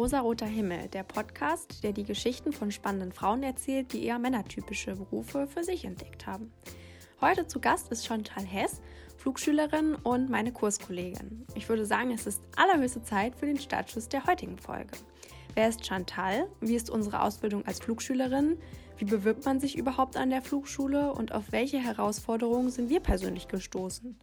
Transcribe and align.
Rosaroter 0.00 0.46
Himmel, 0.46 0.88
der 0.88 1.02
Podcast, 1.02 1.84
der 1.84 1.92
die 1.92 2.04
Geschichten 2.04 2.54
von 2.54 2.70
spannenden 2.70 3.12
Frauen 3.12 3.42
erzählt, 3.42 3.92
die 3.92 4.06
eher 4.06 4.18
männertypische 4.18 4.96
Berufe 4.96 5.46
für 5.46 5.62
sich 5.62 5.84
entdeckt 5.84 6.26
haben. 6.26 6.50
Heute 7.20 7.46
zu 7.46 7.60
Gast 7.60 7.92
ist 7.92 8.06
Chantal 8.06 8.46
Hess, 8.46 8.80
Flugschülerin 9.18 9.96
und 9.96 10.30
meine 10.30 10.52
Kurskollegin. 10.52 11.44
Ich 11.54 11.68
würde 11.68 11.84
sagen, 11.84 12.12
es 12.12 12.26
ist 12.26 12.40
allerhöchste 12.56 13.02
Zeit 13.02 13.36
für 13.36 13.44
den 13.44 13.58
Startschuss 13.58 14.08
der 14.08 14.24
heutigen 14.24 14.56
Folge. 14.56 14.92
Wer 15.52 15.68
ist 15.68 15.84
Chantal? 15.84 16.48
Wie 16.62 16.76
ist 16.76 16.88
unsere 16.88 17.20
Ausbildung 17.20 17.66
als 17.66 17.80
Flugschülerin? 17.80 18.56
Wie 18.96 19.04
bewirbt 19.04 19.44
man 19.44 19.60
sich 19.60 19.76
überhaupt 19.76 20.16
an 20.16 20.30
der 20.30 20.40
Flugschule 20.40 21.12
und 21.12 21.32
auf 21.32 21.52
welche 21.52 21.78
Herausforderungen 21.78 22.70
sind 22.70 22.88
wir 22.88 23.00
persönlich 23.00 23.48
gestoßen? 23.48 24.18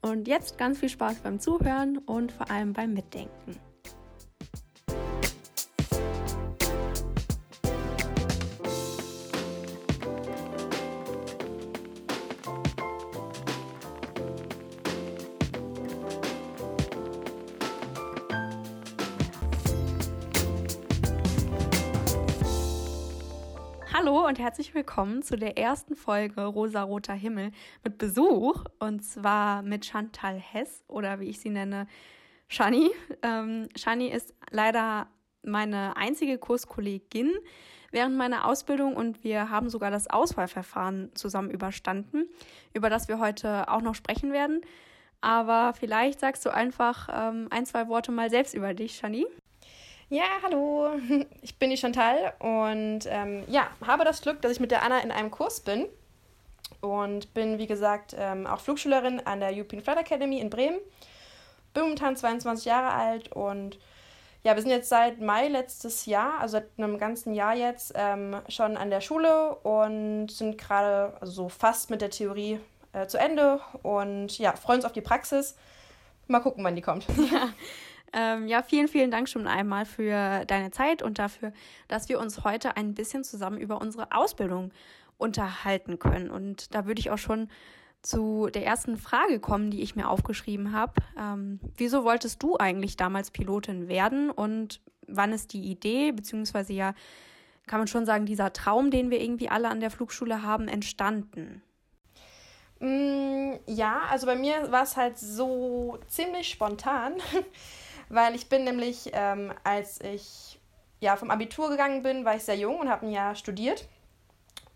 Und 0.00 0.26
jetzt 0.26 0.56
ganz 0.56 0.78
viel 0.78 0.88
Spaß 0.88 1.16
beim 1.16 1.38
Zuhören 1.38 1.98
und 1.98 2.32
vor 2.32 2.50
allem 2.50 2.72
beim 2.72 2.94
Mitdenken. 2.94 3.60
Und 24.32 24.38
herzlich 24.38 24.74
willkommen 24.74 25.22
zu 25.22 25.36
der 25.36 25.58
ersten 25.58 25.94
Folge 25.94 26.42
Rosa-Roter 26.42 27.12
Himmel 27.12 27.50
mit 27.84 27.98
Besuch 27.98 28.64
und 28.78 29.04
zwar 29.04 29.60
mit 29.60 29.84
Chantal 29.84 30.36
Hess 30.36 30.82
oder 30.88 31.20
wie 31.20 31.26
ich 31.26 31.38
sie 31.38 31.50
nenne, 31.50 31.86
Shani. 32.48 32.90
Ähm, 33.20 33.68
Shani 33.76 34.08
ist 34.08 34.32
leider 34.50 35.06
meine 35.42 35.98
einzige 35.98 36.38
Kurskollegin 36.38 37.30
während 37.90 38.16
meiner 38.16 38.46
Ausbildung 38.48 38.96
und 38.96 39.22
wir 39.22 39.50
haben 39.50 39.68
sogar 39.68 39.90
das 39.90 40.08
Auswahlverfahren 40.08 41.14
zusammen 41.14 41.50
überstanden, 41.50 42.24
über 42.72 42.88
das 42.88 43.08
wir 43.08 43.18
heute 43.18 43.68
auch 43.68 43.82
noch 43.82 43.94
sprechen 43.94 44.32
werden. 44.32 44.62
Aber 45.20 45.74
vielleicht 45.74 46.20
sagst 46.20 46.46
du 46.46 46.54
einfach 46.54 47.10
ähm, 47.12 47.48
ein, 47.50 47.66
zwei 47.66 47.86
Worte 47.86 48.12
mal 48.12 48.30
selbst 48.30 48.54
über 48.54 48.72
dich, 48.72 48.96
Shani. 48.96 49.26
Ja, 50.12 50.24
hallo, 50.42 50.90
ich 51.40 51.58
bin 51.58 51.70
die 51.70 51.78
Chantal 51.78 52.34
und 52.38 53.06
ähm, 53.06 53.44
ja, 53.46 53.68
habe 53.82 54.04
das 54.04 54.20
Glück, 54.20 54.42
dass 54.42 54.52
ich 54.52 54.60
mit 54.60 54.70
der 54.70 54.82
Anna 54.82 54.98
in 54.98 55.10
einem 55.10 55.30
Kurs 55.30 55.60
bin 55.60 55.86
und 56.82 57.32
bin, 57.32 57.56
wie 57.56 57.66
gesagt, 57.66 58.14
ähm, 58.18 58.46
auch 58.46 58.60
Flugschülerin 58.60 59.20
an 59.20 59.40
der 59.40 59.54
European 59.54 59.82
Flight 59.82 59.96
Academy 59.96 60.38
in 60.38 60.50
Bremen. 60.50 60.76
Bin 61.72 61.84
momentan 61.84 62.14
22 62.14 62.66
Jahre 62.66 62.92
alt 62.92 63.32
und 63.32 63.78
ja, 64.44 64.54
wir 64.54 64.60
sind 64.60 64.70
jetzt 64.70 64.90
seit 64.90 65.18
Mai 65.22 65.48
letztes 65.48 66.04
Jahr, 66.04 66.40
also 66.40 66.58
seit 66.58 66.68
einem 66.76 66.98
ganzen 66.98 67.32
Jahr 67.32 67.54
jetzt, 67.54 67.94
ähm, 67.96 68.36
schon 68.50 68.76
an 68.76 68.90
der 68.90 69.00
Schule 69.00 69.54
und 69.62 70.28
sind 70.28 70.58
gerade 70.58 71.16
also 71.22 71.44
so 71.44 71.48
fast 71.48 71.88
mit 71.88 72.02
der 72.02 72.10
Theorie 72.10 72.60
äh, 72.92 73.06
zu 73.06 73.16
Ende 73.16 73.60
und 73.82 74.38
ja, 74.38 74.52
freuen 74.56 74.80
uns 74.80 74.84
auf 74.84 74.92
die 74.92 75.00
Praxis. 75.00 75.56
Mal 76.28 76.40
gucken, 76.40 76.62
wann 76.64 76.76
die 76.76 76.82
kommt. 76.82 77.06
Ja. 77.32 77.48
Ähm, 78.12 78.46
ja, 78.46 78.62
vielen, 78.62 78.88
vielen 78.88 79.10
Dank 79.10 79.28
schon 79.28 79.46
einmal 79.46 79.86
für 79.86 80.44
deine 80.46 80.70
Zeit 80.70 81.02
und 81.02 81.18
dafür, 81.18 81.52
dass 81.88 82.08
wir 82.08 82.20
uns 82.20 82.44
heute 82.44 82.76
ein 82.76 82.94
bisschen 82.94 83.24
zusammen 83.24 83.58
über 83.58 83.80
unsere 83.80 84.12
Ausbildung 84.12 84.70
unterhalten 85.16 85.98
können. 85.98 86.30
Und 86.30 86.74
da 86.74 86.86
würde 86.86 87.00
ich 87.00 87.10
auch 87.10 87.18
schon 87.18 87.48
zu 88.02 88.48
der 88.52 88.66
ersten 88.66 88.96
Frage 88.96 89.38
kommen, 89.38 89.70
die 89.70 89.82
ich 89.82 89.96
mir 89.96 90.08
aufgeschrieben 90.08 90.72
habe. 90.72 90.94
Ähm, 91.18 91.60
wieso 91.76 92.04
wolltest 92.04 92.42
du 92.42 92.58
eigentlich 92.58 92.96
damals 92.96 93.30
Pilotin 93.30 93.88
werden 93.88 94.30
und 94.30 94.80
wann 95.06 95.32
ist 95.32 95.52
die 95.52 95.62
Idee, 95.62 96.12
beziehungsweise 96.12 96.72
ja, 96.72 96.94
kann 97.66 97.80
man 97.80 97.86
schon 97.86 98.04
sagen, 98.04 98.26
dieser 98.26 98.52
Traum, 98.52 98.90
den 98.90 99.10
wir 99.10 99.20
irgendwie 99.20 99.48
alle 99.48 99.68
an 99.68 99.80
der 99.80 99.90
Flugschule 99.90 100.42
haben, 100.42 100.68
entstanden? 100.68 101.62
Mm, 102.80 103.52
ja, 103.66 104.02
also 104.10 104.26
bei 104.26 104.34
mir 104.34 104.72
war 104.72 104.82
es 104.82 104.96
halt 104.96 105.16
so 105.18 105.98
ziemlich 106.08 106.48
spontan. 106.48 107.14
weil 108.12 108.34
ich 108.34 108.48
bin 108.48 108.64
nämlich, 108.64 109.10
ähm, 109.14 109.52
als 109.64 110.00
ich 110.00 110.60
ja, 111.00 111.16
vom 111.16 111.30
Abitur 111.30 111.70
gegangen 111.70 112.02
bin, 112.02 112.24
war 112.24 112.36
ich 112.36 112.44
sehr 112.44 112.56
jung 112.56 112.78
und 112.78 112.88
habe 112.88 113.06
ein 113.06 113.12
Jahr 113.12 113.34
studiert. 113.34 113.88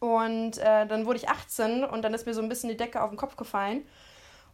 Und 0.00 0.58
äh, 0.58 0.86
dann 0.86 1.06
wurde 1.06 1.18
ich 1.18 1.28
18 1.28 1.84
und 1.84 2.02
dann 2.02 2.14
ist 2.14 2.26
mir 2.26 2.34
so 2.34 2.42
ein 2.42 2.48
bisschen 2.48 2.70
die 2.70 2.76
Decke 2.76 3.02
auf 3.02 3.10
den 3.10 3.18
Kopf 3.18 3.36
gefallen. 3.36 3.86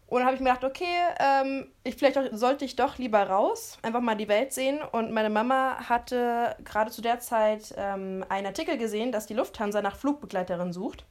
Und 0.09 0.19
dann 0.19 0.27
habe 0.27 0.35
ich 0.35 0.43
mir 0.43 0.51
gedacht, 0.51 0.65
okay, 0.65 0.85
ähm, 1.21 1.73
ich, 1.85 1.95
vielleicht 1.95 2.19
auch, 2.19 2.25
sollte 2.33 2.65
ich 2.65 2.77
doch 2.77 2.99
lieber 2.99 3.23
raus, 3.23 3.79
einfach 3.83 4.01
mal 4.01 4.17
die 4.17 4.29
Welt 4.29 4.53
sehen. 4.53 4.81
Und 4.91 5.13
meine 5.13 5.31
Mama 5.31 5.89
hatte 5.89 6.57
gerade 6.65 6.91
zu 6.91 7.03
der 7.03 7.21
Zeit 7.21 7.73
ähm, 7.79 8.25
einen 8.29 8.49
Artikel 8.49 8.77
gesehen, 8.79 9.13
dass 9.13 9.27
die 9.27 9.35
Lufthansa 9.35 9.81
nach 9.81 9.97
Flugbegleiterin 9.97 10.73
sucht. 10.73 11.05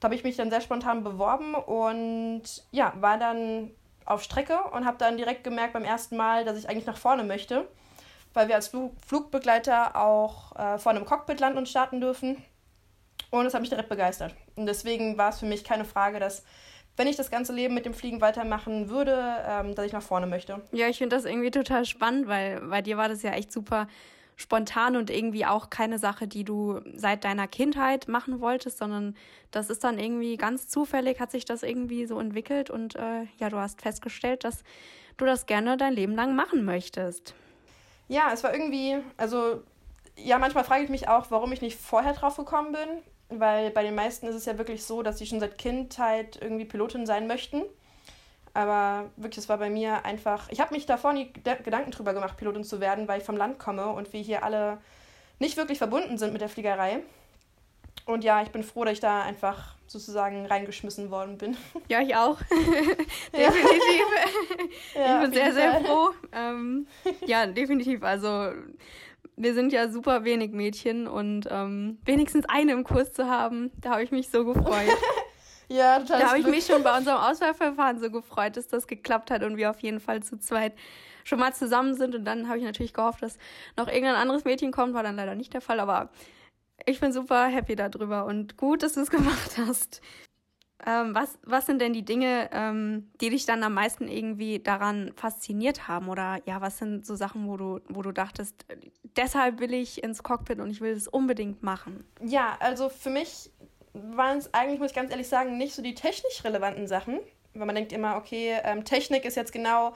Da 0.00 0.06
habe 0.06 0.14
ich 0.14 0.22
mich 0.22 0.36
dann 0.36 0.48
sehr 0.48 0.60
spontan 0.60 1.02
beworben 1.02 1.54
und 1.56 2.44
ja, 2.70 2.92
war 3.00 3.18
dann 3.18 3.72
auf 4.08 4.22
Strecke 4.22 4.58
und 4.72 4.86
habe 4.86 4.98
dann 4.98 5.16
direkt 5.16 5.44
gemerkt 5.44 5.72
beim 5.72 5.84
ersten 5.84 6.16
Mal, 6.16 6.44
dass 6.44 6.58
ich 6.58 6.68
eigentlich 6.68 6.86
nach 6.86 6.96
vorne 6.96 7.24
möchte, 7.24 7.68
weil 8.34 8.48
wir 8.48 8.54
als 8.54 8.68
Flug 8.68 8.94
Flugbegleiter 9.06 9.96
auch 9.96 10.56
äh, 10.56 10.78
vor 10.78 10.90
einem 10.90 11.04
Cockpit 11.04 11.40
landen 11.40 11.58
und 11.58 11.68
starten 11.68 12.00
dürfen. 12.00 12.42
Und 13.30 13.44
das 13.44 13.54
hat 13.54 13.60
mich 13.60 13.70
direkt 13.70 13.88
begeistert. 13.88 14.34
Und 14.56 14.66
deswegen 14.66 15.18
war 15.18 15.30
es 15.30 15.40
für 15.40 15.46
mich 15.46 15.64
keine 15.64 15.84
Frage, 15.84 16.18
dass 16.18 16.44
wenn 16.96 17.06
ich 17.06 17.16
das 17.16 17.30
ganze 17.30 17.52
Leben 17.52 17.74
mit 17.74 17.86
dem 17.86 17.94
Fliegen 17.94 18.20
weitermachen 18.20 18.88
würde, 18.88 19.22
ähm, 19.46 19.74
dass 19.74 19.86
ich 19.86 19.92
nach 19.92 20.02
vorne 20.02 20.26
möchte. 20.26 20.60
Ja, 20.72 20.88
ich 20.88 20.98
finde 20.98 21.14
das 21.14 21.24
irgendwie 21.24 21.50
total 21.50 21.84
spannend, 21.84 22.26
weil 22.26 22.60
bei 22.62 22.82
dir 22.82 22.96
war 22.96 23.08
das 23.08 23.22
ja 23.22 23.32
echt 23.32 23.52
super 23.52 23.86
spontan 24.38 24.96
und 24.96 25.10
irgendwie 25.10 25.44
auch 25.44 25.68
keine 25.68 25.98
Sache, 25.98 26.28
die 26.28 26.44
du 26.44 26.80
seit 26.94 27.24
deiner 27.24 27.48
Kindheit 27.48 28.06
machen 28.06 28.40
wolltest, 28.40 28.78
sondern 28.78 29.16
das 29.50 29.68
ist 29.68 29.82
dann 29.82 29.98
irgendwie 29.98 30.36
ganz 30.36 30.68
zufällig, 30.68 31.18
hat 31.18 31.32
sich 31.32 31.44
das 31.44 31.64
irgendwie 31.64 32.06
so 32.06 32.20
entwickelt 32.20 32.70
und 32.70 32.94
äh, 32.94 33.24
ja, 33.38 33.50
du 33.50 33.56
hast 33.58 33.82
festgestellt, 33.82 34.44
dass 34.44 34.62
du 35.16 35.24
das 35.24 35.46
gerne 35.46 35.76
dein 35.76 35.92
Leben 35.92 36.14
lang 36.14 36.36
machen 36.36 36.64
möchtest. 36.64 37.34
Ja, 38.06 38.30
es 38.32 38.44
war 38.44 38.54
irgendwie, 38.54 38.98
also 39.16 39.60
ja, 40.16 40.38
manchmal 40.38 40.64
frage 40.64 40.84
ich 40.84 40.90
mich 40.90 41.08
auch, 41.08 41.32
warum 41.32 41.50
ich 41.50 41.60
nicht 41.60 41.76
vorher 41.76 42.12
drauf 42.12 42.36
gekommen 42.36 42.72
bin, 42.72 43.38
weil 43.40 43.70
bei 43.70 43.82
den 43.82 43.96
meisten 43.96 44.28
ist 44.28 44.36
es 44.36 44.44
ja 44.44 44.56
wirklich 44.56 44.84
so, 44.84 45.02
dass 45.02 45.18
sie 45.18 45.26
schon 45.26 45.40
seit 45.40 45.58
Kindheit 45.58 46.38
irgendwie 46.40 46.64
Pilotin 46.64 47.06
sein 47.06 47.26
möchten. 47.26 47.62
Aber 48.54 49.10
wirklich, 49.16 49.36
das 49.36 49.48
war 49.48 49.58
bei 49.58 49.70
mir 49.70 50.04
einfach. 50.04 50.48
Ich 50.50 50.60
habe 50.60 50.74
mich 50.74 50.86
davor 50.86 51.12
nie 51.12 51.32
Gedanken 51.32 51.90
drüber 51.90 52.14
gemacht, 52.14 52.36
Pilotin 52.36 52.64
zu 52.64 52.80
werden, 52.80 53.08
weil 53.08 53.20
ich 53.20 53.26
vom 53.26 53.36
Land 53.36 53.58
komme 53.58 53.88
und 53.88 54.12
wir 54.12 54.20
hier 54.20 54.42
alle 54.42 54.78
nicht 55.38 55.56
wirklich 55.56 55.78
verbunden 55.78 56.18
sind 56.18 56.32
mit 56.32 56.40
der 56.40 56.48
Fliegerei. 56.48 57.02
Und 58.06 58.24
ja, 58.24 58.42
ich 58.42 58.48
bin 58.50 58.62
froh, 58.62 58.84
dass 58.84 58.94
ich 58.94 59.00
da 59.00 59.22
einfach 59.22 59.74
sozusagen 59.86 60.46
reingeschmissen 60.46 61.10
worden 61.10 61.36
bin. 61.36 61.56
Ja, 61.88 62.00
ich 62.00 62.16
auch. 62.16 62.38
definitiv. 63.32 64.04
Ja, 64.94 65.16
ich 65.16 65.22
bin 65.22 65.32
sehr, 65.32 65.52
sehr 65.52 65.80
froh. 65.80 66.10
Ähm, 66.32 66.86
ja, 67.26 67.46
definitiv. 67.46 68.02
Also 68.02 68.50
wir 69.36 69.54
sind 69.54 69.72
ja 69.72 69.88
super 69.88 70.24
wenig 70.24 70.52
Mädchen 70.52 71.06
und 71.06 71.48
ähm, 71.50 71.98
wenigstens 72.04 72.44
eine 72.48 72.72
im 72.72 72.84
Kurs 72.84 73.12
zu 73.12 73.28
haben, 73.28 73.70
da 73.80 73.90
habe 73.90 74.02
ich 74.02 74.10
mich 74.10 74.30
so 74.30 74.44
gefreut. 74.44 74.88
Ja, 75.68 75.98
total. 76.00 76.20
Da 76.20 76.28
habe 76.28 76.38
ich 76.38 76.46
mich 76.46 76.66
schon 76.66 76.82
bei 76.82 76.96
unserem 76.96 77.18
Auswahlverfahren 77.18 78.00
so 78.00 78.10
gefreut, 78.10 78.56
dass 78.56 78.68
das 78.68 78.86
geklappt 78.86 79.30
hat 79.30 79.42
und 79.42 79.56
wir 79.56 79.70
auf 79.70 79.80
jeden 79.80 80.00
Fall 80.00 80.22
zu 80.22 80.38
zweit 80.38 80.74
schon 81.24 81.38
mal 81.38 81.54
zusammen 81.54 81.94
sind. 81.94 82.14
Und 82.14 82.24
dann 82.24 82.48
habe 82.48 82.58
ich 82.58 82.64
natürlich 82.64 82.94
gehofft, 82.94 83.22
dass 83.22 83.38
noch 83.76 83.88
irgendein 83.88 84.16
anderes 84.16 84.44
Mädchen 84.44 84.72
kommt. 84.72 84.94
War 84.94 85.02
dann 85.02 85.16
leider 85.16 85.34
nicht 85.34 85.52
der 85.52 85.60
Fall, 85.60 85.78
aber 85.78 86.10
ich 86.86 87.00
bin 87.00 87.12
super 87.12 87.46
happy 87.46 87.76
darüber 87.76 88.24
und 88.24 88.56
gut, 88.56 88.82
dass 88.82 88.94
du 88.94 89.00
es 89.00 89.10
gemacht 89.10 89.58
hast. 89.58 90.00
Ähm, 90.86 91.12
was, 91.12 91.38
was 91.42 91.66
sind 91.66 91.80
denn 91.80 91.92
die 91.92 92.04
Dinge, 92.04 92.48
ähm, 92.52 93.10
die 93.20 93.30
dich 93.30 93.46
dann 93.46 93.64
am 93.64 93.74
meisten 93.74 94.06
irgendwie 94.06 94.60
daran 94.60 95.12
fasziniert 95.16 95.88
haben? 95.88 96.08
Oder 96.08 96.40
ja, 96.46 96.60
was 96.60 96.78
sind 96.78 97.04
so 97.04 97.16
Sachen, 97.16 97.48
wo 97.48 97.56
du, 97.56 97.80
wo 97.88 98.00
du 98.00 98.12
dachtest, 98.12 98.64
deshalb 99.16 99.58
will 99.58 99.74
ich 99.74 100.02
ins 100.04 100.22
Cockpit 100.22 100.60
und 100.60 100.70
ich 100.70 100.80
will 100.80 100.92
es 100.92 101.08
unbedingt 101.08 101.64
machen? 101.64 102.04
Ja, 102.22 102.56
also 102.60 102.88
für 102.88 103.10
mich 103.10 103.50
waren 104.14 104.38
es 104.38 104.52
eigentlich, 104.54 104.78
muss 104.78 104.90
ich 104.90 104.96
ganz 104.96 105.10
ehrlich 105.10 105.28
sagen, 105.28 105.58
nicht 105.58 105.74
so 105.74 105.82
die 105.82 105.94
technisch 105.94 106.44
relevanten 106.44 106.86
Sachen. 106.86 107.20
Weil 107.54 107.66
man 107.66 107.74
denkt 107.74 107.92
immer, 107.92 108.16
okay, 108.16 108.58
ähm, 108.62 108.84
Technik 108.84 109.24
ist 109.24 109.36
jetzt 109.36 109.52
genau 109.52 109.94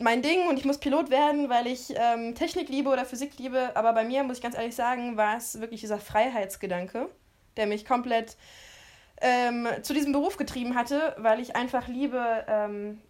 mein 0.00 0.22
Ding 0.22 0.48
und 0.48 0.58
ich 0.58 0.64
muss 0.64 0.78
Pilot 0.78 1.10
werden, 1.10 1.50
weil 1.50 1.66
ich 1.66 1.92
ähm, 1.94 2.34
Technik 2.34 2.68
liebe 2.68 2.88
oder 2.88 3.04
Physik 3.04 3.38
liebe. 3.38 3.70
Aber 3.74 3.92
bei 3.92 4.04
mir, 4.04 4.24
muss 4.24 4.38
ich 4.38 4.42
ganz 4.42 4.56
ehrlich 4.56 4.74
sagen, 4.74 5.16
war 5.16 5.36
es 5.36 5.60
wirklich 5.60 5.80
dieser 5.80 5.98
Freiheitsgedanke, 5.98 7.08
der 7.56 7.66
mich 7.66 7.84
komplett 7.84 8.36
ähm, 9.20 9.68
zu 9.82 9.92
diesem 9.92 10.12
Beruf 10.12 10.36
getrieben 10.38 10.74
hatte, 10.74 11.14
weil 11.18 11.40
ich 11.40 11.54
einfach 11.54 11.86
liebe, 11.86 12.44
ähm, 12.48 13.00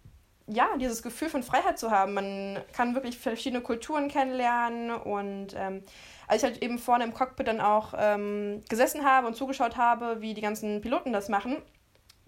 ja, 0.47 0.67
dieses 0.77 1.01
Gefühl 1.01 1.29
von 1.29 1.43
Freiheit 1.43 1.79
zu 1.79 1.91
haben. 1.91 2.13
Man 2.13 2.59
kann 2.73 2.93
wirklich 2.93 3.17
verschiedene 3.17 3.61
Kulturen 3.61 4.09
kennenlernen 4.09 4.91
und 4.91 5.55
ähm, 5.55 5.83
als 6.31 6.43
ich 6.43 6.49
halt 6.49 6.63
eben 6.63 6.79
vorne 6.79 7.03
im 7.03 7.13
Cockpit 7.13 7.49
dann 7.49 7.59
auch 7.59 7.93
ähm, 7.97 8.61
gesessen 8.69 9.03
habe 9.03 9.27
und 9.27 9.35
zugeschaut 9.35 9.75
habe, 9.75 10.21
wie 10.21 10.33
die 10.33 10.39
ganzen 10.39 10.79
Piloten 10.79 11.11
das 11.11 11.27
machen, 11.27 11.57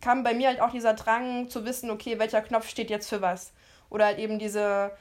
kam 0.02 0.24
bei 0.24 0.34
mir 0.34 0.50
halt 0.50 0.60
auch 0.60 0.72
dieser 0.72 0.94
Drang 0.94 1.48
zu 1.48 1.64
wissen, 1.64 1.90
okay, 1.90 2.20
welcher 2.20 2.42
Knopf 2.42 2.68
steht 2.68 2.90
jetzt 2.90 3.08
für 3.08 3.22
was. 3.22 3.54
Oder 3.90 4.08
halt 4.08 4.20
eben 4.20 4.40
diese, 4.40 4.92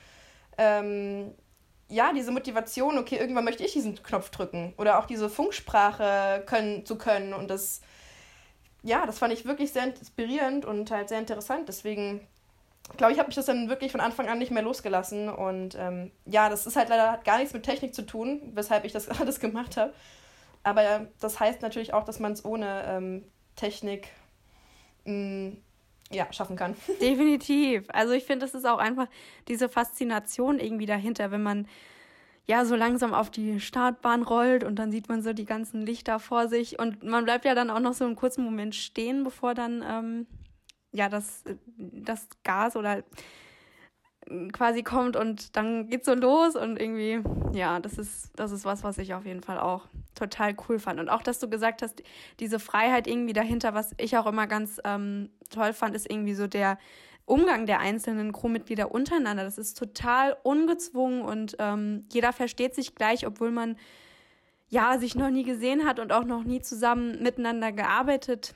ähm, 0.56 1.34
ja, 1.88 2.12
diese 2.12 2.30
Motivation, 2.30 2.96
okay, 2.96 3.16
irgendwann 3.16 3.44
möchte 3.44 3.64
ich 3.64 3.72
diesen 3.72 4.00
Knopf 4.04 4.30
drücken. 4.30 4.72
Oder 4.78 5.00
auch 5.00 5.06
diese 5.06 5.28
Funksprache 5.28 6.44
können, 6.46 6.86
zu 6.86 6.96
können. 6.96 7.34
Und 7.34 7.50
das, 7.50 7.80
ja, 8.84 9.04
das 9.04 9.18
fand 9.18 9.32
ich 9.32 9.44
wirklich 9.44 9.72
sehr 9.72 9.82
inspirierend 9.82 10.64
und 10.64 10.92
halt 10.92 11.08
sehr 11.08 11.18
interessant. 11.18 11.68
Deswegen 11.68 12.20
glaube 12.96 13.12
ich, 13.12 13.18
habe 13.18 13.28
mich 13.28 13.36
das 13.36 13.46
dann 13.46 13.68
wirklich 13.68 13.92
von 13.92 14.00
Anfang 14.00 14.28
an 14.28 14.38
nicht 14.38 14.50
mehr 14.50 14.62
losgelassen. 14.62 15.28
Und 15.28 15.76
ähm, 15.78 16.10
ja, 16.26 16.48
das 16.48 16.66
ist 16.66 16.76
halt 16.76 16.88
leider 16.88 17.12
hat 17.12 17.24
gar 17.24 17.38
nichts 17.38 17.54
mit 17.54 17.62
Technik 17.62 17.94
zu 17.94 18.02
tun, 18.02 18.52
weshalb 18.54 18.84
ich 18.84 18.92
das 18.92 19.08
alles 19.20 19.40
gemacht 19.40 19.76
habe. 19.76 19.92
Aber 20.62 21.06
das 21.20 21.40
heißt 21.40 21.62
natürlich 21.62 21.92
auch, 21.94 22.04
dass 22.04 22.20
man 22.20 22.32
es 22.32 22.44
ohne 22.44 22.84
ähm, 22.86 23.24
Technik 23.56 24.08
mh, 25.04 25.14
mm, 25.14 25.56
ja, 26.10 26.32
schaffen 26.32 26.56
kann. 26.56 26.76
Definitiv. 27.00 27.84
Also 27.92 28.12
ich 28.12 28.24
finde, 28.24 28.46
es 28.46 28.54
ist 28.54 28.66
auch 28.66 28.78
einfach 28.78 29.08
diese 29.48 29.68
Faszination 29.68 30.58
irgendwie 30.58 30.86
dahinter, 30.86 31.30
wenn 31.30 31.42
man 31.42 31.66
ja 32.46 32.64
so 32.64 32.74
langsam 32.74 33.14
auf 33.14 33.30
die 33.30 33.60
Startbahn 33.60 34.22
rollt 34.22 34.64
und 34.64 34.76
dann 34.76 34.90
sieht 34.90 35.08
man 35.08 35.22
so 35.22 35.32
die 35.32 35.44
ganzen 35.44 35.86
Lichter 35.86 36.18
vor 36.18 36.48
sich 36.48 36.78
und 36.78 37.02
man 37.02 37.24
bleibt 37.24 37.44
ja 37.44 37.54
dann 37.54 37.70
auch 37.70 37.80
noch 37.80 37.94
so 37.94 38.04
einen 38.04 38.16
kurzen 38.16 38.44
Moment 38.44 38.74
stehen, 38.74 39.22
bevor 39.22 39.54
dann 39.54 39.84
ähm, 39.88 40.26
ja 40.92 41.08
das, 41.08 41.44
das 41.76 42.28
Gas 42.44 42.76
oder 42.76 43.02
quasi 44.52 44.82
kommt 44.82 45.16
und 45.16 45.56
dann 45.56 45.88
geht's 45.88 46.06
so 46.06 46.14
los 46.14 46.54
und 46.54 46.80
irgendwie, 46.80 47.20
ja, 47.52 47.80
das 47.80 47.98
ist, 47.98 48.30
das 48.36 48.52
ist 48.52 48.64
was, 48.64 48.84
was 48.84 48.98
ich 48.98 49.14
auf 49.14 49.26
jeden 49.26 49.42
Fall 49.42 49.58
auch 49.58 49.88
total 50.14 50.54
cool 50.68 50.78
fand. 50.78 51.00
Und 51.00 51.08
auch, 51.08 51.22
dass 51.22 51.38
du 51.38 51.48
gesagt 51.48 51.82
hast, 51.82 52.02
diese 52.38 52.58
Freiheit 52.58 53.06
irgendwie 53.06 53.32
dahinter, 53.32 53.74
was 53.74 53.92
ich 53.98 54.16
auch 54.16 54.26
immer 54.26 54.46
ganz 54.46 54.80
ähm, 54.84 55.30
toll 55.50 55.72
fand, 55.72 55.96
ist 55.96 56.10
irgendwie 56.10 56.34
so 56.34 56.46
der 56.46 56.78
Umgang 57.24 57.66
der 57.66 57.80
einzelnen 57.80 58.32
Crewmitglieder 58.32 58.92
untereinander. 58.92 59.44
Das 59.44 59.58
ist 59.58 59.78
total 59.78 60.36
ungezwungen 60.42 61.22
und 61.22 61.56
ähm, 61.58 62.06
jeder 62.12 62.32
versteht 62.32 62.74
sich 62.74 62.94
gleich, 62.94 63.26
obwohl 63.26 63.50
man 63.50 63.76
ja 64.68 64.98
sich 64.98 65.14
noch 65.14 65.30
nie 65.30 65.44
gesehen 65.44 65.84
hat 65.84 65.98
und 65.98 66.12
auch 66.12 66.24
noch 66.24 66.44
nie 66.44 66.62
zusammen 66.62 67.22
miteinander 67.22 67.72
gearbeitet 67.72 68.54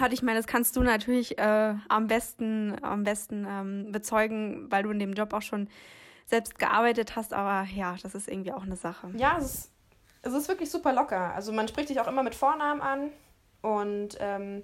hat. 0.00 0.12
Ich 0.12 0.22
meine, 0.22 0.38
das 0.38 0.46
kannst 0.46 0.76
du 0.76 0.82
natürlich 0.82 1.38
äh, 1.38 1.74
am 1.88 2.06
besten, 2.06 2.76
am 2.82 3.04
besten 3.04 3.46
ähm, 3.48 3.92
bezeugen, 3.92 4.70
weil 4.70 4.82
du 4.82 4.90
in 4.90 4.98
dem 4.98 5.12
Job 5.12 5.32
auch 5.32 5.42
schon 5.42 5.68
selbst 6.26 6.58
gearbeitet 6.58 7.16
hast. 7.16 7.32
Aber 7.32 7.68
ja, 7.70 7.96
das 8.02 8.14
ist 8.14 8.28
irgendwie 8.28 8.52
auch 8.52 8.62
eine 8.62 8.76
Sache. 8.76 9.10
Ja, 9.16 9.36
es 9.38 9.44
ist, 9.44 9.72
es 10.22 10.32
ist 10.32 10.48
wirklich 10.48 10.70
super 10.70 10.92
locker. 10.92 11.34
Also 11.34 11.52
man 11.52 11.68
spricht 11.68 11.88
dich 11.88 12.00
auch 12.00 12.08
immer 12.08 12.22
mit 12.22 12.34
Vornamen 12.34 12.80
an 12.80 13.10
und 13.62 14.16
ähm, 14.20 14.62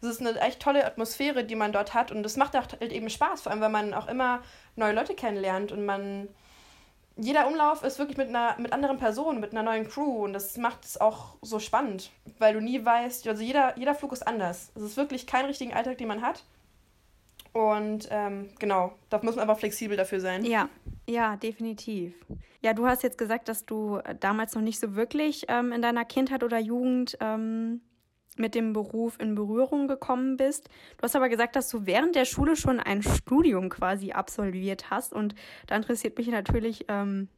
es 0.00 0.08
ist 0.08 0.20
eine 0.20 0.38
echt 0.40 0.60
tolle 0.60 0.84
Atmosphäre, 0.84 1.44
die 1.44 1.56
man 1.56 1.72
dort 1.72 1.94
hat 1.94 2.12
und 2.12 2.24
es 2.26 2.36
macht 2.36 2.56
auch 2.56 2.66
halt 2.80 2.92
eben 2.92 3.08
Spaß, 3.08 3.42
vor 3.42 3.52
allem 3.52 3.60
weil 3.60 3.70
man 3.70 3.94
auch 3.94 4.08
immer 4.08 4.42
neue 4.76 4.92
Leute 4.92 5.14
kennenlernt 5.14 5.72
und 5.72 5.86
man 5.86 6.28
jeder 7.16 7.46
Umlauf 7.46 7.84
ist 7.84 7.98
wirklich 7.98 8.18
mit 8.18 8.28
einer 8.28 8.56
mit 8.58 8.72
anderen 8.72 8.98
Personen, 8.98 9.40
mit 9.40 9.52
einer 9.52 9.62
neuen 9.62 9.88
Crew 9.88 10.24
und 10.24 10.32
das 10.32 10.56
macht 10.56 10.84
es 10.84 11.00
auch 11.00 11.36
so 11.42 11.58
spannend, 11.58 12.10
weil 12.38 12.54
du 12.54 12.60
nie 12.60 12.84
weißt, 12.84 13.28
also 13.28 13.42
jeder, 13.42 13.78
jeder 13.78 13.94
Flug 13.94 14.12
ist 14.12 14.26
anders. 14.26 14.72
Es 14.74 14.82
ist 14.82 14.96
wirklich 14.96 15.26
kein 15.26 15.44
richtigen 15.44 15.72
Alltag, 15.72 15.98
den 15.98 16.08
man 16.08 16.22
hat. 16.22 16.44
Und 17.52 18.08
ähm, 18.10 18.50
genau, 18.58 18.94
da 19.10 19.20
muss 19.22 19.36
man 19.36 19.48
aber 19.48 19.54
flexibel 19.54 19.96
dafür 19.96 20.18
sein. 20.18 20.44
Ja, 20.44 20.68
ja, 21.08 21.36
definitiv. 21.36 22.14
Ja, 22.62 22.72
du 22.72 22.86
hast 22.86 23.04
jetzt 23.04 23.16
gesagt, 23.16 23.48
dass 23.48 23.64
du 23.64 24.00
damals 24.18 24.56
noch 24.56 24.62
nicht 24.62 24.80
so 24.80 24.96
wirklich 24.96 25.44
ähm, 25.48 25.70
in 25.70 25.80
deiner 25.80 26.04
Kindheit 26.04 26.42
oder 26.42 26.58
Jugend 26.58 27.16
ähm, 27.20 27.80
mit 28.36 28.54
dem 28.54 28.72
Beruf 28.72 29.18
in 29.20 29.34
Berührung 29.34 29.88
gekommen 29.88 30.36
bist. 30.36 30.68
Du 30.96 31.02
hast 31.02 31.16
aber 31.16 31.28
gesagt, 31.28 31.56
dass 31.56 31.68
du 31.68 31.86
während 31.86 32.14
der 32.16 32.24
Schule 32.24 32.56
schon 32.56 32.80
ein 32.80 33.02
Studium 33.02 33.68
quasi 33.68 34.12
absolviert 34.12 34.90
hast. 34.90 35.12
Und 35.12 35.34
da 35.66 35.76
interessiert 35.76 36.18
mich 36.18 36.28
natürlich, 36.28 36.86
ähm, 36.88 37.28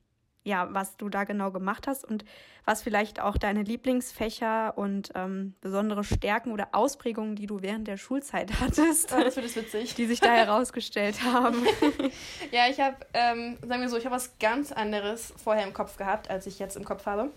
ja, 0.46 0.69
was 0.70 0.96
du 0.96 1.08
da 1.08 1.25
genau 1.25 1.50
gemacht 1.50 1.88
hast 1.88 2.04
und 2.04 2.25
was 2.64 2.81
vielleicht 2.82 3.20
auch 3.20 3.37
deine 3.37 3.62
Lieblingsfächer 3.62 4.78
und 4.78 5.10
ähm, 5.16 5.54
besondere 5.60 6.04
Stärken 6.04 6.52
oder 6.52 6.69
Ausprägungen, 6.72 7.34
die 7.34 7.46
du 7.46 7.62
während 7.62 7.88
der 7.88 7.96
Schulzeit 7.96 8.60
hattest. 8.60 9.12
Oh, 9.12 9.22
das 9.22 9.37
es 9.37 9.56
witzig. 9.56 9.94
Die 9.96 10.06
sich 10.06 10.20
da 10.20 10.32
herausgestellt 10.32 11.22
haben. 11.25 11.66
ja, 12.52 12.69
ich 12.70 12.81
habe, 12.81 12.96
ähm, 13.12 13.58
sagen 13.66 13.82
wir 13.82 13.88
so, 13.88 13.96
ich 13.96 14.04
habe 14.04 14.14
was 14.14 14.38
ganz 14.38 14.70
anderes 14.70 15.34
vorher 15.37 15.66
im 15.66 15.72
Kopf 15.72 15.96
gehabt, 15.96 16.31
als 16.31 16.46
ich 16.46 16.60
jetzt 16.60 16.76
im 16.76 16.84
Kopf 16.84 17.06
habe. 17.06 17.31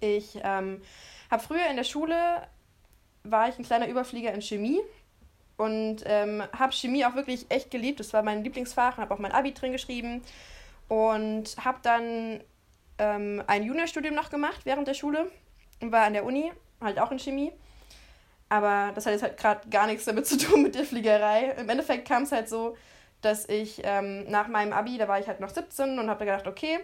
Ich 0.00 0.36
ähm, 0.42 0.80
habe 1.30 1.42
früher 1.42 1.68
in 1.70 1.76
der 1.76 1.84
Schule 1.84 2.14
war 3.24 3.48
ich 3.48 3.58
ein 3.58 3.64
kleiner 3.64 3.88
Überflieger 3.88 4.32
in 4.32 4.42
Chemie 4.42 4.80
und 5.56 5.98
ähm, 6.04 6.42
habe 6.56 6.72
Chemie 6.72 7.04
auch 7.04 7.14
wirklich 7.14 7.46
echt 7.48 7.70
geliebt. 7.70 8.00
Das 8.00 8.12
war 8.12 8.22
mein 8.22 8.44
Lieblingsfach, 8.44 8.98
habe 8.98 9.12
auch 9.12 9.18
mein 9.18 9.32
Abi 9.32 9.52
drin 9.52 9.72
geschrieben 9.72 10.22
und 10.88 11.56
habe 11.64 11.78
dann 11.82 12.40
ähm, 12.98 13.42
ein 13.46 13.64
Juniorstudium 13.64 14.14
noch 14.14 14.30
gemacht 14.30 14.60
während 14.64 14.86
der 14.86 14.94
Schule 14.94 15.30
und 15.80 15.90
war 15.90 16.04
an 16.04 16.12
der 16.12 16.24
Uni, 16.24 16.52
halt 16.80 16.98
auch 16.98 17.10
in 17.10 17.18
Chemie. 17.18 17.52
Aber 18.48 18.92
das 18.94 19.06
hat 19.06 19.12
jetzt 19.12 19.22
halt 19.22 19.36
gerade 19.36 19.68
gar 19.68 19.86
nichts 19.86 20.04
damit 20.04 20.26
zu 20.26 20.36
tun 20.36 20.62
mit 20.62 20.74
der 20.74 20.84
Fliegerei. 20.84 21.54
Im 21.58 21.68
Endeffekt 21.68 22.06
kam 22.06 22.24
es 22.24 22.32
halt 22.32 22.48
so, 22.48 22.76
dass 23.22 23.48
ich 23.48 23.80
ähm, 23.84 24.30
nach 24.30 24.48
meinem 24.48 24.72
Abi, 24.72 24.98
da 24.98 25.08
war 25.08 25.18
ich 25.18 25.26
halt 25.26 25.40
noch 25.40 25.48
17 25.48 25.98
und 25.98 26.10
habe 26.10 26.26
gedacht, 26.26 26.46
okay, 26.46 26.78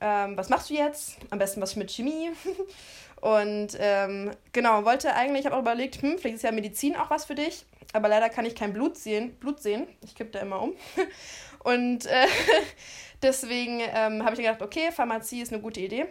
ähm, 0.00 0.36
was 0.36 0.48
machst 0.48 0.70
du 0.70 0.74
jetzt? 0.74 1.18
Am 1.30 1.38
besten 1.38 1.60
was 1.60 1.76
mit 1.76 1.90
Chemie. 1.90 2.30
Und 3.22 3.76
ähm, 3.78 4.32
genau, 4.50 4.84
wollte 4.84 5.14
eigentlich, 5.14 5.40
ich 5.42 5.46
habe 5.46 5.54
auch 5.54 5.60
überlegt, 5.60 6.02
hm, 6.02 6.18
vielleicht 6.18 6.34
ist 6.34 6.42
ja 6.42 6.50
Medizin 6.50 6.96
auch 6.96 7.08
was 7.08 7.24
für 7.24 7.36
dich. 7.36 7.64
Aber 7.92 8.08
leider 8.08 8.28
kann 8.28 8.44
ich 8.44 8.56
kein 8.56 8.72
Blut 8.72 8.96
sehen. 8.96 9.36
Blut 9.36 9.62
sehen. 9.62 9.86
Ich 10.02 10.16
kippe 10.16 10.32
da 10.32 10.40
immer 10.40 10.60
um. 10.60 10.74
Und 11.60 12.06
äh, 12.06 12.26
deswegen 13.22 13.78
ähm, 13.80 14.24
habe 14.24 14.32
ich 14.32 14.40
gedacht, 14.40 14.60
okay, 14.60 14.90
Pharmazie 14.90 15.40
ist 15.40 15.52
eine 15.52 15.62
gute 15.62 15.78
Idee. 15.78 16.06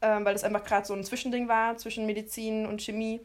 Ähm, 0.00 0.24
weil 0.24 0.32
das 0.32 0.42
einfach 0.42 0.64
gerade 0.64 0.86
so 0.86 0.94
ein 0.94 1.04
Zwischending 1.04 1.48
war 1.48 1.76
zwischen 1.76 2.06
Medizin 2.06 2.64
und 2.64 2.80
Chemie. 2.80 3.20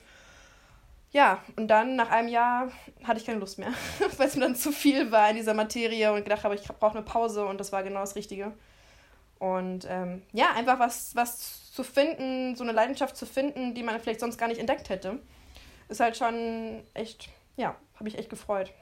Ja, 1.12 1.42
und 1.56 1.70
dann 1.70 1.96
nach 1.96 2.10
einem 2.10 2.28
Jahr 2.28 2.74
hatte 3.06 3.22
ich 3.22 3.26
keine 3.26 3.40
Lust 3.40 3.58
mehr, 3.58 3.72
weil 4.18 4.28
es 4.28 4.36
mir 4.36 4.42
dann 4.42 4.56
zu 4.56 4.74
viel 4.74 5.14
war 5.14 5.30
in 5.30 5.38
dieser 5.38 5.54
Materie 5.54 6.12
und 6.12 6.26
gedacht 6.26 6.44
habe, 6.44 6.56
ich 6.56 6.64
brauche 6.68 6.98
eine 6.98 7.06
Pause 7.06 7.46
und 7.46 7.58
das 7.58 7.72
war 7.72 7.84
genau 7.84 8.02
das 8.02 8.18
Richtige. 8.18 8.52
Und 9.40 9.88
ähm, 9.90 10.24
ja, 10.34 10.52
einfach 10.56 10.78
was, 10.78 11.16
was 11.16 11.69
zu 11.80 11.86
finden, 11.86 12.58
so 12.58 12.64
eine 12.66 12.74
Leidenschaft 12.74 13.16
zu 13.16 13.26
finden, 13.26 13.74
die 13.74 13.84
man 13.84 13.98
vielleicht 14.02 14.20
sonst 14.20 14.38
gar 14.38 14.50
nicht 14.50 14.60
entdeckt 14.60 14.90
hätte, 14.90 15.20
ist 15.88 16.02
halt 16.02 16.18
schon 16.18 16.84
echt, 16.94 17.30
ja, 17.56 17.74
habe 17.96 18.10
ich 18.10 18.18
echt 18.18 18.30
gefreut. 18.30 18.74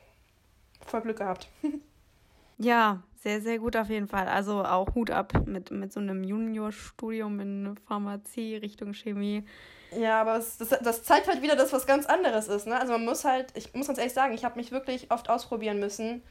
Voll 0.88 1.02
Glück 1.02 1.18
gehabt. 1.18 1.48
ja, 2.58 3.04
sehr, 3.22 3.40
sehr 3.42 3.60
gut 3.60 3.76
auf 3.76 3.90
jeden 3.90 4.08
Fall. 4.08 4.28
Also 4.28 4.64
auch 4.64 4.96
Hut 4.96 5.12
ab 5.12 5.46
mit, 5.46 5.70
mit 5.70 5.94
so 5.94 6.00
einem 6.00 6.24
Juniorstudium 6.24 7.40
in 7.40 7.78
Pharmazie 7.88 8.56
Richtung 8.56 8.96
Chemie. 8.96 9.46
Ja, 9.92 10.20
aber 10.20 10.38
es, 10.38 10.58
das, 10.58 10.70
das 10.70 11.04
zeigt 11.04 11.28
halt 11.28 11.44
wieder, 11.44 11.56
dass 11.56 11.72
was 11.74 11.86
ganz 11.86 12.08
anderes 12.08 12.48
ist. 12.48 12.66
Ne? 12.66 12.80
Also 12.80 12.94
man 12.94 13.06
muss 13.06 13.26
halt, 13.26 13.54
ich 13.54 13.76
muss 13.76 13.86
ganz 13.86 14.00
ehrlich 14.00 14.14
sagen, 14.14 14.34
ich 14.34 14.44
habe 14.44 14.56
mich 14.56 14.72
wirklich 14.72 15.12
oft 15.12 15.30
ausprobieren 15.30 15.80
müssen, 15.80 16.24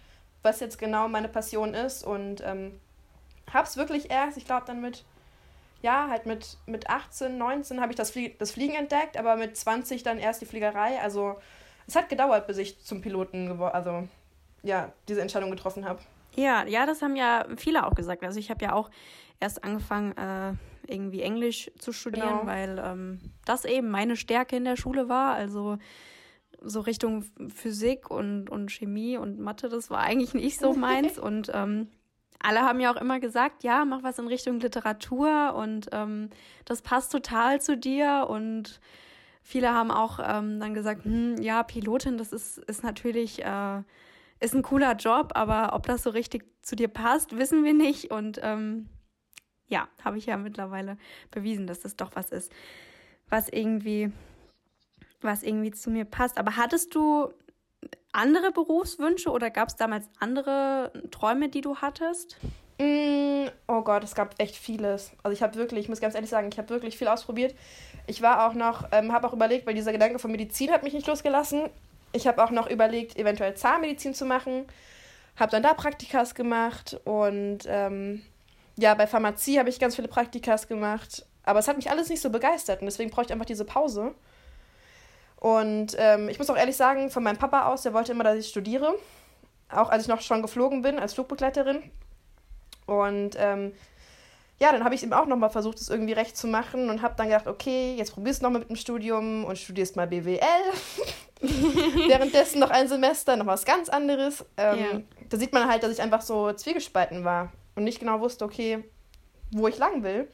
was 0.43 0.59
jetzt 0.59 0.81
genau 0.81 1.07
meine 1.07 1.29
Passion 1.29 1.75
ist 1.75 2.03
und 2.03 2.43
ähm, 2.45 2.81
habe 3.53 3.69
es 3.69 3.77
wirklich 3.77 4.11
erst, 4.11 4.37
ich 4.37 4.47
glaube 4.47 4.65
dann 4.67 4.81
mit 4.81 5.05
ja, 5.83 6.09
halt 6.09 6.27
mit, 6.27 6.57
mit 6.67 6.89
18, 6.89 7.37
19 7.39 7.81
habe 7.81 7.93
ich 7.93 7.97
das, 7.97 8.11
Flie 8.11 8.35
das 8.39 8.51
Fliegen 8.51 8.75
entdeckt, 8.75 9.17
aber 9.17 9.37
mit 9.37 9.57
20 9.57 10.03
dann 10.03 10.19
erst 10.19 10.41
die 10.41 10.47
Fliegerei. 10.47 11.01
Also 11.01 11.37
es 11.87 11.97
hat 11.97 12.09
gedauert, 12.09 12.47
bis 12.47 12.59
ich 12.59 12.81
zum 12.81 13.01
Piloten, 13.01 13.61
also 13.61 14.09
ja, 14.63 14.93
diese 15.09 15.21
Entscheidung 15.21 15.51
getroffen 15.51 15.87
habe. 15.87 16.01
Ja, 16.35 16.67
ja, 16.67 16.87
das 16.87 17.03
haben 17.03 17.17
ja 17.17 17.47
viele 17.57 17.87
auch 17.87 17.95
gesagt. 17.95 18.25
Also 18.25 18.39
ich 18.39 18.51
habe 18.51 18.65
ja 18.65 18.73
auch 18.73 18.91
erst 19.41 19.65
angefangen, 19.65 20.17
äh, 20.17 20.55
irgendwie 20.87 21.23
Englisch 21.23 21.71
zu 21.79 21.93
studieren, 21.93 22.41
genau. 22.41 22.47
weil 22.47 22.83
ähm, 22.85 23.21
das 23.45 23.65
eben 23.65 23.91
meine 23.91 24.17
Stärke 24.17 24.57
in 24.57 24.65
der 24.65 24.77
Schule 24.77 25.09
war. 25.09 25.35
Also 25.35 25.79
so 26.61 26.81
Richtung 26.81 27.25
Physik 27.55 28.11
und, 28.11 28.51
und 28.51 28.71
Chemie 28.71 29.17
und 29.17 29.39
Mathe, 29.39 29.69
das 29.69 29.91
war 29.91 30.01
eigentlich 30.01 30.35
nicht 30.35 30.59
so 30.59 30.73
meins. 30.75 31.19
und 31.19 31.51
ähm, 31.55 31.89
alle 32.43 32.61
haben 32.63 32.81
ja 32.81 32.93
auch 32.93 33.01
immer 33.01 33.21
gesagt, 33.21 33.65
ja, 33.65 33.85
mach 33.85 34.03
was 34.03 34.19
in 34.19 34.29
Richtung 34.29 34.61
Literatur 34.61 35.55
und 35.55 35.89
ähm, 35.93 36.31
das 36.65 36.83
passt 36.83 37.13
total 37.13 37.61
zu 37.61 37.77
dir. 37.77 38.27
Und 38.29 38.81
viele 39.43 39.73
haben 39.73 39.91
auch 39.91 40.19
ähm, 40.23 40.61
dann 40.61 40.75
gesagt, 40.75 41.05
hm, 41.05 41.41
ja, 41.41 41.63
Pilotin, 41.63 42.19
das 42.19 42.33
ist, 42.33 42.59
ist 42.59 42.83
natürlich 42.83 43.45
äh, 43.45 43.83
ist 44.41 44.55
ein 44.55 44.63
cooler 44.63 44.95
Job, 44.95 45.33
aber 45.35 45.75
ob 45.75 45.87
das 45.87 46.03
so 46.03 46.11
richtig 46.11 46.45
zu 46.63 46.77
dir 46.77 46.89
passt, 46.89 47.37
wissen 47.37 47.65
wir 47.65 47.75
nicht. 47.75 48.11
Und 48.11 48.39
ähm, 48.43 48.89
ja, 49.69 49.89
habe 50.05 50.19
ich 50.19 50.27
ja 50.27 50.37
mittlerweile 50.37 50.99
bewiesen, 51.31 51.67
dass 51.67 51.81
das 51.81 51.97
doch 51.97 52.11
was 52.15 52.31
ist, 52.31 52.53
was 53.29 53.49
irgendwie, 53.49 54.13
was 55.21 55.43
irgendwie 55.43 55.71
zu 55.71 55.91
mir 55.91 56.05
passt. 56.05 56.39
Aber 56.39 56.57
hattest 56.57 56.95
du 56.95 57.33
andere 58.17 58.51
Berufswünsche 58.51 59.31
oder 59.31 59.51
gab 59.51 59.69
es 59.69 59.77
damals 59.77 60.09
andere 60.19 60.91
Träume, 61.11 61.49
die 61.49 61.61
du 61.61 61.77
hattest? 61.77 62.37
Mm, 62.79 63.47
oh 63.69 63.83
Gott, 63.83 64.05
es 64.05 64.15
gab 64.15 64.35
echt 64.39 64.57
vieles. 64.57 65.13
Also 65.23 65.33
ich 65.35 65.43
habe 65.43 65.55
wirklich, 65.55 65.85
ich 65.85 65.89
muss 65.89 66.01
ganz 66.01 66.15
ehrlich 66.15 66.31
sagen, 66.31 66.49
ich 66.51 66.59
habe 66.59 66.69
wirklich 66.71 66.99
viel 66.99 67.09
ausprobiert. 67.09 67.55
Ich 68.07 68.23
war 68.23 68.47
auch 68.47 68.55
noch, 68.55 68.89
ähm, 68.93 69.13
habe 69.13 69.27
auch 69.27 69.33
überlegt, 69.33 69.67
weil 69.67 69.75
dieser 69.75 69.93
Gedanke 69.93 70.19
von 70.19 70.31
Medizin 70.31 70.71
hat 70.71 70.83
mich 70.83 70.93
nicht 70.93 71.07
losgelassen. 71.07 71.71
Ich 72.13 72.27
habe 72.27 72.43
auch 72.43 72.51
noch 72.51 72.69
überlegt, 72.69 73.17
eventuell 73.17 73.55
Zahnmedizin 73.55 74.15
zu 74.15 74.25
machen. 74.25 74.67
Habe 75.37 75.51
dann 75.51 75.63
da 75.63 75.75
Praktikas 75.75 76.35
gemacht 76.35 76.99
und 77.05 77.61
ähm, 77.67 78.23
ja, 78.79 78.95
bei 78.95 79.07
Pharmazie 79.07 79.59
habe 79.59 79.69
ich 79.69 79.79
ganz 79.79 79.97
viele 79.97 80.09
Praktikas 80.09 80.69
gemacht. 80.69 81.27
Aber 81.45 81.59
es 81.59 81.69
hat 81.69 81.77
mich 81.77 81.91
alles 81.91 82.09
nicht 82.09 82.21
so 82.21 82.31
begeistert 82.31 82.81
und 82.81 82.87
deswegen 82.87 83.11
brauche 83.11 83.27
ich 83.27 83.33
einfach 83.33 83.47
diese 83.47 83.65
Pause. 83.65 84.15
Und 85.37 85.95
ähm, 85.99 86.29
ich 86.29 86.39
muss 86.39 86.51
auch 86.51 86.57
ehrlich 86.57 86.77
sagen, 86.77 87.11
von 87.11 87.23
meinem 87.23 87.37
Papa 87.37 87.67
aus, 87.73 87.83
der 87.83 87.93
wollte 87.93 88.13
immer, 88.13 88.25
dass 88.25 88.37
ich 88.37 88.49
studiere. 88.49 88.95
Auch 89.69 89.91
als 89.91 90.05
ich 90.05 90.09
noch 90.09 90.21
schon 90.21 90.43
geflogen 90.43 90.83
bin, 90.83 90.99
als 90.99 91.15
Flugbegleiterin. 91.15 91.83
Und 92.87 93.37
ähm, 93.37 93.73
ja, 94.59 94.73
dann 94.73 94.85
habe 94.85 94.95
ich 94.95 95.03
ihm 95.03 95.13
auch 95.13 95.27
nochmal 95.27 95.51
versucht, 95.51 95.79
es 95.79 95.91
irgendwie 95.91 96.15
recht 96.15 96.37
zu 96.37 96.47
machen 96.47 96.89
und 96.89 97.03
habe 97.03 97.15
dann 97.17 97.29
gedacht, 97.29 97.47
okay, 97.47 97.95
jetzt 97.97 98.15
probierst 98.15 98.41
du 98.41 98.45
nochmal 98.45 98.61
mit 98.61 98.71
dem 98.71 98.77
Studium 98.77 99.45
und 99.45 99.59
studierst 99.59 99.97
mal 99.97 100.07
BWL. 100.07 100.41
Währenddessen 102.09 102.61
noch 102.61 102.71
ein 102.71 102.89
Semester, 102.89 103.37
noch 103.37 103.47
was 103.47 103.67
ganz 103.67 103.91
anderes. 103.91 104.45
Ähm, 104.57 104.79
ja. 104.79 105.01
Da 105.29 105.37
sieht 105.37 105.53
man 105.53 105.69
halt, 105.69 105.83
dass 105.83 105.93
ich 105.93 106.01
einfach 106.01 106.23
so 106.23 106.53
zwiegespalten 106.53 107.25
war 107.25 107.53
und 107.75 107.85
nicht 107.85 108.01
genau 108.01 108.21
wusste, 108.21 108.45
okay, 108.45 108.83
wo 109.51 109.69
ich 109.69 109.77
lang 109.77 110.03
will. 110.03 110.29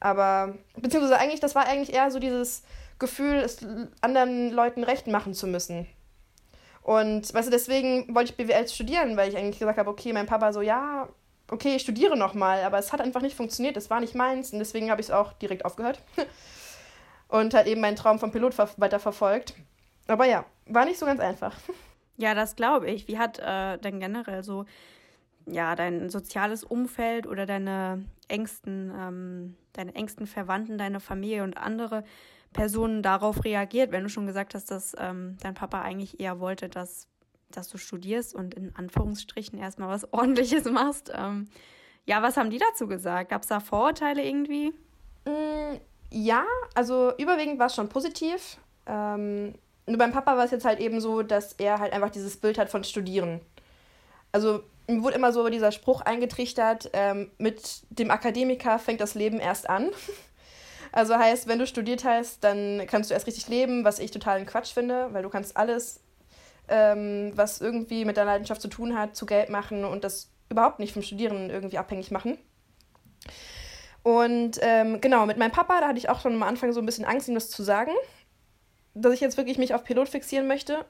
Aber, 0.00 0.54
beziehungsweise 0.76 1.18
eigentlich, 1.18 1.40
das 1.40 1.54
war 1.54 1.66
eigentlich 1.66 1.94
eher 1.94 2.10
so 2.10 2.18
dieses 2.18 2.62
Gefühl, 2.98 3.36
es 3.36 3.58
anderen 4.00 4.50
Leuten 4.50 4.84
recht 4.84 5.06
machen 5.06 5.34
zu 5.34 5.46
müssen. 5.46 5.86
Und, 6.82 7.34
weißt 7.34 7.48
du, 7.48 7.50
deswegen 7.50 8.14
wollte 8.14 8.30
ich 8.30 8.36
BWL 8.36 8.68
studieren, 8.68 9.16
weil 9.16 9.28
ich 9.28 9.36
eigentlich 9.36 9.58
gesagt 9.58 9.78
habe, 9.78 9.90
okay, 9.90 10.12
mein 10.12 10.26
Papa 10.26 10.52
so, 10.52 10.60
ja, 10.60 11.08
okay, 11.50 11.76
ich 11.76 11.82
studiere 11.82 12.16
nochmal, 12.16 12.62
aber 12.62 12.78
es 12.78 12.92
hat 12.92 13.00
einfach 13.00 13.22
nicht 13.22 13.36
funktioniert, 13.36 13.76
es 13.76 13.90
war 13.90 14.00
nicht 14.00 14.14
meins 14.14 14.52
und 14.52 14.60
deswegen 14.60 14.90
habe 14.90 15.00
ich 15.00 15.08
es 15.08 15.12
auch 15.12 15.32
direkt 15.34 15.64
aufgehört. 15.64 16.00
und 17.28 17.54
halt 17.54 17.66
eben 17.66 17.80
meinen 17.80 17.96
Traum 17.96 18.18
vom 18.18 18.30
Pilot 18.30 18.56
weiter 18.78 19.00
verfolgt. 19.00 19.54
Aber 20.06 20.26
ja, 20.26 20.44
war 20.66 20.84
nicht 20.84 20.98
so 20.98 21.06
ganz 21.06 21.20
einfach. 21.20 21.56
Ja, 22.18 22.32
das 22.32 22.56
glaube 22.56 22.90
ich. 22.90 23.08
Wie 23.08 23.18
hat 23.18 23.38
äh, 23.38 23.76
denn 23.76 24.00
generell 24.00 24.42
so 24.42 24.64
ja 25.44 25.76
dein 25.76 26.08
soziales 26.08 26.64
Umfeld 26.64 27.26
oder 27.26 27.44
deine 27.44 28.06
engsten, 28.28 28.90
ähm, 28.98 29.56
deine 29.74 29.94
engsten 29.94 30.26
Verwandten, 30.26 30.78
deine 30.78 30.98
Familie 30.98 31.44
und 31.44 31.58
andere 31.58 32.04
Personen 32.52 33.02
darauf 33.02 33.44
reagiert, 33.44 33.92
wenn 33.92 34.02
du 34.02 34.08
schon 34.08 34.26
gesagt 34.26 34.54
hast, 34.54 34.70
dass 34.70 34.94
ähm, 34.98 35.36
dein 35.40 35.54
Papa 35.54 35.82
eigentlich 35.82 36.20
eher 36.20 36.40
wollte, 36.40 36.68
dass 36.68 37.08
dass 37.50 37.68
du 37.68 37.78
studierst 37.78 38.34
und 38.34 38.54
in 38.54 38.74
Anführungsstrichen 38.74 39.58
erstmal 39.58 39.88
was 39.88 40.12
Ordentliches 40.12 40.64
machst. 40.64 41.12
Ähm, 41.14 41.48
ja, 42.04 42.22
was 42.22 42.36
haben 42.36 42.50
die 42.50 42.58
dazu 42.58 42.86
gesagt? 42.86 43.30
Gab 43.30 43.42
es 43.42 43.48
da 43.48 43.60
Vorurteile 43.60 44.24
irgendwie? 44.24 44.72
Mm, 45.24 45.80
ja, 46.10 46.44
also 46.74 47.12
überwiegend 47.18 47.58
war 47.58 47.66
es 47.66 47.74
schon 47.74 47.88
positiv. 47.88 48.58
Ähm, 48.86 49.54
nur 49.86 49.98
beim 49.98 50.12
Papa 50.12 50.36
war 50.36 50.44
es 50.44 50.50
jetzt 50.50 50.64
halt 50.64 50.80
eben 50.80 51.00
so, 51.00 51.22
dass 51.22 51.54
er 51.54 51.78
halt 51.78 51.92
einfach 51.92 52.10
dieses 52.10 52.36
Bild 52.36 52.58
hat 52.58 52.70
von 52.70 52.84
Studieren. 52.84 53.40
Also 54.32 54.62
mir 54.88 55.02
wurde 55.02 55.16
immer 55.16 55.32
so 55.32 55.48
dieser 55.48 55.72
Spruch 55.72 56.00
eingetrichtert, 56.00 56.90
ähm, 56.92 57.30
mit 57.38 57.82
dem 57.90 58.10
Akademiker 58.10 58.78
fängt 58.78 59.00
das 59.00 59.14
Leben 59.14 59.40
erst 59.40 59.68
an. 59.68 59.90
Also 60.96 61.14
heißt, 61.18 61.46
wenn 61.46 61.58
du 61.58 61.66
studiert 61.66 62.06
hast, 62.06 62.42
dann 62.42 62.82
kannst 62.86 63.10
du 63.10 63.14
erst 63.14 63.26
richtig 63.26 63.48
leben, 63.48 63.84
was 63.84 63.98
ich 63.98 64.12
totalen 64.12 64.46
Quatsch 64.46 64.72
finde, 64.72 65.12
weil 65.12 65.22
du 65.22 65.28
kannst 65.28 65.54
alles 65.54 66.00
ähm, 66.68 67.32
was 67.34 67.60
irgendwie 67.60 68.06
mit 68.06 68.16
deiner 68.16 68.30
Leidenschaft 68.30 68.62
zu 68.62 68.68
tun 68.68 68.98
hat, 68.98 69.14
zu 69.14 69.26
Geld 69.26 69.50
machen 69.50 69.84
und 69.84 70.04
das 70.04 70.30
überhaupt 70.48 70.78
nicht 70.78 70.94
vom 70.94 71.02
Studieren 71.02 71.50
irgendwie 71.50 71.76
abhängig 71.76 72.10
machen. 72.10 72.38
Und 74.04 74.58
ähm, 74.62 75.02
genau, 75.02 75.26
mit 75.26 75.36
meinem 75.36 75.52
Papa, 75.52 75.82
da 75.82 75.88
hatte 75.88 75.98
ich 75.98 76.08
auch 76.08 76.22
schon 76.22 76.32
am 76.32 76.42
Anfang 76.42 76.72
so 76.72 76.80
ein 76.80 76.86
bisschen 76.86 77.04
Angst, 77.04 77.28
ihm 77.28 77.34
das 77.34 77.50
zu 77.50 77.62
sagen, 77.62 77.92
dass 78.94 79.12
ich 79.12 79.20
jetzt 79.20 79.36
wirklich 79.36 79.58
mich 79.58 79.74
auf 79.74 79.84
Pilot 79.84 80.08
fixieren 80.08 80.46
möchte. 80.46 80.86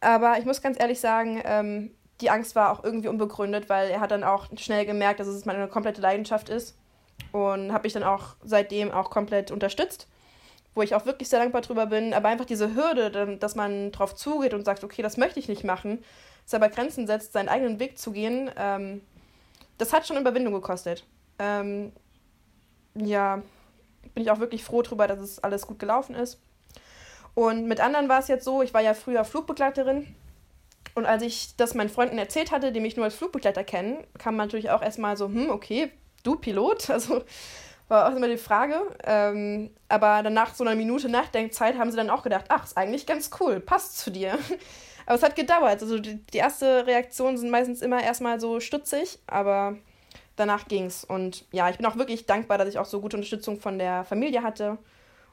Aber 0.00 0.38
ich 0.38 0.46
muss 0.46 0.62
ganz 0.62 0.80
ehrlich 0.80 0.98
sagen, 0.98 1.42
ähm, 1.44 1.90
die 2.22 2.30
Angst 2.30 2.56
war 2.56 2.72
auch 2.72 2.82
irgendwie 2.82 3.08
unbegründet, 3.08 3.68
weil 3.68 3.90
er 3.90 4.00
hat 4.00 4.12
dann 4.12 4.24
auch 4.24 4.46
schnell 4.56 4.86
gemerkt, 4.86 5.20
dass 5.20 5.26
es 5.26 5.44
meine 5.44 5.68
komplette 5.68 6.00
Leidenschaft 6.00 6.48
ist 6.48 6.78
und 7.32 7.72
habe 7.72 7.84
mich 7.84 7.92
dann 7.92 8.02
auch 8.02 8.36
seitdem 8.42 8.90
auch 8.90 9.10
komplett 9.10 9.50
unterstützt 9.50 10.08
wo 10.74 10.82
ich 10.82 10.94
auch 10.94 11.06
wirklich 11.06 11.28
sehr 11.28 11.40
dankbar 11.40 11.60
drüber 11.60 11.86
bin, 11.86 12.14
aber 12.14 12.28
einfach 12.28 12.44
diese 12.44 12.74
Hürde, 12.74 13.36
dass 13.36 13.54
man 13.54 13.92
drauf 13.92 14.14
zugeht 14.14 14.54
und 14.54 14.64
sagt, 14.64 14.84
okay, 14.84 15.02
das 15.02 15.16
möchte 15.16 15.38
ich 15.38 15.48
nicht 15.48 15.64
machen, 15.64 16.02
selber 16.46 16.68
Grenzen 16.68 17.06
setzt, 17.06 17.32
seinen 17.32 17.48
eigenen 17.48 17.78
Weg 17.78 17.98
zu 17.98 18.12
gehen, 18.12 18.50
ähm, 18.56 19.02
das 19.78 19.92
hat 19.92 20.06
schon 20.06 20.16
Überwindung 20.16 20.54
gekostet. 20.54 21.04
Ähm, 21.38 21.92
ja, 22.94 23.42
bin 24.14 24.22
ich 24.22 24.30
auch 24.30 24.38
wirklich 24.38 24.64
froh 24.64 24.82
drüber, 24.82 25.06
dass 25.06 25.18
es 25.18 25.38
alles 25.40 25.66
gut 25.66 25.78
gelaufen 25.78 26.14
ist. 26.14 26.38
Und 27.34 27.66
mit 27.66 27.80
anderen 27.80 28.08
war 28.08 28.18
es 28.18 28.28
jetzt 28.28 28.44
so, 28.44 28.62
ich 28.62 28.74
war 28.74 28.82
ja 28.82 28.94
früher 28.94 29.24
Flugbegleiterin. 29.24 30.14
Und 30.94 31.06
als 31.06 31.22
ich 31.22 31.56
das 31.56 31.74
meinen 31.74 31.88
Freunden 31.88 32.18
erzählt 32.18 32.50
hatte, 32.50 32.70
die 32.70 32.80
mich 32.80 32.96
nur 32.96 33.06
als 33.06 33.14
Flugbegleiter 33.14 33.64
kennen, 33.64 34.04
kam 34.18 34.36
man 34.36 34.48
natürlich 34.48 34.70
auch 34.70 34.82
erstmal 34.82 35.16
so, 35.16 35.26
hm, 35.26 35.48
okay, 35.50 35.90
du 36.22 36.36
Pilot? 36.36 36.88
Also 36.88 37.22
war 37.88 38.10
auch 38.10 38.16
immer 38.16 38.28
die 38.28 38.38
Frage. 38.38 38.80
Ähm, 39.04 39.70
aber 39.88 40.22
dann 40.22 40.34
nach 40.34 40.54
so 40.54 40.64
einer 40.64 40.74
Minute 40.74 41.08
Nachdenkzeit 41.08 41.76
haben 41.76 41.90
sie 41.90 41.96
dann 41.96 42.10
auch 42.10 42.22
gedacht, 42.22 42.46
ach, 42.48 42.64
ist 42.64 42.76
eigentlich 42.76 43.06
ganz 43.06 43.30
cool, 43.38 43.60
passt 43.60 43.98
zu 43.98 44.10
dir. 44.10 44.38
aber 45.06 45.16
es 45.16 45.22
hat 45.22 45.36
gedauert. 45.36 45.82
Also 45.82 45.98
die, 45.98 46.16
die 46.26 46.38
erste 46.38 46.86
Reaktion 46.86 47.36
sind 47.36 47.50
meistens 47.50 47.82
immer 47.82 48.02
erstmal 48.02 48.40
so 48.40 48.60
stutzig, 48.60 49.18
aber 49.26 49.76
danach 50.36 50.66
ging's. 50.68 51.04
Und 51.04 51.44
ja, 51.52 51.68
ich 51.68 51.76
bin 51.76 51.86
auch 51.86 51.96
wirklich 51.96 52.26
dankbar, 52.26 52.58
dass 52.58 52.68
ich 52.68 52.78
auch 52.78 52.86
so 52.86 53.00
gute 53.00 53.16
Unterstützung 53.16 53.60
von 53.60 53.78
der 53.78 54.04
Familie 54.04 54.42
hatte. 54.42 54.78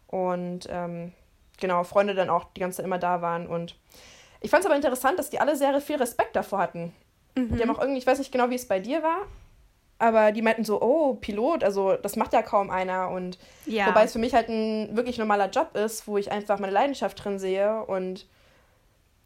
Und 0.07 0.67
ähm, 0.69 1.13
genau, 1.59 1.83
Freunde 1.83 2.15
dann 2.15 2.29
auch 2.29 2.45
die 2.55 2.59
ganze 2.59 2.77
Zeit 2.77 2.85
immer 2.85 2.99
da 2.99 3.21
waren. 3.21 3.47
Und 3.47 3.75
ich 4.41 4.51
fand 4.51 4.61
es 4.61 4.65
aber 4.65 4.75
interessant, 4.75 5.17
dass 5.19 5.29
die 5.29 5.39
alle 5.39 5.55
sehr 5.55 5.79
viel 5.81 5.97
Respekt 5.97 6.35
davor 6.35 6.59
hatten. 6.59 6.93
Mhm. 7.35 7.55
Die 7.55 7.61
haben 7.61 7.69
auch 7.69 7.79
irgendwie, 7.79 7.99
ich 7.99 8.07
weiß 8.07 8.19
nicht 8.19 8.31
genau, 8.31 8.49
wie 8.49 8.55
es 8.55 8.67
bei 8.67 8.79
dir 8.79 9.03
war, 9.03 9.21
aber 9.99 10.31
die 10.31 10.41
meinten 10.41 10.63
so, 10.63 10.81
oh, 10.81 11.15
Pilot, 11.15 11.63
also 11.63 11.95
das 11.97 12.15
macht 12.15 12.31
ja 12.31 12.41
kaum 12.41 12.69
einer. 12.69 13.09
Und 13.09 13.37
ja. 13.65 13.87
wobei 13.87 14.05
es 14.05 14.13
für 14.13 14.19
mich 14.19 14.33
halt 14.33 14.47
ein 14.47 14.95
wirklich 14.95 15.17
normaler 15.17 15.49
Job 15.49 15.75
ist, 15.75 16.07
wo 16.07 16.17
ich 16.17 16.31
einfach 16.31 16.57
meine 16.57 16.71
Leidenschaft 16.71 17.23
drin 17.23 17.37
sehe. 17.37 17.83
Und 17.83 18.25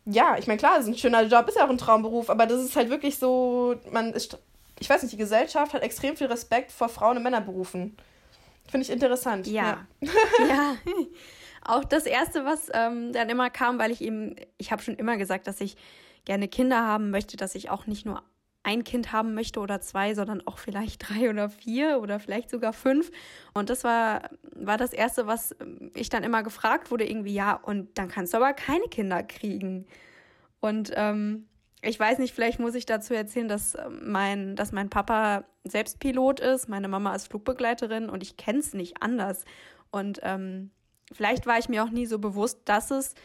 ja, 0.06 0.36
ich 0.38 0.48
meine, 0.48 0.58
klar, 0.58 0.74
es 0.80 0.86
ist 0.86 0.90
ein 0.90 0.98
schöner 0.98 1.24
Job, 1.24 1.48
ist 1.48 1.58
ja 1.58 1.66
auch 1.66 1.70
ein 1.70 1.78
Traumberuf, 1.78 2.30
aber 2.32 2.48
das 2.48 2.62
ist 2.62 2.76
halt 2.76 2.90
wirklich 2.90 3.20
so, 3.20 3.76
man 3.92 4.14
ist, 4.14 4.40
ich 4.80 4.90
weiß 4.90 5.04
nicht, 5.04 5.14
die 5.14 5.18
Gesellschaft 5.18 5.74
hat 5.74 5.84
extrem 5.84 6.18
viel 6.18 6.28
Respekt 6.28 6.72
vor 6.72 6.90
Frauen- 6.90 7.18
und 7.18 7.24
Männerberufen. 7.24 7.96
Finde 8.68 8.86
ich 8.86 8.92
interessant. 8.92 9.46
Ja. 9.46 9.86
Ja. 10.02 10.10
ja. 10.50 10.76
Auch 11.66 11.84
das 11.86 12.06
Erste, 12.06 12.46
was 12.46 12.70
ähm, 12.74 13.14
dann 13.14 13.30
immer 13.30 13.50
kam, 13.50 13.78
weil 13.78 13.92
ich 13.92 14.02
eben, 14.02 14.36
ich 14.58 14.72
habe 14.72 14.82
schon 14.82 14.96
immer 14.96 15.18
gesagt, 15.18 15.48
dass 15.48 15.62
ich 15.62 15.78
gerne 16.26 16.48
Kinder 16.48 16.82
haben 16.86 17.10
möchte, 17.10 17.38
dass 17.38 17.56
ich 17.56 17.70
auch 17.70 17.86
nicht 17.86 18.06
nur 18.06 18.22
ein 18.64 18.84
Kind 18.84 19.12
haben 19.12 19.34
möchte 19.34 19.60
oder 19.60 19.82
zwei, 19.82 20.16
sondern 20.16 20.46
auch 20.48 20.58
vielleicht 20.58 21.10
drei 21.10 21.30
oder 21.30 21.50
vier 21.50 22.00
oder 22.02 22.20
vielleicht 22.20 22.50
sogar 22.50 22.74
fünf. 22.74 23.12
Und 23.54 23.70
das 23.70 23.84
war, 23.84 24.30
war 24.56 24.78
das 24.78 24.94
Erste, 24.94 25.28
was 25.28 25.56
ich 25.94 26.10
dann 26.10 26.24
immer 26.24 26.44
gefragt 26.44 26.90
wurde, 26.90 27.08
irgendwie, 27.08 27.34
ja, 27.34 27.54
und 27.54 27.98
dann 27.98 28.08
kannst 28.08 28.34
du 28.34 28.38
aber 28.38 28.54
keine 28.54 28.86
Kinder 28.86 29.22
kriegen. 29.24 29.86
Und 30.62 30.92
ähm, 30.96 31.48
ich 31.82 32.00
weiß 32.00 32.20
nicht, 32.20 32.34
vielleicht 32.34 32.60
muss 32.60 32.76
ich 32.76 32.86
dazu 32.86 33.14
erzählen, 33.14 33.50
dass 33.50 33.76
mein, 33.90 34.56
dass 34.56 34.72
mein 34.72 34.90
Papa 34.90 35.44
selbst 35.66 36.00
Pilot 36.00 36.40
ist, 36.40 36.70
meine 36.70 36.88
Mama 36.88 37.14
ist 37.14 37.28
Flugbegleiterin 37.28 38.10
und 38.10 38.24
ich 38.24 38.38
kenne 38.38 38.60
es 38.60 38.74
nicht 38.74 39.02
anders. 39.02 39.44
Und 39.92 40.20
ähm, 40.24 40.72
vielleicht 41.12 41.46
war 41.46 41.60
ich 41.60 41.68
mir 41.68 41.84
auch 41.84 41.90
nie 41.90 42.06
so 42.06 42.20
bewusst, 42.20 42.62
dass 42.66 42.92
es 42.92 43.16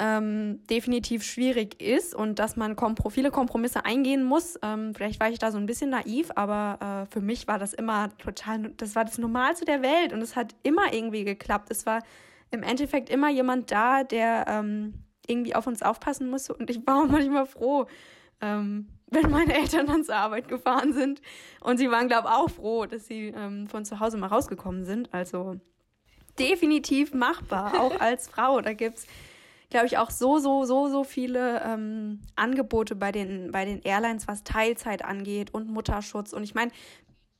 ähm, 0.00 0.60
definitiv 0.70 1.22
schwierig 1.22 1.80
ist 1.80 2.14
und 2.14 2.38
dass 2.38 2.56
man 2.56 2.74
kompro 2.74 3.10
viele 3.10 3.30
Kompromisse 3.30 3.84
eingehen 3.84 4.24
muss. 4.24 4.58
Ähm, 4.62 4.94
vielleicht 4.94 5.20
war 5.20 5.28
ich 5.28 5.38
da 5.38 5.52
so 5.52 5.58
ein 5.58 5.66
bisschen 5.66 5.90
naiv, 5.90 6.30
aber 6.34 7.04
äh, 7.06 7.12
für 7.12 7.20
mich 7.20 7.46
war 7.46 7.58
das 7.58 7.74
immer 7.74 8.16
total, 8.16 8.72
das 8.78 8.96
war 8.96 9.04
das 9.04 9.18
Normalste 9.18 9.66
der 9.66 9.82
Welt 9.82 10.14
und 10.14 10.22
es 10.22 10.36
hat 10.36 10.54
immer 10.62 10.92
irgendwie 10.92 11.24
geklappt. 11.24 11.70
Es 11.70 11.84
war 11.84 12.02
im 12.50 12.62
Endeffekt 12.62 13.10
immer 13.10 13.28
jemand 13.28 13.70
da, 13.70 14.02
der 14.02 14.46
ähm, 14.48 14.94
irgendwie 15.26 15.54
auf 15.54 15.66
uns 15.66 15.82
aufpassen 15.82 16.30
musste 16.30 16.54
und 16.54 16.70
ich 16.70 16.84
war 16.86 17.04
auch 17.04 17.08
manchmal 17.08 17.44
froh, 17.44 17.86
ähm, 18.40 18.88
wenn 19.06 19.30
meine 19.30 19.52
Eltern 19.54 19.86
dann 19.86 20.02
zur 20.02 20.16
Arbeit 20.16 20.48
gefahren 20.48 20.94
sind 20.94 21.20
und 21.60 21.76
sie 21.76 21.90
waren, 21.90 22.08
glaube 22.08 22.28
ich, 22.28 22.34
auch 22.34 22.48
froh, 22.48 22.86
dass 22.86 23.06
sie 23.06 23.34
ähm, 23.36 23.66
von 23.68 23.84
zu 23.84 24.00
Hause 24.00 24.16
mal 24.16 24.28
rausgekommen 24.28 24.84
sind. 24.84 25.12
Also 25.12 25.60
definitiv 26.38 27.12
machbar, 27.12 27.78
auch 27.78 28.00
als 28.00 28.28
Frau. 28.28 28.62
Da 28.62 28.72
gibt 28.72 28.98
es 28.98 29.06
glaube 29.70 29.86
ich, 29.86 29.98
auch 29.98 30.10
so, 30.10 30.38
so, 30.38 30.64
so, 30.64 30.88
so 30.88 31.04
viele 31.04 31.62
ähm, 31.64 32.20
Angebote 32.36 32.96
bei 32.96 33.12
den, 33.12 33.52
bei 33.52 33.64
den 33.64 33.80
Airlines, 33.82 34.28
was 34.28 34.42
Teilzeit 34.42 35.04
angeht 35.04 35.54
und 35.54 35.68
Mutterschutz. 35.68 36.32
Und 36.32 36.42
ich 36.42 36.54
meine, 36.54 36.72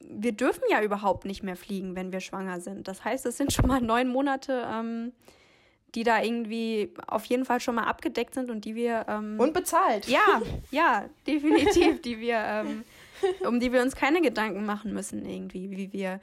wir 0.01 0.33
dürfen 0.33 0.63
ja 0.71 0.83
überhaupt 0.83 1.25
nicht 1.25 1.43
mehr 1.43 1.57
fliegen, 1.57 1.97
wenn 1.97 2.13
wir 2.13 2.21
schwanger 2.21 2.61
sind. 2.61 2.89
Das 2.89 3.05
heißt, 3.05 3.27
es 3.27 3.37
sind 3.37 3.53
schon 3.53 3.67
mal 3.67 3.81
neun 3.81 4.09
Monate, 4.09 4.67
ähm, 4.73 5.13
die 5.95 6.05
da 6.05 6.23
irgendwie 6.23 6.95
auf 7.09 7.25
jeden 7.25 7.45
Fall 7.45 7.61
schon 7.61 7.75
mal 7.75 7.85
abgedeckt 7.85 8.35
sind 8.35 8.49
und 8.49 8.65
die 8.65 8.77
wir. 8.77 9.07
Ähm, 9.09 9.39
und 9.39 9.53
bezahlt. 9.53 10.07
Ja, 10.07 10.41
ja, 10.71 11.07
definitiv, 11.27 12.01
die 12.01 12.21
wir, 12.21 12.39
ähm, 12.39 12.85
um 13.47 13.59
die 13.59 13.73
wir 13.73 13.83
uns 13.83 13.97
keine 13.97 14.21
Gedanken 14.21 14.65
machen 14.65 14.95
müssen, 14.95 15.27
irgendwie, 15.27 15.71
wie 15.73 15.93
wir 15.93 16.21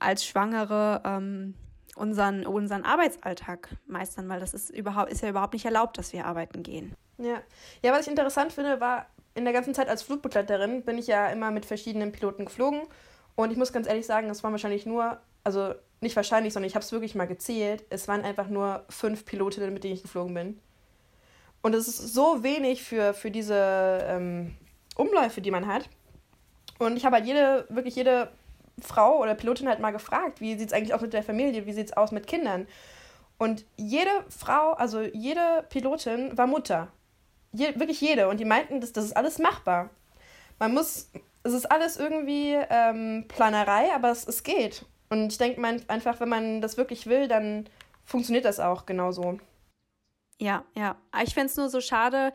als 0.00 0.26
Schwangere 0.26 1.02
ähm, 1.04 1.54
unseren, 1.96 2.46
unseren 2.46 2.84
Arbeitsalltag 2.84 3.68
meistern, 3.86 4.28
weil 4.28 4.40
das 4.40 4.54
ist 4.54 4.70
überhaupt, 4.70 5.12
ist 5.12 5.22
ja 5.22 5.28
überhaupt 5.28 5.52
nicht 5.52 5.64
erlaubt, 5.64 5.98
dass 5.98 6.12
wir 6.12 6.26
arbeiten 6.26 6.62
gehen. 6.62 6.94
Ja. 7.18 7.42
Ja, 7.82 7.92
was 7.92 8.02
ich 8.02 8.08
interessant 8.08 8.52
finde, 8.52 8.80
war 8.80 9.06
in 9.34 9.44
der 9.44 9.52
ganzen 9.52 9.74
Zeit 9.74 9.88
als 9.88 10.02
Flugbegleiterin 10.02 10.82
bin 10.82 10.98
ich 10.98 11.06
ja 11.06 11.28
immer 11.28 11.50
mit 11.50 11.66
verschiedenen 11.66 12.12
Piloten 12.12 12.46
geflogen. 12.46 12.82
Und 13.36 13.50
ich 13.50 13.56
muss 13.56 13.72
ganz 13.72 13.86
ehrlich 13.86 14.06
sagen, 14.06 14.28
es 14.28 14.42
waren 14.42 14.52
wahrscheinlich 14.52 14.86
nur, 14.86 15.18
also 15.44 15.74
nicht 16.00 16.16
wahrscheinlich, 16.16 16.52
sondern 16.52 16.68
ich 16.68 16.74
habe 16.74 16.84
es 16.84 16.92
wirklich 16.92 17.14
mal 17.14 17.26
gezählt. 17.26 17.84
Es 17.90 18.08
waren 18.08 18.22
einfach 18.22 18.48
nur 18.48 18.84
fünf 18.88 19.24
Pilotinnen, 19.24 19.72
mit 19.72 19.84
denen 19.84 19.94
ich 19.94 20.02
geflogen 20.02 20.34
bin. 20.34 20.60
Und 21.62 21.74
es 21.74 21.88
ist 21.88 22.14
so 22.14 22.42
wenig 22.42 22.82
für, 22.82 23.12
für 23.14 23.30
diese 23.30 24.00
ähm, 24.04 24.56
Umläufe, 24.96 25.40
die 25.40 25.50
man 25.50 25.66
hat. 25.66 25.88
Und 26.78 26.96
ich 26.96 27.04
habe 27.04 27.16
halt 27.16 27.26
jede, 27.26 27.66
wirklich 27.68 27.94
jede 27.94 28.30
Frau 28.82 29.18
oder 29.18 29.34
Pilotin 29.34 29.68
halt 29.68 29.80
mal 29.80 29.90
gefragt, 29.90 30.40
wie 30.40 30.58
sieht 30.58 30.68
es 30.68 30.72
eigentlich 30.72 30.94
aus 30.94 31.00
mit 31.00 31.12
der 31.12 31.22
Familie, 31.22 31.66
wie 31.66 31.72
sieht 31.72 31.86
es 31.86 31.96
aus 31.96 32.12
mit 32.12 32.26
Kindern. 32.26 32.66
Und 33.38 33.64
jede 33.76 34.10
Frau, 34.28 34.72
also 34.72 35.00
jede 35.00 35.64
Pilotin 35.70 36.36
war 36.36 36.46
Mutter. 36.46 36.88
Je, 37.52 37.78
wirklich 37.78 38.00
jede. 38.00 38.28
Und 38.28 38.38
die 38.38 38.44
meinten, 38.44 38.80
das, 38.80 38.92
das 38.92 39.06
ist 39.06 39.16
alles 39.16 39.38
machbar. 39.38 39.90
Man 40.58 40.74
muss, 40.74 41.10
es 41.42 41.54
ist 41.54 41.70
alles 41.70 41.96
irgendwie 41.96 42.54
ähm, 42.68 43.24
Planerei, 43.28 43.94
aber 43.94 44.10
es, 44.10 44.26
es 44.26 44.42
geht. 44.42 44.84
Und 45.08 45.32
ich 45.32 45.38
denke 45.38 45.62
einfach, 45.88 46.20
wenn 46.20 46.28
man 46.28 46.60
das 46.60 46.76
wirklich 46.76 47.06
will, 47.06 47.28
dann 47.28 47.68
funktioniert 48.04 48.44
das 48.44 48.60
auch 48.60 48.86
genauso. 48.86 49.38
Ja, 50.38 50.64
ja. 50.76 50.96
Ich 51.22 51.34
finde 51.34 51.46
es 51.46 51.56
nur 51.56 51.68
so 51.68 51.80
schade. 51.80 52.32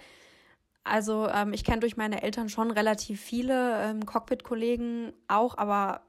Also, 0.84 1.28
ähm, 1.30 1.54
ich 1.54 1.64
kenne 1.64 1.80
durch 1.80 1.98
meine 1.98 2.22
Eltern 2.22 2.50
schon 2.50 2.70
relativ 2.72 3.20
viele 3.20 3.82
ähm, 3.84 4.06
Cockpit-Kollegen 4.06 5.14
auch, 5.28 5.58
aber 5.58 6.02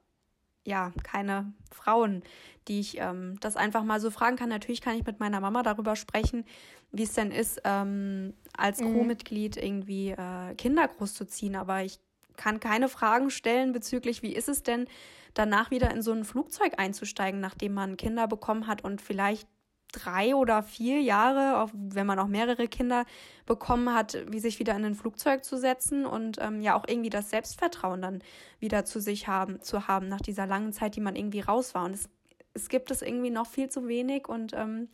ja, 0.66 0.92
keine 1.02 1.52
Frauen, 1.72 2.22
die 2.68 2.80
ich 2.80 2.98
ähm, 2.98 3.38
das 3.40 3.56
einfach 3.56 3.84
mal 3.84 4.00
so 4.00 4.10
fragen 4.10 4.36
kann. 4.36 4.48
Natürlich 4.48 4.80
kann 4.80 4.96
ich 4.96 5.06
mit 5.06 5.20
meiner 5.20 5.40
Mama 5.40 5.62
darüber 5.62 5.96
sprechen, 5.96 6.44
wie 6.92 7.04
es 7.04 7.14
denn 7.14 7.30
ist, 7.30 7.60
ähm, 7.64 8.34
als 8.56 8.80
mhm. 8.80 8.92
Crewmitglied 8.92 9.56
irgendwie 9.56 10.10
äh, 10.10 10.54
Kinder 10.56 10.88
großzuziehen. 10.88 11.56
Aber 11.56 11.82
ich 11.82 11.98
kann 12.36 12.60
keine 12.60 12.88
Fragen 12.88 13.30
stellen 13.30 13.72
bezüglich, 13.72 14.22
wie 14.22 14.34
ist 14.34 14.48
es 14.48 14.62
denn, 14.62 14.86
danach 15.34 15.70
wieder 15.70 15.90
in 15.90 16.02
so 16.02 16.12
ein 16.12 16.24
Flugzeug 16.24 16.74
einzusteigen, 16.78 17.40
nachdem 17.40 17.74
man 17.74 17.96
Kinder 17.96 18.26
bekommen 18.26 18.66
hat 18.66 18.82
und 18.82 19.00
vielleicht 19.00 19.48
drei 19.92 20.34
oder 20.34 20.62
vier 20.62 21.00
Jahre, 21.00 21.58
auch 21.60 21.70
wenn 21.72 22.06
man 22.06 22.18
auch 22.18 22.26
mehrere 22.26 22.68
Kinder 22.68 23.04
bekommen 23.46 23.94
hat, 23.94 24.18
wie 24.28 24.40
sich 24.40 24.58
wieder 24.58 24.74
in 24.74 24.84
ein 24.84 24.94
Flugzeug 24.94 25.44
zu 25.44 25.56
setzen 25.56 26.06
und 26.06 26.38
ähm, 26.40 26.60
ja 26.60 26.74
auch 26.74 26.84
irgendwie 26.86 27.10
das 27.10 27.30
Selbstvertrauen 27.30 28.02
dann 28.02 28.22
wieder 28.58 28.84
zu 28.84 29.00
sich 29.00 29.28
haben, 29.28 29.62
zu 29.62 29.88
haben 29.88 30.08
nach 30.08 30.20
dieser 30.20 30.46
langen 30.46 30.72
Zeit, 30.72 30.96
die 30.96 31.00
man 31.00 31.16
irgendwie 31.16 31.40
raus 31.40 31.74
war. 31.74 31.84
Und 31.84 31.94
es, 31.94 32.08
es 32.54 32.68
gibt 32.68 32.90
es 32.90 33.02
irgendwie 33.02 33.30
noch 33.30 33.46
viel 33.46 33.68
zu 33.68 33.88
wenig 33.88 34.28
und 34.28 34.52
ähm, 34.54 34.88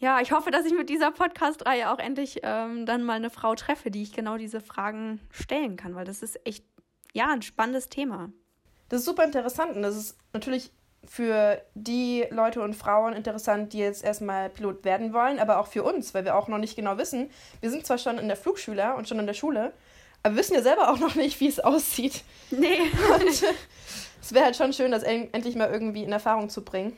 ja, 0.00 0.18
ich 0.20 0.32
hoffe, 0.32 0.50
dass 0.50 0.64
ich 0.64 0.72
mit 0.72 0.88
dieser 0.88 1.10
Podcast-Reihe 1.10 1.92
auch 1.92 1.98
endlich 1.98 2.40
ähm, 2.42 2.86
dann 2.86 3.04
mal 3.04 3.16
eine 3.16 3.28
Frau 3.28 3.54
treffe, 3.54 3.90
die 3.90 4.02
ich 4.02 4.12
genau 4.12 4.38
diese 4.38 4.62
Fragen 4.62 5.20
stellen 5.30 5.76
kann, 5.76 5.94
weil 5.94 6.06
das 6.06 6.22
ist 6.22 6.40
echt, 6.46 6.64
ja, 7.12 7.28
ein 7.28 7.42
spannendes 7.42 7.90
Thema. 7.90 8.32
Das 8.88 9.00
ist 9.00 9.06
super 9.06 9.24
interessant 9.24 9.76
und 9.76 9.82
das 9.82 9.96
ist 9.96 10.16
natürlich 10.32 10.72
für 11.06 11.60
die 11.74 12.26
Leute 12.30 12.62
und 12.62 12.74
Frauen 12.74 13.14
interessant, 13.14 13.72
die 13.72 13.78
jetzt 13.78 14.04
erstmal 14.04 14.50
Pilot 14.50 14.84
werden 14.84 15.12
wollen, 15.12 15.38
aber 15.38 15.58
auch 15.58 15.66
für 15.66 15.82
uns, 15.82 16.14
weil 16.14 16.24
wir 16.24 16.36
auch 16.36 16.48
noch 16.48 16.58
nicht 16.58 16.76
genau 16.76 16.98
wissen. 16.98 17.30
Wir 17.60 17.70
sind 17.70 17.86
zwar 17.86 17.98
schon 17.98 18.18
in 18.18 18.28
der 18.28 18.36
Flugschule 18.36 18.94
und 18.94 19.08
schon 19.08 19.18
in 19.18 19.26
der 19.26 19.34
Schule, 19.34 19.72
aber 20.22 20.34
wir 20.34 20.40
wissen 20.40 20.54
ja 20.54 20.62
selber 20.62 20.90
auch 20.90 20.98
noch 20.98 21.14
nicht, 21.14 21.40
wie 21.40 21.48
es 21.48 21.60
aussieht. 21.60 22.22
Nee. 22.50 22.80
Und 23.14 23.42
es 24.20 24.32
wäre 24.32 24.44
halt 24.44 24.56
schon 24.56 24.72
schön, 24.72 24.90
das 24.90 25.02
endlich 25.02 25.56
mal 25.56 25.70
irgendwie 25.70 26.02
in 26.02 26.12
Erfahrung 26.12 26.50
zu 26.50 26.64
bringen. 26.64 26.96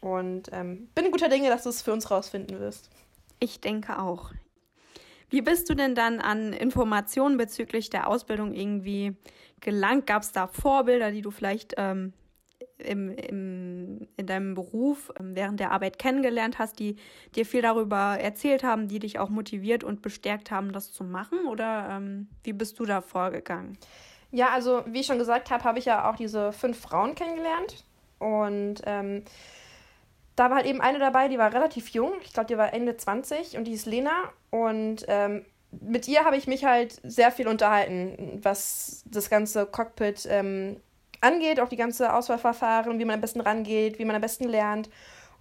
Und 0.00 0.50
ähm, 0.52 0.88
bin 0.94 1.10
guter 1.10 1.28
Dinge, 1.28 1.48
dass 1.48 1.62
du 1.62 1.70
es 1.70 1.82
für 1.82 1.92
uns 1.92 2.10
rausfinden 2.10 2.58
wirst. 2.60 2.90
Ich 3.40 3.60
denke 3.60 3.98
auch. 3.98 4.32
Wie 5.30 5.42
bist 5.42 5.68
du 5.68 5.74
denn 5.74 5.94
dann 5.94 6.20
an 6.20 6.52
Informationen 6.52 7.36
bezüglich 7.36 7.90
der 7.90 8.06
Ausbildung 8.06 8.54
irgendwie 8.54 9.16
gelangt? 9.60 10.06
Gab 10.06 10.22
es 10.22 10.32
da 10.32 10.46
Vorbilder, 10.46 11.10
die 11.10 11.22
du 11.22 11.30
vielleicht 11.30 11.74
ähm, 11.76 12.12
im, 12.84 13.10
im, 13.10 14.08
in 14.16 14.26
deinem 14.26 14.54
Beruf 14.54 15.12
ähm, 15.18 15.34
während 15.34 15.60
der 15.60 15.70
Arbeit 15.70 15.98
kennengelernt 15.98 16.58
hast, 16.58 16.78
die 16.78 16.96
dir 17.34 17.46
viel 17.46 17.62
darüber 17.62 18.18
erzählt 18.20 18.62
haben, 18.62 18.88
die 18.88 18.98
dich 18.98 19.18
auch 19.18 19.28
motiviert 19.28 19.84
und 19.84 20.02
bestärkt 20.02 20.50
haben, 20.50 20.72
das 20.72 20.92
zu 20.92 21.04
machen? 21.04 21.46
Oder 21.46 21.88
ähm, 21.90 22.28
wie 22.42 22.52
bist 22.52 22.78
du 22.78 22.84
da 22.84 23.00
vorgegangen? 23.00 23.78
Ja, 24.30 24.48
also 24.48 24.82
wie 24.86 25.00
ich 25.00 25.06
schon 25.06 25.18
gesagt 25.18 25.50
habe, 25.50 25.64
habe 25.64 25.78
ich 25.78 25.84
ja 25.84 26.10
auch 26.10 26.16
diese 26.16 26.52
fünf 26.52 26.80
Frauen 26.80 27.14
kennengelernt. 27.14 27.84
Und 28.18 28.82
ähm, 28.84 29.22
da 30.36 30.50
war 30.50 30.56
halt 30.56 30.66
eben 30.66 30.80
eine 30.80 30.98
dabei, 30.98 31.28
die 31.28 31.38
war 31.38 31.52
relativ 31.52 31.90
jung. 31.90 32.12
Ich 32.22 32.32
glaube, 32.32 32.48
die 32.48 32.58
war 32.58 32.74
Ende 32.74 32.96
20 32.96 33.56
und 33.56 33.64
die 33.64 33.72
ist 33.72 33.86
Lena. 33.86 34.32
Und 34.50 35.04
ähm, 35.08 35.44
mit 35.80 36.08
ihr 36.08 36.24
habe 36.24 36.36
ich 36.36 36.46
mich 36.46 36.64
halt 36.64 37.00
sehr 37.02 37.30
viel 37.30 37.48
unterhalten, 37.48 38.40
was 38.42 39.04
das 39.06 39.30
ganze 39.30 39.66
Cockpit 39.66 40.26
ähm, 40.28 40.80
angeht, 41.24 41.60
auch 41.60 41.68
die 41.68 41.76
ganze 41.76 42.12
Auswahlverfahren, 42.12 42.98
wie 42.98 43.04
man 43.04 43.16
am 43.16 43.20
besten 43.20 43.40
rangeht, 43.40 43.98
wie 43.98 44.04
man 44.04 44.14
am 44.14 44.22
besten 44.22 44.44
lernt. 44.44 44.88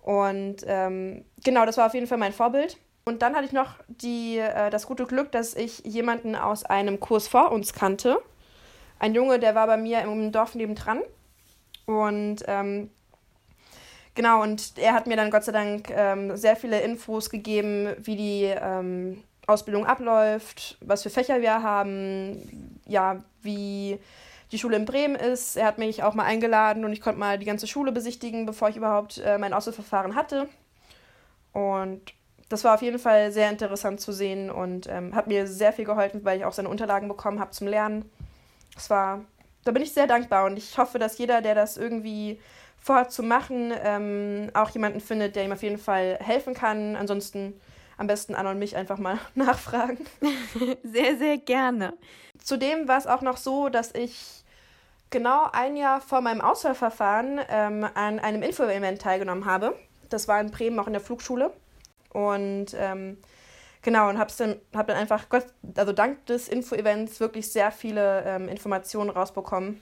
Und 0.02 0.58
ähm, 0.68 1.26
genau, 1.44 1.66
das 1.66 1.78
war 1.78 1.88
auf 1.88 1.94
jeden 1.94 2.08
Fall 2.08 2.18
mein 2.18 2.34
Vorbild. 2.34 2.78
Und 3.06 3.22
dann 3.22 3.36
hatte 3.36 3.46
ich 3.46 3.52
noch 3.52 3.76
die, 3.88 4.38
äh, 4.38 4.70
das 4.70 4.88
gute 4.88 5.06
Glück, 5.06 5.32
dass 5.32 5.56
ich 5.56 5.80
jemanden 5.80 6.36
aus 6.36 6.64
einem 6.64 7.00
Kurs 7.00 7.28
vor 7.28 7.52
uns 7.52 7.74
kannte. 7.74 8.18
Ein 9.00 9.14
Junge, 9.14 9.40
der 9.40 9.56
war 9.56 9.68
bei 9.68 9.78
mir 9.78 10.02
im 10.02 10.32
Dorf 10.32 10.56
nebendran. 10.56 11.02
Und 11.86 12.38
ähm, 12.48 12.90
genau, 14.16 14.42
und 14.42 14.74
er 14.78 14.94
hat 14.94 15.08
mir 15.08 15.18
dann 15.18 15.32
Gott 15.32 15.44
sei 15.44 15.52
Dank 15.52 15.90
ähm, 15.90 16.38
sehr 16.38 16.56
viele 16.56 16.80
Infos 16.80 17.30
gegeben, 17.30 17.94
wie 18.00 18.16
die 18.16 18.44
ähm, 18.44 19.22
Ausbildung 19.48 19.86
abläuft, 19.86 20.78
was 20.80 21.04
für 21.04 21.10
Fächer 21.10 21.42
wir 21.42 21.62
haben, 21.62 22.80
ja, 22.88 23.22
wie 23.42 24.00
die 24.54 24.60
Schule 24.60 24.78
in 24.78 24.86
Bremen 24.86 25.16
ist. 25.16 25.58
Er 25.58 25.66
hat 25.66 25.80
mich 25.80 26.04
auch 26.04 26.14
mal 26.14 26.26
eingeladen 26.26 26.86
und 26.86 26.94
ich 26.94 27.02
konnte 27.02 27.20
mal 27.20 27.40
die 27.40 27.46
ganze 27.46 27.68
Schule 27.68 27.92
besichtigen, 27.92 28.46
bevor 28.46 28.70
ich 28.70 28.78
überhaupt 28.78 29.18
äh, 29.18 29.38
mein 29.38 29.54
Auswahlverfahren 29.54 30.16
hatte. 30.16 30.48
Und 31.52 32.14
das 32.50 32.64
war 32.64 32.76
auf 32.76 32.82
jeden 32.82 33.00
Fall 33.00 33.32
sehr 33.32 33.50
interessant 33.50 34.00
zu 34.00 34.12
sehen 34.12 34.52
und 34.52 34.88
ähm, 34.88 35.16
hat 35.16 35.28
mir 35.28 35.48
sehr 35.48 35.74
viel 35.74 35.86
geholfen, 35.86 36.24
weil 36.24 36.38
ich 36.38 36.46
auch 36.46 36.54
seine 36.54 36.70
Unterlagen 36.70 37.08
bekommen 37.08 37.40
habe 37.40 37.52
zum 37.52 37.68
Lernen. 37.68 38.10
Das 38.76 38.90
war, 38.90 39.22
da 39.66 39.72
bin 39.72 39.82
ich 39.82 39.92
sehr 39.92 40.08
dankbar 40.08 40.46
und 40.46 40.58
ich 40.58 40.78
hoffe, 40.78 41.00
dass 41.00 41.18
jeder, 41.18 41.42
der 41.42 41.56
das 41.56 41.78
irgendwie 41.78 42.40
vorhat 42.78 43.12
zu 43.12 43.24
machen, 43.24 43.74
ähm, 43.84 44.52
auch 44.54 44.70
jemanden 44.70 45.00
findet, 45.00 45.36
der 45.36 45.46
ihm 45.46 45.52
auf 45.52 45.64
jeden 45.64 45.80
Fall 45.80 46.20
helfen 46.22 46.54
kann. 46.54 46.96
Ansonsten 46.96 47.60
am 47.98 48.08
besten 48.08 48.36
Anna 48.36 48.52
und 48.52 48.60
mich 48.60 48.76
einfach 48.76 48.98
mal 48.98 49.20
nachfragen. 49.36 50.06
sehr, 50.84 51.18
sehr 51.18 51.38
gerne. 51.38 51.94
Zudem 52.44 52.88
war 52.88 52.98
es 52.98 53.08
auch 53.08 53.22
noch 53.22 53.38
so, 53.38 53.70
dass 53.70 53.94
ich 53.96 54.43
genau 55.14 55.48
ein 55.54 55.78
Jahr 55.78 56.02
vor 56.02 56.20
meinem 56.20 56.42
Auswahlverfahren 56.42 57.40
ähm, 57.48 57.88
an 57.94 58.20
einem 58.20 58.42
Info-Event 58.42 59.02
teilgenommen 59.02 59.46
habe. 59.46 59.78
Das 60.10 60.28
war 60.28 60.42
in 60.42 60.52
Bremen 60.52 60.78
auch 60.80 60.88
in 60.88 60.94
der 60.94 61.02
Flugschule. 61.02 61.54
Und 62.12 62.76
ähm, 62.76 63.18
genau, 63.82 64.10
und 64.10 64.18
habe 64.18 64.32
dann, 64.38 64.56
hab 64.76 64.88
dann 64.88 64.98
einfach, 64.98 65.30
Gott, 65.30 65.46
also 65.78 65.94
dank 65.94 66.26
des 66.26 66.50
Info-Events, 66.50 67.20
wirklich 67.20 67.50
sehr 67.52 67.72
viele 67.72 68.24
ähm, 68.26 68.50
Informationen 68.50 69.12
rausbekommen. 69.12 69.82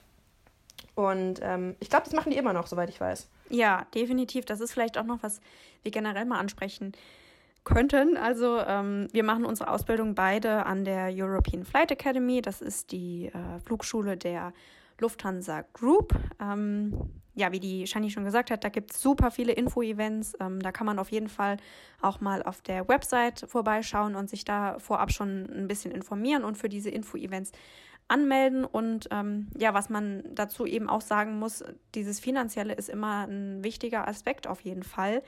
Und 0.95 1.39
ähm, 1.41 1.75
ich 1.79 1.89
glaube, 1.89 2.03
das 2.03 2.13
machen 2.13 2.31
die 2.31 2.37
immer 2.37 2.53
noch, 2.53 2.67
soweit 2.67 2.89
ich 2.89 2.99
weiß. 2.99 3.27
Ja, 3.49 3.85
definitiv. 3.95 4.45
Das 4.45 4.59
ist 4.59 4.73
vielleicht 4.73 4.97
auch 4.97 5.05
noch, 5.05 5.23
was 5.23 5.39
wir 5.81 5.91
generell 5.91 6.25
mal 6.25 6.39
ansprechen 6.39 6.91
könnten. 7.63 8.17
Also 8.17 8.59
ähm, 8.59 9.07
wir 9.13 9.23
machen 9.23 9.45
unsere 9.45 9.69
Ausbildung 9.69 10.13
beide 10.13 10.65
an 10.65 10.83
der 10.83 11.09
European 11.09 11.63
Flight 11.63 11.91
Academy. 11.91 12.41
Das 12.41 12.61
ist 12.61 12.91
die 12.91 13.27
äh, 13.27 13.59
Flugschule 13.65 14.17
der 14.17 14.51
Lufthansa 15.01 15.65
Group. 15.73 16.15
Ähm, 16.39 17.11
ja, 17.33 17.51
wie 17.51 17.59
die 17.59 17.87
Shani 17.87 18.09
schon 18.09 18.25
gesagt 18.25 18.51
hat, 18.51 18.63
da 18.63 18.69
gibt 18.69 18.91
es 18.91 19.01
super 19.01 19.31
viele 19.31 19.53
Info-Events. 19.53 20.33
Ähm, 20.39 20.61
da 20.61 20.71
kann 20.71 20.85
man 20.85 20.99
auf 20.99 21.11
jeden 21.11 21.29
Fall 21.29 21.57
auch 22.01 22.21
mal 22.21 22.43
auf 22.43 22.61
der 22.61 22.87
Website 22.87 23.45
vorbeischauen 23.47 24.15
und 24.15 24.29
sich 24.29 24.45
da 24.45 24.79
vorab 24.79 25.11
schon 25.11 25.45
ein 25.45 25.67
bisschen 25.67 25.91
informieren 25.91 26.43
und 26.43 26.57
für 26.57 26.69
diese 26.69 26.89
Info-Events 26.89 27.51
anmelden. 28.07 28.65
Und 28.65 29.07
ähm, 29.11 29.47
ja, 29.57 29.73
was 29.73 29.89
man 29.89 30.23
dazu 30.35 30.65
eben 30.65 30.89
auch 30.89 31.01
sagen 31.01 31.39
muss, 31.39 31.63
dieses 31.95 32.19
Finanzielle 32.19 32.73
ist 32.73 32.89
immer 32.89 33.25
ein 33.27 33.63
wichtiger 33.63 34.07
Aspekt 34.07 34.47
auf 34.47 34.61
jeden 34.61 34.83
Fall. 34.83 35.23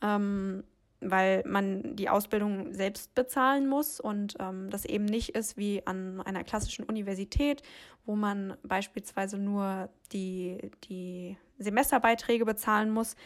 Ähm, 0.00 0.64
weil 1.02 1.42
man 1.46 1.96
die 1.96 2.08
Ausbildung 2.08 2.72
selbst 2.72 3.14
bezahlen 3.14 3.68
muss 3.68 4.00
und 4.00 4.36
ähm, 4.40 4.70
das 4.70 4.84
eben 4.84 5.04
nicht 5.04 5.30
ist 5.30 5.56
wie 5.56 5.86
an 5.86 6.20
einer 6.20 6.44
klassischen 6.44 6.84
Universität, 6.84 7.62
wo 8.04 8.16
man 8.16 8.56
beispielsweise 8.62 9.38
nur 9.38 9.88
die, 10.12 10.70
die 10.84 11.36
Semesterbeiträge 11.58 12.44
bezahlen 12.44 12.90
muss. 12.90 13.16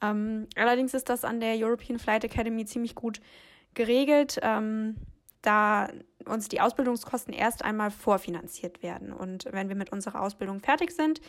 Ähm, 0.00 0.46
allerdings 0.56 0.94
ist 0.94 1.08
das 1.08 1.24
an 1.24 1.40
der 1.40 1.54
European 1.56 1.98
Flight 1.98 2.24
Academy 2.24 2.64
ziemlich 2.64 2.94
gut 2.94 3.20
geregelt, 3.74 4.38
ähm, 4.42 4.96
da 5.42 5.88
uns 6.24 6.48
die 6.48 6.60
Ausbildungskosten 6.60 7.32
erst 7.32 7.64
einmal 7.64 7.90
vorfinanziert 7.90 8.82
werden. 8.82 9.12
Und 9.12 9.46
wenn 9.50 9.68
wir 9.68 9.76
mit 9.76 9.92
unserer 9.92 10.20
Ausbildung 10.20 10.60
fertig 10.60 10.90
sind 10.90 11.20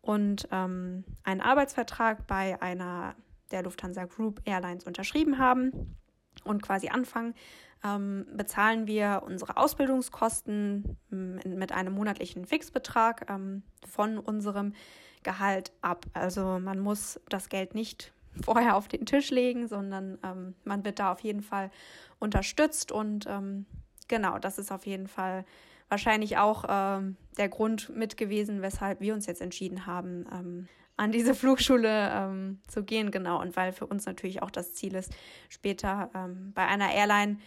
und 0.00 0.48
ähm, 0.52 1.04
einen 1.24 1.40
Arbeitsvertrag 1.40 2.26
bei 2.26 2.60
einer 2.62 3.16
der 3.50 3.62
Lufthansa 3.62 4.04
Group 4.04 4.40
Airlines 4.44 4.84
unterschrieben 4.84 5.38
haben 5.38 5.96
und 6.44 6.62
quasi 6.62 6.88
anfangen, 6.88 7.34
ähm, 7.84 8.26
bezahlen 8.34 8.86
wir 8.86 9.22
unsere 9.24 9.56
Ausbildungskosten 9.56 10.96
mit 11.10 11.72
einem 11.72 11.94
monatlichen 11.94 12.44
Fixbetrag 12.44 13.30
ähm, 13.30 13.62
von 13.86 14.18
unserem 14.18 14.72
Gehalt 15.22 15.72
ab. 15.82 16.06
Also 16.12 16.58
man 16.58 16.78
muss 16.78 17.20
das 17.28 17.48
Geld 17.48 17.74
nicht 17.74 18.12
vorher 18.44 18.76
auf 18.76 18.88
den 18.88 19.06
Tisch 19.06 19.30
legen, 19.30 19.68
sondern 19.68 20.18
ähm, 20.22 20.54
man 20.64 20.84
wird 20.84 20.98
da 20.98 21.12
auf 21.12 21.20
jeden 21.20 21.42
Fall 21.42 21.70
unterstützt 22.18 22.92
und 22.92 23.26
ähm, 23.26 23.66
genau, 24.08 24.38
das 24.38 24.58
ist 24.58 24.72
auf 24.72 24.86
jeden 24.86 25.08
Fall 25.08 25.44
wahrscheinlich 25.88 26.38
auch 26.38 26.64
ähm, 26.68 27.16
der 27.36 27.48
Grund 27.48 27.94
mit 27.94 28.16
gewesen, 28.16 28.62
weshalb 28.62 29.00
wir 29.00 29.14
uns 29.14 29.26
jetzt 29.26 29.40
entschieden 29.40 29.86
haben, 29.86 30.26
ähm, 30.32 30.68
an 30.96 31.12
diese 31.12 31.34
Flugschule 31.34 32.10
ähm, 32.12 32.60
zu 32.66 32.82
gehen, 32.82 33.10
genau. 33.10 33.40
Und 33.40 33.56
weil 33.56 33.72
für 33.72 33.86
uns 33.86 34.06
natürlich 34.06 34.42
auch 34.42 34.50
das 34.50 34.74
Ziel 34.74 34.94
ist, 34.94 35.12
später 35.48 36.10
ähm, 36.14 36.52
bei 36.54 36.66
einer 36.66 36.92
Airline 36.92 37.38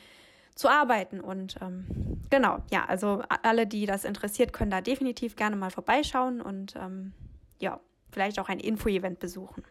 zu 0.55 0.67
arbeiten. 0.67 1.21
Und 1.21 1.55
ähm, 1.62 1.85
genau, 2.29 2.59
ja, 2.71 2.85
also 2.85 3.23
alle, 3.43 3.65
die 3.65 3.85
das 3.85 4.03
interessiert, 4.03 4.53
können 4.53 4.71
da 4.71 4.81
definitiv 4.81 5.35
gerne 5.35 5.55
mal 5.55 5.71
vorbeischauen 5.71 6.41
und 6.41 6.75
ähm, 6.75 7.13
ja, 7.59 7.79
vielleicht 8.12 8.39
auch 8.39 8.49
ein 8.49 8.59
Info-Event 8.59 9.19
besuchen. 9.19 9.63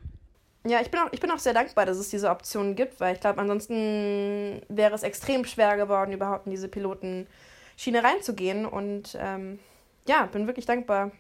Ja, 0.67 0.81
ich 0.81 0.91
bin, 0.91 1.01
auch, 1.01 1.09
ich 1.13 1.21
bin 1.21 1.31
auch 1.31 1.39
sehr 1.39 1.55
dankbar, 1.55 1.87
dass 1.87 1.99
es 1.99 2.11
diese 2.11 2.31
Optionen 2.31 2.75
gibt, 2.75 3.01
weil 3.01 3.15
ich 3.15 3.21
glaube, 3.21 3.41
ansonsten 3.41 4.61
wäre 4.69 4.95
es 4.95 5.03
extrem 5.03 5.45
schwer 5.45 5.77
geworden, 5.77 6.13
überhaupt 6.13 6.47
in 6.47 6.51
diese 6.51 6.69
Pilotenschiene 6.69 8.03
reinzugehen. 8.03 8.67
Und 8.67 9.17
ähm, 9.21 9.61
ja, 10.07 10.27
bin 10.27 10.47
wirklich 10.47 10.67
dankbar 10.67 11.13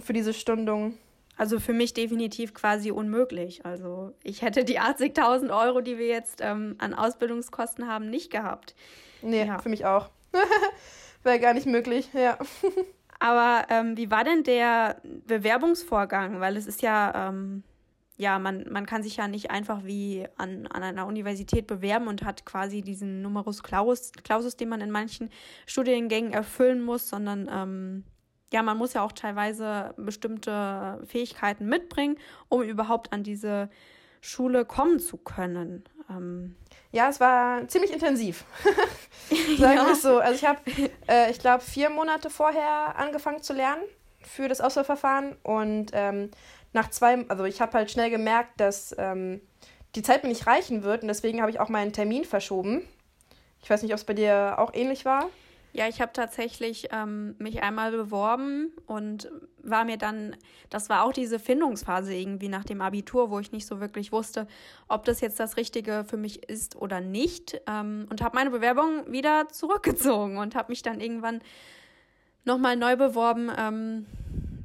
für 0.00 0.12
diese 0.12 0.32
Stundung. 0.32 0.94
Also 1.38 1.60
für 1.60 1.72
mich 1.72 1.94
definitiv 1.94 2.52
quasi 2.52 2.90
unmöglich. 2.90 3.64
Also 3.64 4.12
ich 4.24 4.42
hätte 4.42 4.64
die 4.64 4.80
80.000 4.80 5.56
Euro, 5.56 5.80
die 5.80 5.96
wir 5.96 6.08
jetzt 6.08 6.40
ähm, 6.42 6.74
an 6.78 6.92
Ausbildungskosten 6.92 7.86
haben, 7.86 8.10
nicht 8.10 8.30
gehabt. 8.30 8.74
Nee, 9.22 9.46
ja. 9.46 9.58
für 9.58 9.70
mich 9.70 9.86
auch. 9.86 10.10
Wäre 11.22 11.40
gar 11.40 11.54
nicht 11.54 11.66
möglich, 11.66 12.10
ja. 12.12 12.36
Aber 13.20 13.66
ähm, 13.70 13.96
wie 13.96 14.10
war 14.10 14.24
denn 14.24 14.42
der 14.42 15.00
Bewerbungsvorgang? 15.26 16.40
Weil 16.40 16.56
es 16.56 16.66
ist 16.66 16.82
ja, 16.82 17.28
ähm, 17.28 17.64
ja, 18.16 18.38
man, 18.38 18.66
man 18.70 18.86
kann 18.86 19.02
sich 19.02 19.16
ja 19.16 19.26
nicht 19.26 19.50
einfach 19.50 19.84
wie 19.84 20.26
an, 20.36 20.66
an 20.68 20.82
einer 20.82 21.06
Universität 21.06 21.66
bewerben 21.66 22.08
und 22.08 22.24
hat 22.24 22.46
quasi 22.46 22.82
diesen 22.82 23.22
Numerus 23.22 23.62
Clausus, 23.62 24.12
Clausus 24.24 24.56
den 24.56 24.68
man 24.68 24.80
in 24.80 24.90
manchen 24.90 25.30
Studiengängen 25.66 26.32
erfüllen 26.32 26.82
muss, 26.82 27.08
sondern 27.08 27.48
ähm, 27.52 28.04
ja, 28.52 28.62
man 28.62 28.78
muss 28.78 28.94
ja 28.94 29.02
auch 29.02 29.12
teilweise 29.12 29.94
bestimmte 29.96 31.00
Fähigkeiten 31.06 31.66
mitbringen, 31.66 32.18
um 32.48 32.62
überhaupt 32.62 33.12
an 33.12 33.22
diese 33.22 33.68
Schule 34.20 34.64
kommen 34.64 35.00
zu 35.00 35.16
können. 35.16 35.84
Ähm 36.10 36.56
ja, 36.90 37.08
es 37.08 37.20
war 37.20 37.68
ziemlich 37.68 37.92
intensiv. 37.92 38.44
Sagen 39.58 39.86
wir 39.86 39.92
es 39.92 40.02
so. 40.02 40.18
Also 40.18 40.34
ich 40.34 40.46
habe, 40.46 40.60
äh, 41.08 41.30
ich 41.30 41.38
glaube, 41.38 41.62
vier 41.62 41.90
Monate 41.90 42.30
vorher 42.30 42.96
angefangen 42.96 43.42
zu 43.42 43.52
lernen 43.52 43.82
für 44.22 44.48
das 44.48 44.60
Auswahlverfahren 44.60 45.36
und 45.42 45.90
ähm, 45.92 46.30
nach 46.72 46.90
zwei, 46.90 47.26
also 47.28 47.44
ich 47.44 47.60
habe 47.60 47.72
halt 47.72 47.90
schnell 47.90 48.10
gemerkt, 48.10 48.60
dass 48.60 48.94
ähm, 48.98 49.40
die 49.94 50.02
Zeit 50.02 50.22
mir 50.22 50.28
nicht 50.28 50.46
reichen 50.46 50.82
wird 50.82 51.02
und 51.02 51.08
deswegen 51.08 51.40
habe 51.40 51.50
ich 51.50 51.60
auch 51.60 51.68
meinen 51.68 51.92
Termin 51.92 52.24
verschoben. 52.24 52.82
Ich 53.62 53.70
weiß 53.70 53.82
nicht, 53.82 53.92
ob 53.92 53.98
es 53.98 54.04
bei 54.04 54.14
dir 54.14 54.56
auch 54.58 54.72
ähnlich 54.74 55.04
war. 55.04 55.28
Ja, 55.72 55.86
ich 55.86 56.00
habe 56.00 56.12
tatsächlich 56.12 56.88
ähm, 56.92 57.36
mich 57.38 57.62
einmal 57.62 57.92
beworben 57.92 58.72
und 58.86 59.30
war 59.62 59.84
mir 59.84 59.98
dann, 59.98 60.34
das 60.70 60.88
war 60.88 61.04
auch 61.04 61.12
diese 61.12 61.38
Findungsphase 61.38 62.14
irgendwie 62.14 62.48
nach 62.48 62.64
dem 62.64 62.80
Abitur, 62.80 63.30
wo 63.30 63.38
ich 63.38 63.52
nicht 63.52 63.66
so 63.66 63.80
wirklich 63.80 64.10
wusste, 64.10 64.46
ob 64.88 65.04
das 65.04 65.20
jetzt 65.20 65.38
das 65.38 65.56
Richtige 65.56 66.04
für 66.08 66.16
mich 66.16 66.48
ist 66.48 66.76
oder 66.76 67.00
nicht. 67.00 67.60
Ähm, 67.66 68.06
und 68.10 68.22
habe 68.22 68.36
meine 68.36 68.50
Bewerbung 68.50 69.12
wieder 69.12 69.48
zurückgezogen 69.48 70.38
und 70.38 70.54
habe 70.54 70.72
mich 70.72 70.82
dann 70.82 71.00
irgendwann 71.00 71.40
nochmal 72.44 72.76
neu 72.76 72.96
beworben. 72.96 73.50
Ähm, 73.56 74.06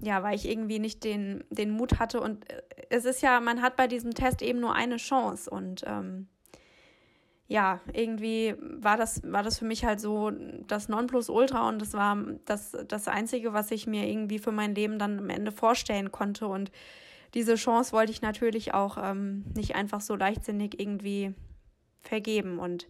ja, 0.03 0.21
weil 0.21 0.35
ich 0.35 0.47
irgendwie 0.47 0.79
nicht 0.79 1.03
den, 1.03 1.43
den 1.49 1.71
Mut 1.71 1.99
hatte. 1.99 2.19
Und 2.19 2.49
äh, 2.49 2.61
es 2.89 3.05
ist 3.05 3.21
ja, 3.21 3.39
man 3.39 3.61
hat 3.61 3.75
bei 3.75 3.87
diesem 3.87 4.13
Test 4.13 4.41
eben 4.41 4.59
nur 4.59 4.73
eine 4.73 4.97
Chance. 4.97 5.49
Und 5.49 5.83
ähm, 5.85 6.27
ja, 7.47 7.81
irgendwie 7.91 8.55
war 8.59 8.97
das, 8.97 9.21
war 9.23 9.43
das 9.43 9.59
für 9.59 9.65
mich 9.65 9.83
halt 9.85 9.99
so 9.99 10.31
das 10.67 10.87
Nonplusultra 10.87 11.67
und 11.67 11.81
das 11.81 11.93
war 11.93 12.17
das, 12.45 12.75
das 12.87 13.07
Einzige, 13.07 13.53
was 13.53 13.71
ich 13.71 13.85
mir 13.85 14.07
irgendwie 14.07 14.39
für 14.39 14.51
mein 14.51 14.75
Leben 14.75 14.97
dann 14.97 15.19
am 15.19 15.29
Ende 15.29 15.51
vorstellen 15.51 16.11
konnte. 16.11 16.47
Und 16.47 16.71
diese 17.33 17.55
Chance 17.55 17.91
wollte 17.91 18.11
ich 18.11 18.21
natürlich 18.21 18.73
auch 18.73 18.97
ähm, 19.01 19.45
nicht 19.55 19.75
einfach 19.75 20.01
so 20.01 20.15
leichtsinnig 20.15 20.79
irgendwie 20.79 21.33
vergeben. 22.01 22.59
Und 22.59 22.87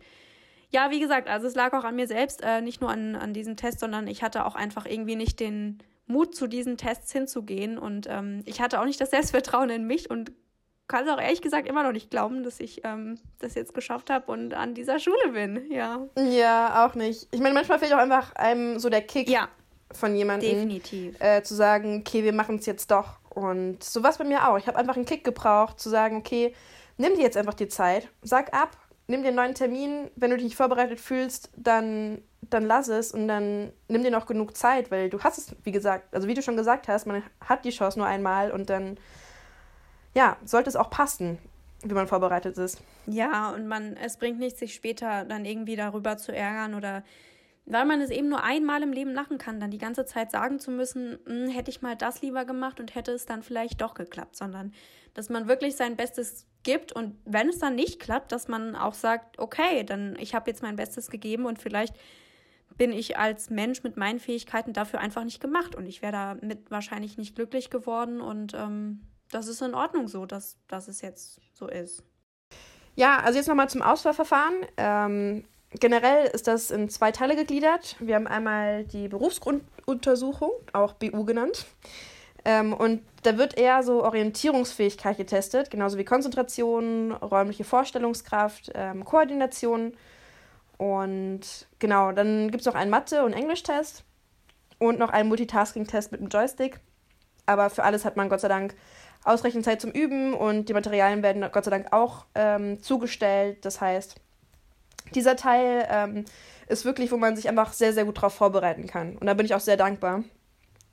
ja, 0.70 0.92
wie 0.92 1.00
gesagt, 1.00 1.28
also 1.28 1.48
es 1.48 1.56
lag 1.56 1.74
auch 1.74 1.84
an 1.84 1.96
mir 1.96 2.08
selbst, 2.08 2.42
äh, 2.44 2.62
nicht 2.62 2.82
nur 2.82 2.90
an, 2.90 3.16
an 3.16 3.34
diesem 3.34 3.58
Test, 3.58 3.80
sondern 3.80 4.08
ich 4.08 4.24
hatte 4.24 4.46
auch 4.46 4.56
einfach 4.56 4.86
irgendwie 4.86 5.16
nicht 5.16 5.40
den 5.40 5.80
Mut, 6.06 6.36
zu 6.36 6.48
diesen 6.48 6.78
Tests 6.78 7.12
hinzugehen. 7.12 7.78
Und 7.78 8.08
ähm, 8.10 8.42
ich 8.46 8.62
hatte 8.62 8.80
auch 8.80 8.86
nicht 8.86 9.02
das 9.02 9.12
Selbstvertrauen 9.12 9.70
in 9.70 9.88
mich 9.88 10.10
und 10.10 10.32
kann 10.88 11.06
es 11.06 11.14
auch 11.14 11.20
ehrlich 11.20 11.42
gesagt 11.42 11.68
immer 11.68 11.84
noch 11.84 11.92
nicht 11.92 12.12
glauben, 12.12 12.44
dass 12.44 12.60
ich 12.60 12.82
ähm, 12.84 13.20
das 13.40 13.56
jetzt 13.56 13.74
geschafft 13.74 14.10
habe 14.10 14.32
und 14.32 14.54
an 14.54 14.74
dieser 14.74 15.00
Schule 15.00 15.30
bin. 15.32 15.72
Ja. 15.72 16.08
Ja, 16.18 16.86
auch 16.86 16.96
nicht. 16.96 17.28
Ich 17.32 17.40
meine, 17.40 17.54
manchmal 17.54 17.80
fehlt 17.80 17.94
auch 17.94 17.98
einfach 17.98 18.36
einem 18.36 18.80
so 18.80 18.90
der 18.90 19.02
Kick 19.02 19.30
ja, 19.30 19.48
von 19.92 20.16
jemandem. 20.16 20.50
Definitiv. 20.50 21.20
Äh, 21.22 21.42
zu 21.44 21.56
sagen, 21.56 22.00
okay, 22.00 22.24
wir 22.24 22.34
machen 22.34 22.58
es 22.58 22.66
jetzt 22.66 22.92
doch. 22.92 23.20
Und 23.30 23.84
so 23.84 24.04
war 24.04 24.12
es 24.12 24.18
bei 24.18 24.26
mir 24.26 24.48
auch. 24.48 24.58
Ich 24.58 24.68
habe 24.68 24.78
einfach 24.78 24.96
einen 24.96 25.06
Kick 25.06 25.24
gebraucht, 25.24 25.80
zu 25.80 25.90
sagen, 25.90 26.18
okay, 26.18 26.54
nimm 26.98 27.16
dir 27.16 27.24
jetzt 27.24 27.38
einfach 27.38 27.56
die 27.56 27.68
Zeit, 27.68 28.10
sag 28.22 28.54
ab, 28.54 28.78
nimm 29.08 29.22
dir 29.22 29.30
einen 29.30 29.38
neuen 29.38 29.56
Termin. 29.56 30.12
Wenn 30.16 30.30
du 30.30 30.38
dich 30.38 30.46
nicht 30.46 30.56
vorbereitet 30.56 31.00
fühlst, 31.00 31.50
dann, 31.56 32.22
dann 32.42 32.66
lass 32.66 32.90
es 32.90 33.12
und 33.12 33.28
dann 33.28 33.72
nimm 33.88 34.04
dir 34.04 34.12
noch 34.12 34.26
genug 34.26 34.56
Zeit, 34.56 34.92
weil 34.92 35.10
du 35.10 35.20
hast 35.22 35.38
es, 35.38 35.56
wie 35.64 35.72
gesagt, 35.72 36.14
also 36.14 36.28
wie 36.28 36.34
du 36.34 36.42
schon 36.42 36.58
gesagt 36.58 36.88
hast, 36.88 37.08
man 37.08 37.24
hat 37.42 37.66
die 37.66 37.72
Chance 37.72 37.98
nur 37.98 38.08
einmal 38.08 38.52
und 38.52 38.70
dann 38.70 38.98
ja, 40.14 40.38
sollte 40.46 40.70
es 40.70 40.76
auch 40.76 40.90
passen, 40.90 41.38
wie 41.84 41.94
man 41.94 42.08
vorbereitet 42.08 42.58
ist. 42.58 42.82
Ja, 43.08 43.52
und 43.52 43.68
man, 43.68 43.98
es 43.98 44.18
bringt 44.18 44.40
nichts, 44.40 44.60
sich 44.60 44.74
später 44.74 45.26
dann 45.26 45.46
irgendwie 45.46 45.76
darüber 45.76 46.18
zu 46.18 46.34
ärgern 46.34 46.76
oder 46.76 47.04
weil 47.66 47.86
man 47.86 48.02
es 48.02 48.10
eben 48.10 48.28
nur 48.28 48.44
einmal 48.44 48.84
im 48.84 48.92
Leben 48.92 49.14
machen 49.14 49.38
kann, 49.38 49.60
dann 49.60 49.72
die 49.72 49.78
ganze 49.78 50.06
Zeit 50.06 50.32
sagen 50.32 50.60
zu 50.60 50.70
müssen, 50.70 51.18
hm, 51.26 51.48
hätte 51.48 51.72
ich 51.72 51.82
mal 51.82 51.96
das 51.96 52.22
lieber 52.22 52.46
gemacht 52.46 52.80
und 52.80 52.94
hätte 52.94 53.12
es 53.12 53.26
dann 53.26 53.42
vielleicht 53.42 53.82
doch 53.82 53.94
geklappt, 53.94 54.36
sondern 54.36 54.74
dass 55.14 55.30
man 55.30 55.48
wirklich 55.48 55.76
sein 55.76 55.96
Bestes 55.96 56.46
gibt 56.64 56.92
und 56.92 57.16
wenn 57.26 57.50
es 57.50 57.60
dann 57.60 57.76
nicht 57.76 58.00
klappt, 58.00 58.32
dass 58.32 58.48
man 58.48 58.76
auch 58.76 58.94
sagt, 58.94 59.40
okay, 59.40 59.84
dann 59.84 60.18
ich 60.20 60.36
habe 60.36 60.50
jetzt 60.50 60.62
mein 60.62 60.76
Bestes 60.76 61.10
gegeben 61.10 61.46
und 61.46 61.60
vielleicht 61.60 61.96
bin 62.78 62.92
ich 62.92 63.18
als 63.18 63.50
Mensch 63.50 63.84
mit 63.84 63.98
meinen 63.98 64.20
Fähigkeiten 64.20 64.74
dafür 64.74 65.00
einfach 65.00 65.24
nicht 65.24 65.40
gemacht 65.40 65.76
und 65.76 65.86
ich 65.86 66.02
wäre 66.02 66.12
damit 66.12 66.72
wahrscheinlich 66.72 67.18
nicht 67.18 67.36
glücklich 67.36 67.70
geworden 67.70 68.20
und 68.20 68.54
ähm, 68.56 69.02
das 69.34 69.48
ist 69.48 69.62
in 69.62 69.74
Ordnung 69.74 70.08
so, 70.08 70.26
dass, 70.26 70.58
dass 70.68 70.88
es 70.88 71.02
jetzt 71.02 71.42
so 71.54 71.68
ist. 71.68 72.04
Ja, 72.96 73.20
also 73.20 73.38
jetzt 73.38 73.48
nochmal 73.48 73.70
zum 73.70 73.82
Auswahlverfahren. 73.82 74.54
Ähm, 74.78 75.44
generell 75.80 76.28
ist 76.28 76.48
das 76.48 76.72
in 76.72 76.90
zwei 76.90 77.12
Teile 77.12 77.36
gegliedert. 77.36 77.96
Wir 78.00 78.16
haben 78.16 78.28
einmal 78.28 78.84
die 78.86 79.08
Berufsgrunduntersuchung, 79.08 80.52
auch 80.74 80.94
BU 80.94 81.26
genannt. 81.26 81.66
Ähm, 82.46 82.74
und 82.74 83.02
da 83.24 83.38
wird 83.38 83.58
eher 83.58 83.84
so 83.84 84.04
Orientierungsfähigkeit 84.04 85.18
getestet, 85.18 85.72
genauso 85.72 85.98
wie 85.98 86.04
Konzentration, 86.04 87.14
räumliche 87.14 87.64
Vorstellungskraft, 87.64 88.72
ähm, 88.76 89.06
Koordination. 89.06 89.94
Und 90.78 91.68
genau, 91.80 92.12
dann 92.12 92.52
gibt 92.52 92.62
es 92.62 92.68
noch 92.68 92.76
einen 92.76 92.92
Mathe- 92.92 93.24
und 93.24 93.34
Englischtest 93.34 94.04
und 94.78 95.00
noch 95.00 95.10
einen 95.10 95.30
Multitasking-Test 95.30 96.12
mit 96.12 96.20
dem 96.20 96.28
Joystick. 96.28 96.80
Aber 97.46 97.70
für 97.70 97.84
alles 97.84 98.06
hat 98.06 98.18
man 98.18 98.30
Gott 98.30 98.42
sei 98.42 98.48
Dank 98.48 98.76
ausreichend 99.24 99.66
Zeit 99.66 99.82
zum 99.82 99.92
Üben 99.92 100.34
und 100.34 100.70
die 100.70 100.74
Materialien 100.74 101.24
werden 101.24 101.46
Gott 101.52 101.66
sei 101.66 101.72
Dank 101.72 101.92
auch 101.92 102.26
ähm, 102.36 102.82
zugestellt. 102.82 103.64
Das 103.66 103.82
heißt, 103.82 104.16
dieser 105.16 105.36
Teil 105.36 105.88
ähm, 105.90 106.26
ist 106.68 106.86
wirklich, 106.86 107.12
wo 107.12 107.18
man 107.18 107.36
sich 107.36 107.48
einfach 107.50 107.74
sehr, 107.74 107.94
sehr 107.94 108.06
gut 108.06 108.18
darauf 108.18 108.34
vorbereiten 108.34 108.88
kann. 108.88 109.18
Und 109.18 109.28
da 109.28 109.34
bin 109.34 109.46
ich 109.46 109.56
auch 109.56 109.60
sehr 109.60 109.78
dankbar. 109.78 110.24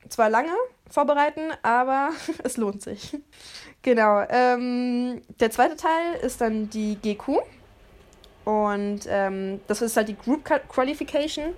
Zwar 0.08 0.30
lange 0.30 0.52
vorbereiten, 0.90 1.52
aber 1.62 2.10
es 2.44 2.56
lohnt 2.56 2.82
sich. 2.82 3.16
genau. 3.82 4.24
Ähm, 4.28 5.22
der 5.40 5.50
zweite 5.50 5.76
Teil 5.76 6.14
ist 6.22 6.40
dann 6.40 6.70
die 6.70 6.96
GQ. 6.96 7.40
Und 8.44 9.00
ähm, 9.08 9.60
das 9.66 9.82
ist 9.82 9.96
halt 9.96 10.08
die 10.08 10.16
Group 10.16 10.44
Qualification. 10.44 11.54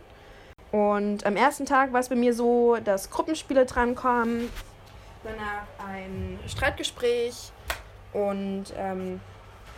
Und 0.72 1.26
am 1.26 1.36
ersten 1.36 1.66
Tag 1.66 1.92
war 1.92 2.00
es 2.00 2.08
bei 2.08 2.16
mir 2.16 2.34
so, 2.34 2.76
dass 2.82 3.10
Gruppenspiele 3.10 3.66
drankommen, 3.66 4.48
danach 5.24 5.66
ein 5.86 6.38
Streitgespräch 6.46 7.52
und 8.12 8.64
ähm, 8.76 9.20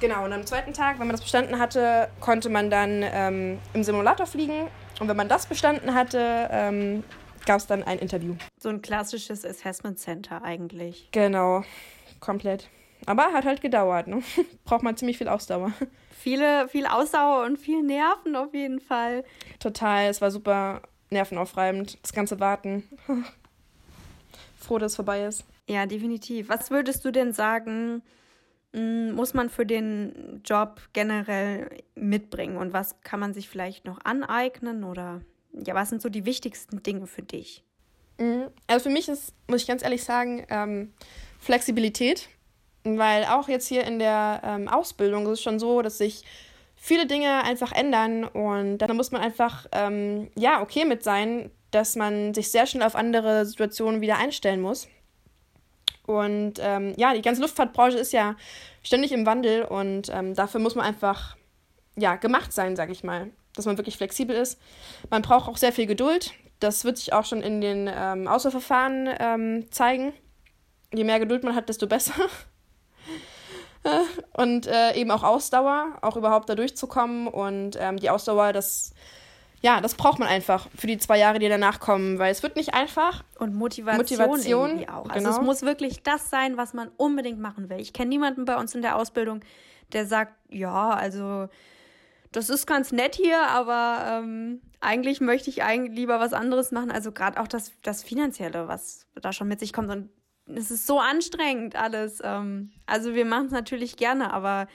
genau, 0.01 0.25
und 0.25 0.33
am 0.33 0.47
zweiten 0.47 0.73
Tag, 0.73 0.99
wenn 0.99 1.07
man 1.07 1.17
das 1.17 1.23
bestanden 1.23 1.59
hatte, 1.59 2.09
konnte 2.21 2.49
man 2.49 2.71
dann 2.71 3.03
ähm, 3.03 3.59
im 3.73 3.85
Simulator 3.85 4.27
fliegen 4.27 4.69
und 5.01 5.09
wenn 5.09 5.17
man 5.17 5.29
das 5.29 5.47
bestanden 5.47 5.95
hatte, 5.95 6.49
ähm, 6.51 7.05
gab 7.47 7.59
es 7.59 7.67
dann 7.67 7.83
ein 7.83 7.99
Interview. 7.99 8.37
So 8.59 8.69
ein 8.69 8.83
klassisches 8.83 9.45
Assessment 9.45 9.99
Center 9.99 10.43
eigentlich. 10.43 11.09
Genau, 11.13 11.63
komplett. 12.21 12.69
Aber 13.07 13.25
hat 13.33 13.45
halt 13.45 13.61
gedauert, 13.61 14.07
ne? 14.07 14.23
Braucht 14.65 14.83
man 14.83 14.97
ziemlich 14.97 15.19
viel 15.19 15.29
Ausdauer. 15.29 15.73
viele, 16.11 16.69
viel 16.69 16.87
Ausdauer 16.87 17.45
und 17.45 17.59
viel 17.59 17.83
Nerven 17.83 18.35
auf 18.35 18.55
jeden 18.55 18.81
Fall. 18.81 19.25
Total, 19.59 20.09
es 20.09 20.21
war 20.21 20.31
super 20.31 20.83
nervenaufreibend, 21.11 21.99
das 22.03 22.13
ganze 22.13 22.41
Warten. 22.41 22.89
Froh, 24.65 24.79
dass 24.79 24.93
es 24.93 24.97
vorbei 24.97 25.25
ist. 25.25 25.45
Ja, 25.69 25.87
definitiv. 25.87 26.49
Was 26.49 26.71
würdest 26.71 27.05
du 27.05 27.11
denn 27.11 27.33
sagen, 27.33 28.03
hm, 28.75 29.13
muss 29.13 29.35
man 29.35 29.51
für 29.51 29.65
den 29.65 30.43
Job 30.45 30.81
generell 30.93 31.71
mitbringen 31.95 32.57
und 32.57 32.73
was 32.73 33.01
kann 33.03 33.21
man 33.21 33.33
sich 33.33 33.49
vielleicht 33.49 33.85
noch 33.85 34.01
aneignen 34.05 34.85
oder 34.85 35.21
ja, 35.53 35.75
was 35.75 35.91
sind 35.91 36.03
so 36.03 36.09
die 36.09 36.27
wichtigsten 36.27 36.83
Dinge 36.83 37.07
für 37.07 37.23
dich? 37.23 37.63
Mhm. 38.19 38.49
Also 38.67 38.85
für 38.85 38.93
mich 38.93 39.09
ist, 39.09 39.33
muss 39.49 39.63
ich 39.63 39.69
ganz 39.69 39.83
ehrlich 39.83 40.05
sagen, 40.05 40.45
ähm, 40.51 40.93
Flexibilität, 41.39 42.29
weil 42.83 43.25
auch 43.25 43.49
jetzt 43.49 43.69
hier 43.69 43.85
in 43.85 43.99
der 43.99 44.43
ähm, 44.45 44.69
Ausbildung 44.69 45.25
ist 45.27 45.33
es 45.33 45.43
schon 45.43 45.59
so, 45.59 45.81
dass 45.83 45.99
sich 45.99 46.25
viele 46.75 47.07
Dinge 47.07 47.45
einfach 47.45 47.73
ändern 47.73 48.25
und 48.25 48.79
da 48.79 48.93
muss 48.93 49.11
man 49.11 49.23
einfach 49.23 49.67
ähm, 49.73 50.31
ja 50.37 50.61
okay 50.61 50.85
mit 50.85 51.03
sein, 51.03 51.51
dass 51.75 51.97
man 51.97 52.35
sich 52.35 52.51
sehr 52.51 52.67
schnell 52.67 52.87
auf 52.87 52.95
andere 52.95 53.45
Situationen 53.47 54.01
wieder 54.01 54.17
einstellen 54.17 54.61
muss. 54.61 54.89
Und 56.07 56.55
ähm, 56.61 56.95
ja, 56.97 57.15
die 57.15 57.23
ganze 57.23 57.41
Luftfahrtbranche 57.41 57.99
ist 57.99 58.13
ja 58.13 58.37
ständig 58.83 59.13
im 59.13 59.25
Wandel 59.27 59.63
und 59.63 60.11
ähm, 60.11 60.35
dafür 60.35 60.61
muss 60.61 60.75
man 60.75 60.85
einfach 60.85 61.37
ja 61.97 62.17
gemacht 62.17 62.53
sein, 62.53 62.77
sage 62.77 62.93
ich 62.93 63.05
mal, 63.05 63.31
dass 63.55 63.65
man 63.65 63.79
wirklich 63.79 63.97
flexibel 63.97 64.37
ist. 64.37 64.61
Man 65.11 65.23
braucht 65.23 65.49
auch 65.49 65.57
sehr 65.57 65.73
viel 65.73 65.87
Geduld. 65.87 66.33
Das 66.61 66.85
wird 66.85 66.99
sich 66.99 67.13
auch 67.13 67.25
schon 67.25 67.43
in 67.43 67.61
den 67.61 67.91
ähm, 67.93 68.29
Auswahlverfahren 68.29 69.09
ähm, 69.19 69.73
zeigen. 69.73 70.13
Je 70.95 71.05
mehr 71.05 71.19
Geduld 71.19 71.43
man 71.43 71.55
hat, 71.55 71.69
desto 71.69 71.87
besser. 71.87 72.15
und 74.35 74.67
äh, 74.67 74.95
eben 74.95 75.11
auch 75.11 75.23
Ausdauer, 75.23 75.99
auch 76.03 76.17
überhaupt 76.17 76.49
da 76.49 76.55
durchzukommen. 76.55 77.29
Und 77.29 77.77
ähm, 77.81 77.97
die 77.97 78.11
Ausdauer, 78.11 78.53
das, 78.53 78.93
ja, 79.65 79.81
das 79.81 79.95
braucht 79.95 80.19
man 80.19 80.29
einfach 80.29 80.69
für 80.77 80.87
die 80.87 80.99
zwei 80.99 81.19
Jahre, 81.19 81.39
die 81.39 81.49
danach 81.49 81.81
kommen, 81.81 82.19
weil 82.19 82.31
es 82.31 82.43
wird 82.43 82.55
nicht 82.55 82.75
einfach. 82.75 83.25
Und 83.39 83.55
Motivation, 83.55 83.97
Motivation 83.97 84.71
irgendwie 84.71 84.89
auch. 84.91 85.09
Also 85.09 85.25
genau. 85.25 85.31
es 85.31 85.43
muss 85.43 85.63
wirklich 85.63 86.03
das 86.03 86.29
sein, 86.29 86.59
was 86.59 86.75
man 86.75 86.91
unbedingt 86.99 87.41
machen 87.41 87.71
will. 87.71 87.81
Ich 87.81 87.95
kenne 87.95 88.11
niemanden 88.11 88.45
bei 88.45 88.57
uns 88.57 88.75
in 88.75 88.83
der 88.83 88.95
Ausbildung, 88.95 89.41
der 89.95 90.05
sagt, 90.05 90.35
ja, 90.51 90.91
also 90.91 91.49
das 92.31 92.51
ist 92.51 92.67
ganz 92.67 92.93
nett 92.93 93.15
hier, 93.15 93.41
aber 93.41 94.05
ähm, 94.07 94.61
eigentlich 94.83 95.23
möchte 95.23 95.49
ich 95.49 95.63
eigentlich 95.63 95.97
lieber 95.97 96.21
was 96.21 96.35
anderes 96.35 96.71
machen. 96.71 96.91
Also 96.91 97.11
gerade 97.11 97.41
auch 97.41 97.49
das, 97.49 97.73
das 97.81 98.03
Finanzielle, 98.03 98.69
was 98.69 99.07
da 99.15 99.33
schon 99.33 99.49
mit 99.49 99.61
sich 99.61 99.73
kommt. 99.73 99.91
Und 99.91 100.11
es 100.45 100.71
ist 100.71 100.87
so 100.87 101.01
anstrengend 101.01 101.75
alles. 101.75 102.21
Ähm, 102.23 102.71
also 102.85 103.15
wir 103.15 103.25
machen 103.25 103.47
es 103.47 103.53
natürlich 103.53 103.97
gerne, 103.97 104.31
aber 104.31 104.67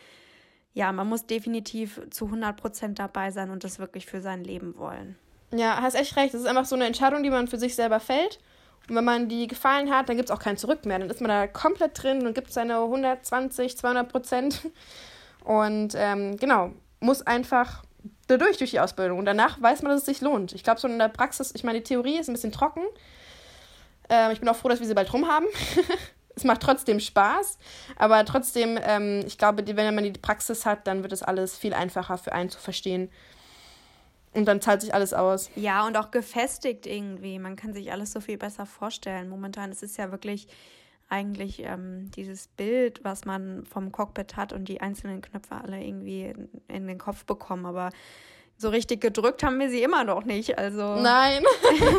ja, 0.79 0.93
man 0.93 1.09
muss 1.09 1.25
definitiv 1.25 1.99
zu 2.09 2.25
100 2.27 2.55
Prozent 2.55 2.99
dabei 2.99 3.31
sein 3.31 3.49
und 3.49 3.65
das 3.65 3.79
wirklich 3.79 4.05
für 4.05 4.21
sein 4.21 4.45
Leben 4.45 4.77
wollen. 4.77 5.17
Ja, 5.53 5.81
hast 5.81 5.95
echt 5.95 6.15
recht. 6.15 6.33
Das 6.33 6.39
ist 6.39 6.47
einfach 6.47 6.63
so 6.63 6.75
eine 6.75 6.85
Entscheidung, 6.85 7.21
die 7.21 7.29
man 7.29 7.49
für 7.49 7.57
sich 7.57 7.75
selber 7.75 7.99
fällt. 7.99 8.39
Und 8.87 8.95
wenn 8.95 9.03
man 9.03 9.27
die 9.27 9.47
gefallen 9.47 9.93
hat, 9.93 10.07
dann 10.07 10.15
gibt 10.15 10.29
es 10.29 10.33
auch 10.33 10.39
kein 10.39 10.55
Zurück 10.55 10.85
mehr. 10.85 10.97
Dann 10.97 11.09
ist 11.09 11.19
man 11.19 11.27
da 11.27 11.47
komplett 11.47 12.01
drin 12.01 12.25
und 12.25 12.33
gibt 12.33 12.53
seine 12.53 12.77
120, 12.77 13.77
200 13.77 14.09
Prozent. 14.09 14.69
Und 15.43 15.95
ähm, 15.97 16.37
genau, 16.37 16.71
muss 17.01 17.27
einfach 17.27 17.83
dadurch 18.27 18.57
durch 18.57 18.71
die 18.71 18.79
Ausbildung. 18.79 19.19
Und 19.19 19.25
danach 19.25 19.61
weiß 19.61 19.81
man, 19.81 19.91
dass 19.91 19.99
es 19.99 20.05
sich 20.05 20.21
lohnt. 20.21 20.53
Ich 20.53 20.63
glaube, 20.63 20.79
so 20.79 20.87
in 20.87 20.97
der 20.97 21.09
Praxis, 21.09 21.51
ich 21.53 21.65
meine, 21.65 21.79
die 21.79 21.83
Theorie 21.83 22.19
ist 22.19 22.29
ein 22.29 22.33
bisschen 22.33 22.53
trocken. 22.53 22.83
Ähm, 24.07 24.31
ich 24.31 24.39
bin 24.39 24.47
auch 24.47 24.55
froh, 24.55 24.69
dass 24.69 24.79
wir 24.79 24.87
sie 24.87 24.93
bald 24.93 25.11
rum 25.11 25.27
haben. 25.27 25.45
es 26.39 26.45
macht 26.45 26.61
trotzdem 26.61 26.99
Spaß, 26.99 27.57
aber 27.97 28.23
trotzdem, 28.25 28.79
ähm, 28.81 29.23
ich 29.27 29.37
glaube, 29.37 29.63
wenn 29.67 29.95
man 29.95 30.03
die 30.03 30.11
Praxis 30.13 30.65
hat, 30.65 30.87
dann 30.87 31.03
wird 31.03 31.11
es 31.11 31.21
alles 31.21 31.57
viel 31.57 31.73
einfacher 31.73 32.17
für 32.17 32.31
einen 32.33 32.49
zu 32.49 32.59
verstehen. 32.59 33.09
Und 34.33 34.45
dann 34.45 34.61
zahlt 34.61 34.81
sich 34.81 34.93
alles 34.93 35.13
aus. 35.13 35.49
Ja, 35.55 35.85
und 35.85 35.97
auch 35.97 36.11
gefestigt 36.11 36.85
irgendwie. 36.85 37.39
Man 37.39 37.55
kann 37.55 37.73
sich 37.73 37.91
alles 37.91 38.11
so 38.11 38.21
viel 38.21 38.37
besser 38.37 38.65
vorstellen. 38.65 39.27
Momentan 39.27 39.71
ist 39.71 39.81
es 39.81 39.97
ja 39.97 40.11
wirklich 40.11 40.47
eigentlich 41.09 41.63
ähm, 41.63 42.11
dieses 42.11 42.47
Bild, 42.47 43.03
was 43.03 43.25
man 43.25 43.65
vom 43.65 43.91
Cockpit 43.91 44.37
hat 44.37 44.53
und 44.53 44.69
die 44.69 44.81
einzelnen 44.81 45.21
Knöpfe 45.21 45.55
alle 45.55 45.83
irgendwie 45.83 46.33
in 46.67 46.87
den 46.87 46.99
Kopf 46.99 47.25
bekommen. 47.25 47.65
Aber 47.65 47.89
so 48.59 48.67
richtig 48.69 48.99
gedrückt 48.99 49.41
haben 49.41 49.57
wir 49.57 49.69
sie 49.69 49.81
immer 49.81 50.03
noch 50.03 50.25
nicht. 50.25 50.57
Also. 50.57 50.95
Nein. 50.95 51.43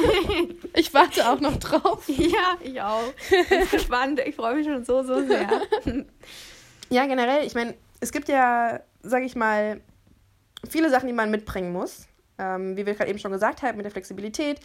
ich 0.74 0.92
warte 0.92 1.28
auch 1.28 1.40
noch 1.40 1.56
drauf. 1.56 2.04
Ja, 2.06 2.58
ich 2.62 2.80
auch. 2.80 3.12
Ich 3.30 3.48
bin 3.48 3.70
gespannt. 3.70 4.20
Ich 4.26 4.36
freue 4.36 4.56
mich 4.56 4.66
schon 4.66 4.84
so, 4.84 5.02
so 5.02 5.26
sehr. 5.26 5.48
ja, 6.90 7.06
generell, 7.06 7.46
ich 7.46 7.54
meine, 7.54 7.74
es 8.00 8.12
gibt 8.12 8.28
ja, 8.28 8.80
sag 9.02 9.22
ich 9.22 9.34
mal, 9.34 9.80
viele 10.68 10.90
Sachen, 10.90 11.06
die 11.06 11.14
man 11.14 11.30
mitbringen 11.30 11.72
muss. 11.72 12.06
Ähm, 12.38 12.76
wie 12.76 12.84
wir 12.84 12.94
gerade 12.94 13.08
eben 13.08 13.18
schon 13.18 13.32
gesagt 13.32 13.62
haben, 13.62 13.78
mit 13.78 13.84
der 13.84 13.92
Flexibilität. 13.92 14.60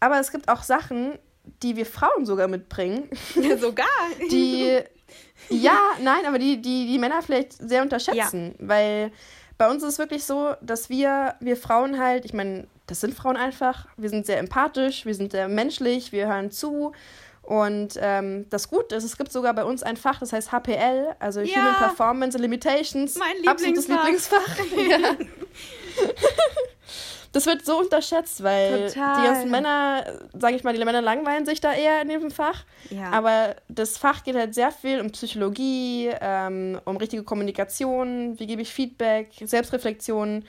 Aber 0.00 0.18
es 0.18 0.32
gibt 0.32 0.48
auch 0.48 0.64
Sachen, 0.64 1.18
die 1.62 1.76
wir 1.76 1.86
Frauen 1.86 2.26
sogar 2.26 2.48
mitbringen. 2.48 3.08
Ja, 3.36 3.56
sogar. 3.58 3.86
Die, 4.28 4.80
ja, 5.50 5.78
nein, 6.00 6.26
aber 6.26 6.40
die, 6.40 6.60
die, 6.60 6.88
die 6.88 6.98
Männer 6.98 7.22
vielleicht 7.22 7.52
sehr 7.52 7.82
unterschätzen. 7.82 8.56
Ja. 8.58 8.68
Weil 8.68 9.12
bei 9.58 9.70
uns 9.70 9.82
ist 9.82 9.94
es 9.94 9.98
wirklich 9.98 10.24
so, 10.24 10.54
dass 10.60 10.88
wir, 10.88 11.34
wir 11.40 11.56
Frauen 11.56 11.98
halt, 11.98 12.24
ich 12.24 12.32
meine, 12.32 12.66
das 12.86 13.00
sind 13.00 13.14
Frauen 13.14 13.36
einfach, 13.36 13.86
wir 13.96 14.08
sind 14.08 14.26
sehr 14.26 14.38
empathisch, 14.38 15.06
wir 15.06 15.14
sind 15.14 15.32
sehr 15.32 15.48
menschlich, 15.48 16.12
wir 16.12 16.26
hören 16.26 16.50
zu. 16.50 16.92
Und 17.42 17.98
ähm, 18.00 18.46
das 18.50 18.68
Gute 18.68 18.94
ist, 18.94 19.04
es 19.04 19.16
gibt 19.16 19.32
sogar 19.32 19.52
bei 19.54 19.64
uns 19.64 19.82
ein 19.82 19.96
Fach, 19.96 20.20
das 20.20 20.32
heißt 20.32 20.52
HPL, 20.52 21.16
also 21.18 21.40
ja. 21.40 21.56
Human 21.56 21.74
Performance 21.74 22.36
and 22.36 22.42
Limitations. 22.42 23.16
Mein 23.16 23.36
Lieblingsfach. 23.38 24.04
Lieblingsfach. 24.04 24.58
ja. 24.88 24.98
das 27.32 27.46
wird 27.46 27.64
so 27.64 27.78
unterschätzt, 27.78 28.42
weil 28.42 28.88
Total. 28.88 29.20
die 29.20 29.26
ganzen 29.26 29.50
Männer, 29.50 30.04
sage 30.38 30.56
ich 30.56 30.64
mal, 30.64 30.74
die 30.74 30.84
Männer 30.84 31.00
langweilen 31.00 31.46
sich 31.46 31.60
da 31.60 31.72
eher 31.72 32.02
in 32.02 32.08
dem 32.08 32.30
Fach. 32.30 32.64
Ja. 32.90 33.10
Aber 33.10 33.56
das 33.68 33.96
Fach 33.96 34.22
geht 34.22 34.36
halt 34.36 34.54
sehr 34.54 34.70
viel 34.70 35.00
um 35.00 35.10
Psychologie, 35.10 36.10
ähm, 36.20 36.80
um 36.84 36.96
richtige 36.96 37.22
Kommunikation, 37.22 38.38
wie 38.38 38.46
gebe 38.46 38.62
ich 38.62 38.72
Feedback, 38.72 39.28
Selbstreflexion. 39.42 40.44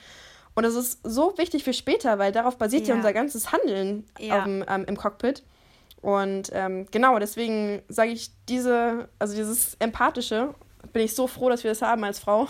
Und 0.54 0.62
das 0.62 0.74
ist 0.74 1.00
so 1.02 1.36
wichtig 1.36 1.64
für 1.64 1.72
später, 1.72 2.18
weil 2.18 2.32
darauf 2.32 2.56
basiert 2.58 2.82
ja, 2.82 2.90
ja 2.90 2.94
unser 2.96 3.12
ganzes 3.12 3.50
Handeln 3.52 4.04
ja. 4.18 4.40
Auf, 4.40 4.46
ähm, 4.46 4.84
im 4.86 4.96
Cockpit. 4.96 5.42
Und 6.00 6.50
ähm, 6.52 6.86
genau, 6.90 7.18
deswegen 7.18 7.82
sage 7.88 8.10
ich 8.10 8.30
diese, 8.46 9.08
also 9.18 9.34
dieses 9.34 9.74
Empathische, 9.78 10.54
bin 10.92 11.02
ich 11.02 11.14
so 11.14 11.26
froh, 11.26 11.48
dass 11.48 11.64
wir 11.64 11.70
das 11.70 11.80
haben 11.80 12.04
als 12.04 12.18
Frau. 12.18 12.46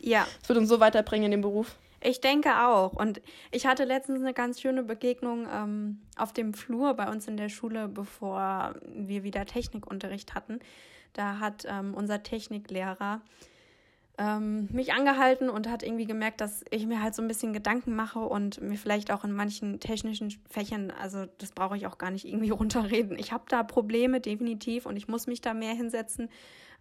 Ja. 0.00 0.26
Es 0.42 0.48
wird 0.48 0.58
uns 0.58 0.68
so 0.68 0.80
weiterbringen 0.80 1.26
in 1.26 1.30
dem 1.30 1.40
Beruf. 1.40 1.76
Ich 2.02 2.20
denke 2.20 2.66
auch. 2.66 2.92
Und 2.92 3.20
ich 3.50 3.66
hatte 3.66 3.84
letztens 3.84 4.20
eine 4.20 4.32
ganz 4.32 4.60
schöne 4.60 4.82
Begegnung 4.82 5.46
ähm, 5.52 6.00
auf 6.16 6.32
dem 6.32 6.54
Flur 6.54 6.94
bei 6.94 7.10
uns 7.10 7.28
in 7.28 7.36
der 7.36 7.48
Schule, 7.48 7.88
bevor 7.88 8.74
wir 8.86 9.22
wieder 9.22 9.44
Technikunterricht 9.44 10.34
hatten. 10.34 10.60
Da 11.12 11.40
hat 11.40 11.66
ähm, 11.68 11.94
unser 11.94 12.22
Techniklehrer 12.22 13.20
ähm, 14.20 14.68
mich 14.70 14.92
angehalten 14.92 15.48
und 15.48 15.68
hat 15.68 15.82
irgendwie 15.82 16.06
gemerkt, 16.06 16.40
dass 16.40 16.62
ich 16.70 16.86
mir 16.86 17.02
halt 17.02 17.14
so 17.14 17.22
ein 17.22 17.28
bisschen 17.28 17.52
Gedanken 17.52 17.94
mache 17.94 18.20
und 18.20 18.60
mir 18.60 18.76
vielleicht 18.76 19.10
auch 19.10 19.24
in 19.24 19.32
manchen 19.32 19.80
technischen 19.80 20.30
Fächern, 20.48 20.90
also 20.90 21.24
das 21.38 21.52
brauche 21.52 21.76
ich 21.76 21.86
auch 21.86 21.96
gar 21.96 22.10
nicht 22.10 22.26
irgendwie 22.26 22.50
runterreden. 22.50 23.18
Ich 23.18 23.32
habe 23.32 23.44
da 23.48 23.62
Probleme, 23.62 24.20
definitiv, 24.20 24.86
und 24.86 24.96
ich 24.96 25.08
muss 25.08 25.26
mich 25.26 25.40
da 25.40 25.54
mehr 25.54 25.74
hinsetzen 25.74 26.28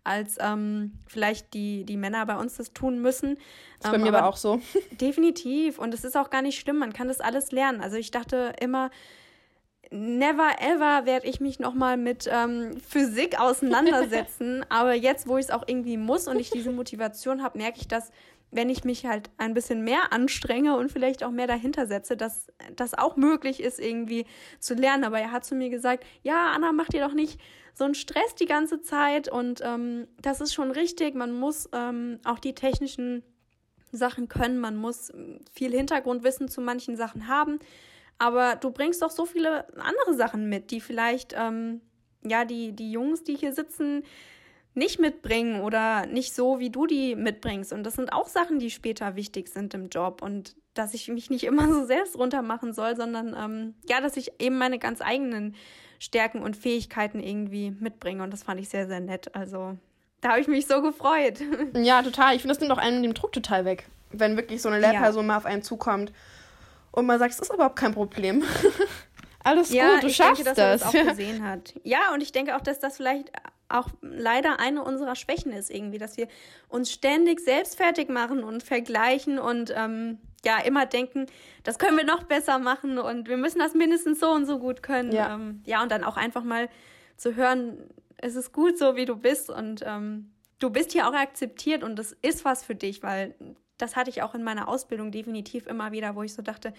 als 0.04 0.38
ähm, 0.40 0.94
vielleicht 1.08 1.54
die, 1.54 1.84
die 1.86 1.98
Männer 1.98 2.26
bei 2.26 2.38
uns 2.38 2.58
das 2.58 2.74
tun 2.74 3.00
müssen. 3.02 3.36
Das 3.80 3.86
ist 3.86 3.92
bei 3.92 3.96
ähm, 3.96 4.04
mir 4.04 4.16
aber 4.16 4.28
auch 4.28 4.38
so. 4.38 4.62
Definitiv. 4.92 5.80
Und 5.80 5.94
es 5.94 6.04
ist 6.04 6.18
auch 6.18 6.30
gar 6.30 6.42
nicht 6.42 6.60
schlimm. 6.60 6.78
Man 6.78 6.94
kann 6.94 7.08
das 7.08 7.20
alles 7.20 7.52
lernen. 7.52 7.82
Also 7.82 7.98
ich 7.98 8.12
dachte 8.12 8.54
immer, 8.60 8.90
never 9.92 10.50
ever 10.60 11.06
werde 11.06 11.28
ich 11.28 11.40
mich 11.40 11.60
nochmal 11.60 11.98
mit 11.98 12.30
ähm, 12.32 12.80
Physik 12.88 13.40
auseinandersetzen. 13.40 14.66
aber 14.70 14.94
jetzt, 14.94 15.28
wo 15.28 15.38
ich 15.38 15.46
es 15.46 15.52
auch 15.52 15.64
irgendwie 15.68 15.98
muss 15.98 16.28
und 16.28 16.40
ich 16.40 16.50
diese 16.50 16.72
Motivation 16.72 17.44
habe, 17.44 17.58
merke 17.58 17.80
ich, 17.80 17.88
dass 17.88 18.12
wenn 18.52 18.70
ich 18.70 18.84
mich 18.84 19.06
halt 19.06 19.30
ein 19.38 19.54
bisschen 19.54 19.84
mehr 19.84 20.12
anstrenge 20.12 20.76
und 20.76 20.92
vielleicht 20.92 21.24
auch 21.24 21.32
mehr 21.32 21.48
dahinter 21.48 21.86
setze, 21.86 22.18
dass 22.18 22.48
das 22.76 22.94
auch 22.94 23.16
möglich 23.16 23.62
ist, 23.62 23.80
irgendwie 23.80 24.26
zu 24.60 24.74
lernen. 24.74 25.04
Aber 25.04 25.20
er 25.20 25.32
hat 25.32 25.46
zu 25.46 25.56
mir 25.56 25.70
gesagt, 25.70 26.04
ja, 26.24 26.52
Anna, 26.52 26.72
mach 26.72 26.88
dir 26.88 27.06
doch 27.06 27.14
nicht 27.14 27.40
so 27.74 27.84
einen 27.84 27.96
Stress 27.96 28.36
die 28.36 28.46
ganze 28.46 28.82
Zeit 28.82 29.30
und 29.30 29.62
ähm, 29.64 30.08
das 30.22 30.42
ist 30.42 30.54
schon 30.54 30.72
richtig. 30.72 31.16
Man 31.16 31.32
muss 31.32 31.70
ähm, 31.74 32.20
auch 32.26 32.40
die 32.40 32.56
technischen 32.56 33.24
Sachen 33.92 34.28
können, 34.28 34.60
man 34.60 34.76
muss 34.76 35.12
viel 35.54 35.72
Hintergrundwissen 35.72 36.48
zu 36.48 36.62
manchen 36.62 36.96
Sachen 36.96 37.28
haben. 37.28 37.60
Aber 38.18 38.56
du 38.56 38.72
bringst 38.72 39.02
doch 39.02 39.12
so 39.12 39.26
viele 39.26 39.66
andere 39.78 40.14
Sachen 40.14 40.50
mit, 40.50 40.72
die 40.72 40.82
vielleicht, 40.82 41.34
ähm, 41.38 41.82
ja, 42.24 42.44
die, 42.44 42.74
die 42.74 42.92
Jungs, 42.92 43.24
die 43.24 43.36
hier 43.36 43.54
sitzen, 43.54 44.04
nicht 44.74 45.00
mitbringen 45.00 45.62
oder 45.62 46.06
nicht 46.06 46.34
so, 46.34 46.60
wie 46.60 46.70
du 46.70 46.86
die 46.86 47.16
mitbringst. 47.16 47.74
Und 47.74 47.84
das 47.84 47.96
sind 47.96 48.14
auch 48.14 48.28
Sachen, 48.28 48.60
die 48.60 48.70
später 48.70 49.16
wichtig 49.16 49.50
sind 49.50 49.74
im 49.74 49.90
Job. 49.90 50.22
Und 50.22 50.56
dass 50.74 50.94
ich 50.94 51.08
mich 51.10 51.30
nicht 51.30 51.44
immer 51.44 51.68
so 51.74 51.86
selbst 51.86 52.18
runtermachen 52.18 52.74
soll, 52.74 52.96
sondern 52.96 53.36
ähm, 53.38 53.76
ja, 53.90 54.00
dass 54.00 54.16
ich 54.18 54.32
eben 54.40 54.58
meine 54.58 54.80
ganz 54.80 55.02
eigenen 55.02 55.56
Stärken 56.00 56.42
und 56.42 56.56
Fähigkeiten 56.56 57.20
irgendwie 57.20 57.72
mitbringe. 57.72 58.24
Und 58.24 58.32
das 58.32 58.44
fand 58.44 58.60
ich 58.60 58.70
sehr, 58.70 58.88
sehr 58.88 59.00
nett. 59.02 59.36
Also 59.36 59.78
Da 60.22 60.30
habe 60.30 60.40
ich 60.40 60.48
mich 60.48 60.68
so 60.68 60.82
gefreut. 60.82 61.40
Ja, 61.74 62.02
total. 62.02 62.36
Ich 62.36 62.42
finde, 62.42 62.54
das 62.54 62.62
nimmt 62.62 62.72
auch 62.72 62.78
einen 62.78 63.04
den 63.04 63.14
Druck 63.14 63.34
total 63.34 63.66
weg, 63.66 63.88
wenn 64.12 64.38
wirklich 64.38 64.62
so 64.62 64.70
eine 64.70 64.80
Lehrperson 64.80 65.24
ja. 65.24 65.28
mal 65.28 65.38
auf 65.38 65.46
einen 65.46 65.64
zukommt 65.64 66.14
und 66.92 67.06
man 67.06 67.20
sagt, 67.20 67.34
es 67.34 67.40
ist 67.40 67.54
überhaupt 67.54 67.76
kein 67.76 67.94
Problem. 67.94 68.44
Alles 69.44 69.72
ja, 69.72 69.94
gut, 69.94 70.04
du 70.04 70.08
ich 70.08 70.16
schaffst 70.16 70.46
denke, 70.46 70.56
dass 70.62 70.82
das. 70.82 70.94
Er 70.94 71.04
das 71.04 71.08
auch 71.08 71.10
gesehen 71.18 71.48
hat. 71.48 71.74
Ja, 71.84 72.14
und 72.14 72.22
ich 72.22 72.32
denke 72.32 72.56
auch, 72.56 72.62
dass 72.62 72.80
das 72.80 72.98
vielleicht 72.98 73.32
auch 73.70 73.90
leider 74.02 74.60
eine 74.60 74.84
unserer 74.84 75.16
Schwächen 75.16 75.54
ist 75.54 75.70
irgendwie, 75.70 75.98
dass 75.98 76.18
wir 76.18 76.28
uns 76.68 76.92
ständig 76.92 77.40
selbst 77.40 77.78
fertig 77.78 78.10
machen 78.10 78.44
und 78.44 78.64
vergleichen 78.64 79.40
und 79.40 79.72
ähm, 79.76 80.18
ja 80.44 80.60
immer 80.60 80.86
denken, 80.86 81.28
das 81.64 81.80
können 81.80 81.98
wir 81.98 82.06
noch 82.06 82.24
besser 82.24 82.60
machen 82.60 82.98
und 82.98 83.28
wir 83.28 83.38
müssen 83.38 83.60
das 83.60 83.74
mindestens 83.74 84.20
so 84.20 84.32
und 84.32 84.46
so 84.46 84.60
gut 84.60 84.84
können. 84.84 85.12
Ja, 85.12 85.36
ähm, 85.36 85.62
ja 85.66 85.84
und 85.84 85.92
dann 85.92 86.04
auch 86.04 86.18
einfach 86.18 86.44
mal 86.44 86.70
zu 87.18 87.36
hören, 87.36 87.78
es 88.18 88.36
ist 88.36 88.52
gut 88.52 88.78
so, 88.78 88.96
wie 88.96 89.06
du 89.06 89.16
bist 89.16 89.50
und 89.50 89.84
ähm, 89.86 90.32
du 90.60 90.70
bist 90.70 90.92
hier 90.92 91.08
auch 91.08 91.14
akzeptiert 91.14 91.84
und 91.84 91.98
das 91.98 92.12
ist 92.22 92.46
was 92.46 92.64
für 92.66 92.76
dich, 92.76 93.04
weil 93.04 93.36
das 93.78 93.96
hatte 93.96 94.10
ich 94.10 94.22
auch 94.22 94.36
in 94.36 94.44
meiner 94.44 94.68
Ausbildung 94.68 95.12
definitiv 95.12 95.68
immer 95.68 95.92
wieder, 95.92 96.16
wo 96.16 96.24
ich 96.24 96.34
so 96.34 96.42
dachte, 96.42 96.74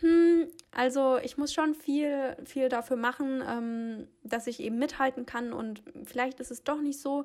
hm, 0.00 0.48
also 0.72 1.18
ich 1.18 1.36
muss 1.38 1.52
schon 1.52 1.74
viel, 1.74 2.36
viel 2.44 2.68
dafür 2.68 2.96
machen, 2.96 3.42
ähm, 3.48 4.08
dass 4.22 4.46
ich 4.46 4.60
eben 4.60 4.78
mithalten 4.78 5.26
kann 5.26 5.52
und 5.52 5.82
vielleicht 6.04 6.40
ist 6.40 6.50
es 6.50 6.64
doch 6.64 6.80
nicht 6.80 7.00
so, 7.00 7.24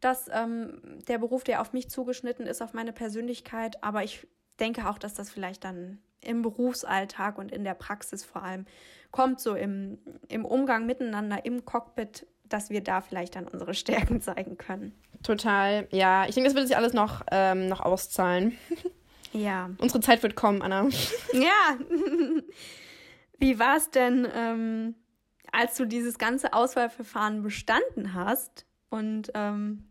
dass 0.00 0.28
ähm, 0.32 0.80
der 1.08 1.18
Beruf, 1.18 1.44
der 1.44 1.60
auf 1.60 1.72
mich 1.72 1.90
zugeschnitten 1.90 2.46
ist, 2.46 2.62
auf 2.62 2.72
meine 2.72 2.92
Persönlichkeit, 2.92 3.82
aber 3.82 4.02
ich 4.02 4.26
denke 4.58 4.88
auch, 4.88 4.98
dass 4.98 5.14
das 5.14 5.30
vielleicht 5.30 5.64
dann 5.64 5.98
im 6.22 6.42
Berufsalltag 6.42 7.38
und 7.38 7.50
in 7.50 7.64
der 7.64 7.74
Praxis 7.74 8.24
vor 8.24 8.42
allem 8.42 8.66
kommt, 9.10 9.40
so 9.40 9.54
im, 9.54 9.98
im 10.28 10.44
Umgang 10.44 10.86
miteinander, 10.86 11.44
im 11.44 11.64
Cockpit, 11.64 12.26
dass 12.44 12.70
wir 12.70 12.82
da 12.82 13.00
vielleicht 13.00 13.36
dann 13.36 13.46
unsere 13.46 13.74
Stärken 13.74 14.20
zeigen 14.20 14.58
können. 14.58 14.92
Total, 15.22 15.86
ja. 15.90 16.26
Ich 16.26 16.34
denke, 16.34 16.48
das 16.48 16.56
wird 16.56 16.66
sich 16.66 16.76
alles 16.76 16.92
noch, 16.92 17.22
ähm, 17.30 17.68
noch 17.68 17.80
auszahlen. 17.80 18.56
Ja. 19.32 19.70
Unsere 19.78 20.00
Zeit 20.00 20.22
wird 20.22 20.34
kommen, 20.34 20.62
Anna. 20.62 20.88
Ja. 21.32 21.78
Wie 23.38 23.58
war 23.58 23.76
es 23.76 23.90
denn, 23.90 24.28
ähm, 24.34 24.94
als 25.50 25.76
du 25.76 25.86
dieses 25.86 26.18
ganze 26.18 26.52
Auswahlverfahren 26.52 27.42
bestanden 27.42 28.14
hast? 28.14 28.66
Und 28.90 29.30
ähm, 29.34 29.90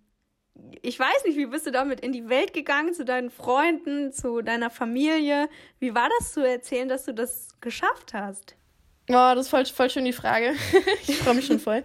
ich 0.82 1.00
weiß 1.00 1.24
nicht, 1.26 1.38
wie 1.38 1.46
bist 1.46 1.66
du 1.66 1.72
damit 1.72 2.02
in 2.02 2.12
die 2.12 2.30
Welt 2.30 2.54
gegangen, 2.54 2.94
zu 2.94 3.06
deinen 3.06 3.30
Freunden, 3.30 4.12
zu 4.12 4.42
deiner 4.42 4.70
Familie? 4.70 5.50
Wie 5.80 5.96
war 5.96 6.10
das 6.20 6.34
zu 6.34 6.46
erzählen, 6.46 6.90
dass 6.90 7.06
du 7.06 7.14
das 7.14 7.50
geschafft 7.62 8.14
hast? 8.14 8.56
Oh, 9.10 9.34
das 9.34 9.46
ist 9.46 9.50
voll, 9.50 9.66
voll 9.66 9.90
schön 9.90 10.06
die 10.06 10.14
Frage. 10.14 10.54
ich 11.08 11.18
freue 11.18 11.34
mich 11.34 11.48
schon 11.48 11.60
voll. 11.60 11.84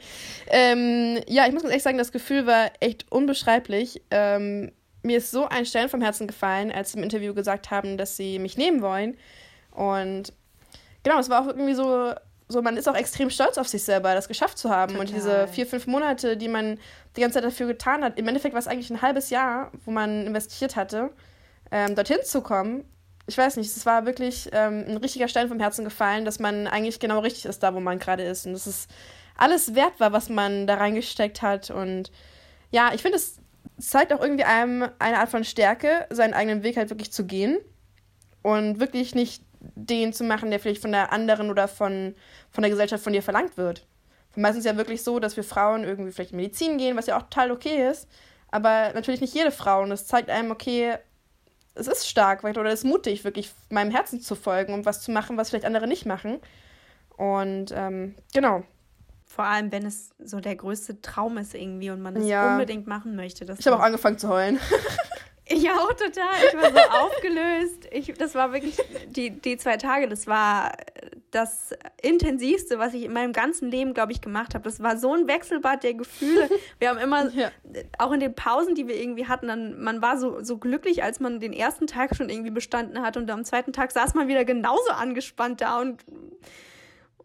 Ähm, 0.48 1.20
ja, 1.26 1.46
ich 1.46 1.52
muss 1.52 1.62
ganz 1.62 1.72
ehrlich 1.72 1.82
sagen, 1.82 1.98
das 1.98 2.12
Gefühl 2.12 2.46
war 2.46 2.70
echt 2.80 3.10
unbeschreiblich. 3.10 4.02
Ähm, 4.10 4.72
mir 5.04 5.18
ist 5.18 5.30
so 5.30 5.48
ein 5.48 5.66
Stein 5.66 5.88
vom 5.88 6.00
Herzen 6.00 6.26
gefallen, 6.26 6.72
als 6.72 6.92
sie 6.92 6.98
im 6.98 7.04
Interview 7.04 7.34
gesagt 7.34 7.70
haben, 7.70 7.96
dass 7.96 8.16
sie 8.16 8.38
mich 8.38 8.56
nehmen 8.56 8.82
wollen. 8.82 9.16
Und 9.70 10.32
genau, 11.02 11.18
es 11.18 11.30
war 11.30 11.42
auch 11.42 11.48
irgendwie 11.48 11.74
so, 11.74 12.14
so 12.48 12.62
man 12.62 12.76
ist 12.76 12.88
auch 12.88 12.96
extrem 12.96 13.30
stolz 13.30 13.58
auf 13.58 13.68
sich 13.68 13.84
selber, 13.84 14.14
das 14.14 14.28
geschafft 14.28 14.58
zu 14.58 14.70
haben. 14.70 14.92
Total. 14.92 15.00
Und 15.00 15.14
diese 15.14 15.48
vier, 15.48 15.66
fünf 15.66 15.86
Monate, 15.86 16.36
die 16.36 16.48
man 16.48 16.78
die 17.16 17.20
ganze 17.20 17.34
Zeit 17.34 17.44
dafür 17.44 17.66
getan 17.66 18.02
hat, 18.02 18.18
im 18.18 18.26
Endeffekt 18.26 18.54
war 18.54 18.60
es 18.60 18.66
eigentlich 18.66 18.90
ein 18.90 19.02
halbes 19.02 19.30
Jahr, 19.30 19.70
wo 19.84 19.90
man 19.90 20.26
investiert 20.26 20.76
hatte, 20.76 21.10
ähm, 21.70 21.94
dorthin 21.94 22.18
zu 22.24 22.40
kommen 22.40 22.84
ich 23.26 23.38
weiß 23.38 23.56
nicht, 23.56 23.74
es 23.74 23.86
war 23.86 24.06
wirklich 24.06 24.50
ähm, 24.52 24.84
ein 24.86 24.96
richtiger 24.98 25.28
Stein 25.28 25.48
vom 25.48 25.60
Herzen 25.60 25.84
gefallen, 25.84 26.24
dass 26.24 26.38
man 26.38 26.66
eigentlich 26.66 27.00
genau 27.00 27.20
richtig 27.20 27.46
ist, 27.46 27.62
da 27.62 27.74
wo 27.74 27.80
man 27.80 27.98
gerade 27.98 28.22
ist. 28.22 28.46
Und 28.46 28.52
dass 28.52 28.66
es 28.66 28.86
alles 29.36 29.74
wert 29.74 29.98
war, 29.98 30.12
was 30.12 30.28
man 30.28 30.66
da 30.66 30.74
reingesteckt 30.74 31.40
hat. 31.40 31.70
Und 31.70 32.12
ja, 32.70 32.92
ich 32.92 33.02
finde, 33.02 33.16
es 33.16 33.40
zeigt 33.78 34.12
auch 34.12 34.20
irgendwie 34.20 34.44
einem 34.44 34.88
eine 34.98 35.18
Art 35.18 35.30
von 35.30 35.44
Stärke, 35.44 36.06
seinen 36.10 36.34
eigenen 36.34 36.62
Weg 36.62 36.76
halt 36.76 36.90
wirklich 36.90 37.12
zu 37.12 37.26
gehen. 37.26 37.58
Und 38.42 38.78
wirklich 38.78 39.14
nicht 39.14 39.42
den 39.58 40.12
zu 40.12 40.24
machen, 40.24 40.50
der 40.50 40.60
vielleicht 40.60 40.82
von 40.82 40.92
der 40.92 41.12
anderen 41.12 41.50
oder 41.50 41.68
von, 41.68 42.14
von 42.50 42.62
der 42.62 42.70
Gesellschaft 42.70 43.02
von 43.02 43.12
dir 43.12 43.22
verlangt 43.22 43.56
wird. 43.56 43.86
Meistens 44.36 44.64
ja 44.64 44.76
wirklich 44.76 45.02
so, 45.02 45.18
dass 45.18 45.36
wir 45.36 45.44
Frauen 45.44 45.84
irgendwie 45.84 46.12
vielleicht 46.12 46.32
in 46.32 46.36
Medizin 46.36 46.76
gehen, 46.76 46.96
was 46.96 47.06
ja 47.06 47.16
auch 47.16 47.22
total 47.22 47.52
okay 47.52 47.88
ist. 47.88 48.08
Aber 48.50 48.92
natürlich 48.92 49.20
nicht 49.20 49.34
jede 49.34 49.50
Frau. 49.50 49.82
Und 49.82 49.92
es 49.92 50.06
zeigt 50.06 50.28
einem, 50.28 50.50
okay, 50.50 50.96
es 51.74 51.88
ist 51.88 52.08
stark 52.08 52.44
oder 52.44 52.66
es 52.66 52.80
ist 52.80 52.84
mutig, 52.84 53.24
wirklich 53.24 53.50
meinem 53.70 53.90
Herzen 53.90 54.20
zu 54.20 54.34
folgen 54.34 54.74
und 54.74 54.86
was 54.86 55.00
zu 55.02 55.10
machen, 55.10 55.36
was 55.36 55.50
vielleicht 55.50 55.64
andere 55.64 55.88
nicht 55.88 56.06
machen. 56.06 56.38
Und 57.16 57.72
ähm, 57.74 58.14
genau. 58.32 58.64
Vor 59.34 59.44
allem, 59.44 59.72
wenn 59.72 59.84
es 59.84 60.10
so 60.22 60.38
der 60.38 60.54
größte 60.54 61.00
Traum 61.02 61.38
ist 61.38 61.54
irgendwie 61.54 61.90
und 61.90 62.00
man 62.00 62.14
es 62.14 62.28
ja. 62.28 62.52
unbedingt 62.52 62.86
machen 62.86 63.16
möchte. 63.16 63.44
ich 63.58 63.66
habe 63.66 63.76
auch 63.76 63.84
angefangen 63.84 64.16
zu 64.16 64.28
heulen. 64.28 64.60
Ich 65.46 65.68
auch 65.70 65.92
total. 65.92 66.36
Ich 66.48 66.54
war 66.54 66.70
so 66.70 66.78
aufgelöst. 67.04 67.86
Ich, 67.90 68.14
das 68.14 68.34
war 68.34 68.54
wirklich 68.54 68.78
die, 69.08 69.30
die 69.30 69.58
zwei 69.58 69.76
Tage. 69.76 70.08
Das 70.08 70.26
war 70.26 70.72
das 71.32 71.74
intensivste, 72.00 72.78
was 72.78 72.94
ich 72.94 73.02
in 73.02 73.12
meinem 73.12 73.34
ganzen 73.34 73.70
Leben, 73.70 73.92
glaube 73.92 74.12
ich, 74.12 74.22
gemacht 74.22 74.54
habe. 74.54 74.64
Das 74.64 74.82
war 74.82 74.96
so 74.96 75.12
ein 75.12 75.28
Wechselbad 75.28 75.82
der 75.82 75.94
Gefühle. 75.94 76.48
Wir 76.78 76.88
haben 76.88 76.98
immer, 76.98 77.28
ja. 77.30 77.50
auch 77.98 78.12
in 78.12 78.20
den 78.20 78.34
Pausen, 78.34 78.74
die 78.74 78.88
wir 78.88 78.96
irgendwie 78.96 79.26
hatten, 79.26 79.48
dann, 79.48 79.82
man 79.82 80.00
war 80.00 80.16
so, 80.16 80.42
so 80.42 80.56
glücklich, 80.56 81.02
als 81.02 81.20
man 81.20 81.40
den 81.40 81.52
ersten 81.52 81.86
Tag 81.86 82.16
schon 82.16 82.30
irgendwie 82.30 82.50
bestanden 82.50 83.02
hat 83.02 83.18
und 83.18 83.30
am 83.30 83.44
zweiten 83.44 83.74
Tag 83.74 83.90
saß 83.90 84.14
man 84.14 84.28
wieder 84.28 84.46
genauso 84.46 84.92
angespannt 84.92 85.60
da 85.60 85.78
und 85.78 86.02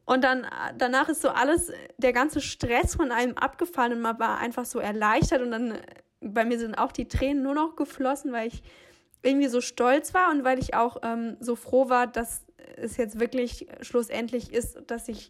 und 0.09 0.23
dann 0.23 0.47
danach 0.75 1.07
ist 1.07 1.21
so 1.21 1.29
alles, 1.29 1.71
der 1.99 2.13
ganze 2.13 2.41
Stress 2.41 2.95
von 2.95 3.11
einem 3.11 3.37
abgefallen 3.37 3.93
und 3.93 4.01
man 4.01 4.17
war 4.17 4.39
einfach 4.39 4.65
so 4.65 4.79
erleichtert 4.79 5.39
und 5.43 5.51
dann 5.51 5.77
bei 6.19 6.45
mir 6.45 6.57
sind 6.57 6.79
auch 6.79 6.91
die 6.91 7.07
Tränen 7.07 7.43
nur 7.43 7.53
noch 7.53 7.75
geflossen, 7.75 8.31
weil 8.31 8.47
ich 8.47 8.63
irgendwie 9.21 9.49
so 9.49 9.61
stolz 9.61 10.15
war 10.15 10.31
und 10.31 10.43
weil 10.43 10.57
ich 10.57 10.73
auch 10.73 10.97
ähm, 11.03 11.37
so 11.39 11.55
froh 11.55 11.89
war, 11.89 12.07
dass 12.07 12.43
es 12.75 12.97
jetzt 12.97 13.19
wirklich 13.19 13.67
schlussendlich 13.81 14.51
ist, 14.51 14.81
dass 14.87 15.09
ich 15.09 15.29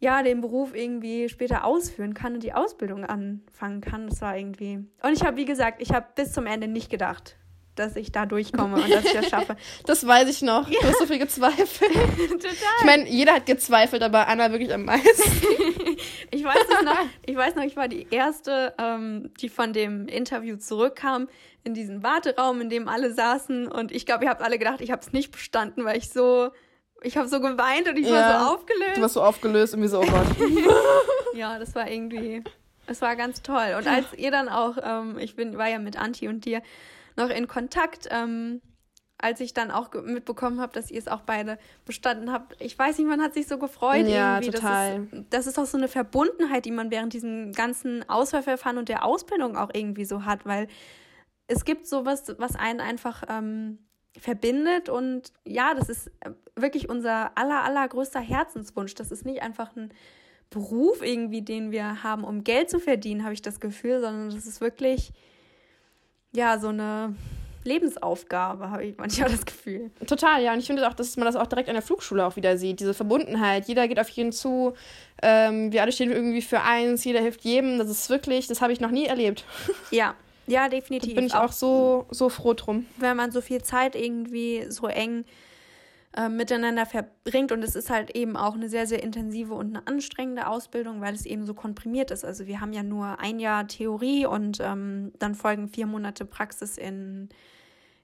ja 0.00 0.24
den 0.24 0.40
Beruf 0.40 0.74
irgendwie 0.74 1.28
später 1.28 1.64
ausführen 1.64 2.12
kann 2.12 2.34
und 2.34 2.42
die 2.42 2.54
Ausbildung 2.54 3.04
anfangen 3.04 3.82
kann. 3.82 4.08
Das 4.08 4.20
war 4.20 4.36
irgendwie. 4.36 4.84
Und 5.00 5.12
ich 5.12 5.24
habe, 5.24 5.36
wie 5.36 5.44
gesagt, 5.44 5.80
ich 5.80 5.92
habe 5.92 6.06
bis 6.16 6.32
zum 6.32 6.46
Ende 6.46 6.66
nicht 6.66 6.90
gedacht, 6.90 7.36
dass 7.74 7.96
ich 7.96 8.12
da 8.12 8.26
durchkomme 8.26 8.76
und 8.76 8.90
dass 8.90 9.04
ich 9.04 9.12
das 9.12 9.28
schaffe. 9.28 9.56
das 9.86 10.06
weiß 10.06 10.28
ich 10.28 10.42
noch. 10.42 10.68
Ja. 10.68 10.78
Du 10.80 10.88
hast 10.88 10.98
so 10.98 11.06
viel 11.06 11.18
gezweifelt. 11.18 11.92
Total. 12.16 12.52
Ich 12.78 12.84
meine, 12.84 13.08
jeder 13.08 13.34
hat 13.34 13.46
gezweifelt, 13.46 14.02
aber 14.02 14.28
Anna 14.28 14.50
wirklich 14.50 14.72
am 14.72 14.84
meisten. 14.84 15.06
ich 16.30 16.44
weiß 16.44 16.64
es 16.78 16.84
noch. 16.84 16.98
Ich 17.24 17.36
weiß 17.36 17.54
noch, 17.54 17.64
ich 17.64 17.76
war 17.76 17.88
die 17.88 18.06
erste, 18.10 18.74
ähm, 18.78 19.30
die 19.40 19.48
von 19.48 19.72
dem 19.72 20.06
Interview 20.06 20.56
zurückkam 20.56 21.28
in 21.64 21.74
diesen 21.74 22.02
Warteraum, 22.02 22.60
in 22.60 22.68
dem 22.68 22.88
alle 22.88 23.12
saßen 23.14 23.68
und 23.68 23.92
ich 23.92 24.04
glaube, 24.04 24.24
ihr 24.24 24.30
habt 24.30 24.42
alle 24.42 24.58
gedacht, 24.58 24.80
ich 24.80 24.90
habe 24.90 25.00
es 25.00 25.12
nicht 25.12 25.30
bestanden, 25.30 25.84
weil 25.84 25.96
ich 25.96 26.10
so 26.10 26.50
ich 27.04 27.16
habe 27.16 27.26
so 27.26 27.40
geweint 27.40 27.88
und 27.88 27.96
ich 27.96 28.06
ja, 28.06 28.12
war 28.12 28.40
so 28.40 28.54
aufgelöst. 28.54 28.96
Du 28.96 29.02
warst 29.02 29.14
so 29.14 29.22
aufgelöst 29.22 29.74
und 29.74 29.82
wie 29.82 29.88
so, 29.88 30.00
oh 30.00 30.06
Gott. 30.06 30.26
ja, 31.34 31.58
das 31.58 31.74
war 31.74 31.90
irgendwie, 31.90 32.44
es 32.86 33.02
war 33.02 33.16
ganz 33.16 33.42
toll. 33.42 33.74
Und 33.76 33.88
als 33.88 34.06
ihr 34.16 34.30
dann 34.30 34.48
auch, 34.48 34.76
ähm, 34.80 35.18
ich 35.18 35.34
bin, 35.34 35.58
war 35.58 35.68
ja 35.68 35.80
mit 35.80 35.98
Anti 35.98 36.28
und 36.28 36.44
dir 36.44 36.62
noch 37.16 37.30
in 37.30 37.48
Kontakt, 37.48 38.08
ähm, 38.10 38.60
als 39.18 39.40
ich 39.40 39.54
dann 39.54 39.70
auch 39.70 39.92
mitbekommen 39.94 40.60
habe, 40.60 40.72
dass 40.72 40.90
ihr 40.90 40.98
es 40.98 41.08
auch 41.08 41.20
beide 41.20 41.58
bestanden 41.84 42.32
habt. 42.32 42.60
Ich 42.60 42.76
weiß 42.78 42.98
nicht, 42.98 43.06
man 43.06 43.22
hat 43.22 43.34
sich 43.34 43.46
so 43.46 43.56
gefreut 43.56 44.06
ja, 44.06 44.36
irgendwie. 44.36 44.50
Total. 44.50 45.06
Das 45.10 45.12
ist, 45.12 45.26
das 45.30 45.46
ist 45.46 45.58
auch 45.58 45.66
so 45.66 45.78
eine 45.78 45.88
Verbundenheit, 45.88 46.64
die 46.64 46.72
man 46.72 46.90
während 46.90 47.12
diesem 47.12 47.52
ganzen 47.52 48.08
Auswahlverfahren 48.08 48.78
und 48.78 48.88
der 48.88 49.04
Ausbildung 49.04 49.56
auch 49.56 49.70
irgendwie 49.72 50.04
so 50.04 50.24
hat, 50.24 50.44
weil 50.44 50.66
es 51.46 51.64
gibt 51.64 51.86
sowas, 51.86 52.34
was 52.38 52.56
einen 52.56 52.80
einfach 52.80 53.22
ähm, 53.28 53.78
verbindet 54.18 54.88
und 54.88 55.32
ja, 55.44 55.74
das 55.74 55.88
ist 55.88 56.10
wirklich 56.56 56.88
unser 56.88 57.36
aller, 57.38 57.62
allergrößter 57.62 58.20
Herzenswunsch. 58.20 58.94
Das 58.94 59.10
ist 59.10 59.24
nicht 59.24 59.42
einfach 59.42 59.74
ein 59.76 59.92
Beruf 60.50 61.02
irgendwie, 61.02 61.42
den 61.42 61.70
wir 61.70 62.02
haben, 62.02 62.24
um 62.24 62.44
Geld 62.44 62.70
zu 62.70 62.78
verdienen, 62.78 63.24
habe 63.24 63.32
ich 63.32 63.42
das 63.42 63.58
Gefühl, 63.58 64.00
sondern 64.00 64.30
das 64.30 64.46
ist 64.46 64.60
wirklich 64.60 65.12
ja, 66.32 66.58
so 66.58 66.68
eine 66.68 67.14
Lebensaufgabe, 67.64 68.70
habe 68.70 68.84
ich 68.84 68.96
manchmal 68.98 69.30
das 69.30 69.46
Gefühl. 69.46 69.90
Total, 70.06 70.42
ja. 70.42 70.52
Und 70.52 70.58
ich 70.58 70.66
finde 70.66 70.88
auch, 70.88 70.94
dass 70.94 71.16
man 71.16 71.26
das 71.26 71.36
auch 71.36 71.46
direkt 71.46 71.68
an 71.68 71.74
der 71.74 71.82
Flugschule 71.82 72.26
auch 72.26 72.36
wieder 72.36 72.56
sieht. 72.58 72.80
Diese 72.80 72.94
Verbundenheit. 72.94 73.68
Jeder 73.68 73.86
geht 73.88 74.00
auf 74.00 74.08
jeden 74.08 74.32
zu. 74.32 74.74
Ähm, 75.22 75.72
wir 75.72 75.82
alle 75.82 75.92
stehen 75.92 76.10
irgendwie 76.10 76.42
für 76.42 76.62
eins. 76.62 77.04
Jeder 77.04 77.20
hilft 77.20 77.42
jedem. 77.42 77.78
Das 77.78 77.88
ist 77.88 78.10
wirklich, 78.10 78.48
das 78.48 78.60
habe 78.60 78.72
ich 78.72 78.80
noch 78.80 78.90
nie 78.90 79.06
erlebt. 79.06 79.44
Ja, 79.90 80.14
ja, 80.46 80.68
definitiv. 80.68 81.10
Da 81.10 81.16
bin 81.16 81.26
ich 81.26 81.34
auch, 81.34 81.44
auch 81.44 81.52
so, 81.52 82.06
so 82.10 82.28
froh 82.28 82.54
drum. 82.54 82.86
Wenn 82.96 83.16
man 83.16 83.30
so 83.30 83.40
viel 83.40 83.62
Zeit 83.62 83.94
irgendwie 83.94 84.66
so 84.68 84.86
eng 84.88 85.24
äh, 86.16 86.28
miteinander 86.28 86.86
verbringt. 86.86 87.52
Und 87.52 87.62
es 87.62 87.74
ist 87.74 87.90
halt 87.90 88.14
eben 88.14 88.36
auch 88.36 88.54
eine 88.54 88.68
sehr, 88.68 88.86
sehr 88.86 89.02
intensive 89.02 89.54
und 89.54 89.76
eine 89.76 89.86
anstrengende 89.86 90.46
Ausbildung, 90.46 91.00
weil 91.00 91.14
es 91.14 91.26
eben 91.26 91.46
so 91.46 91.54
komprimiert 91.54 92.10
ist. 92.10 92.24
Also 92.24 92.46
wir 92.46 92.60
haben 92.60 92.72
ja 92.72 92.82
nur 92.82 93.18
ein 93.20 93.38
Jahr 93.38 93.66
Theorie 93.66 94.26
und 94.26 94.58
ähm, 94.60 95.12
dann 95.18 95.34
folgen 95.34 95.68
vier 95.68 95.86
Monate 95.86 96.24
Praxis 96.24 96.76
in 96.76 97.28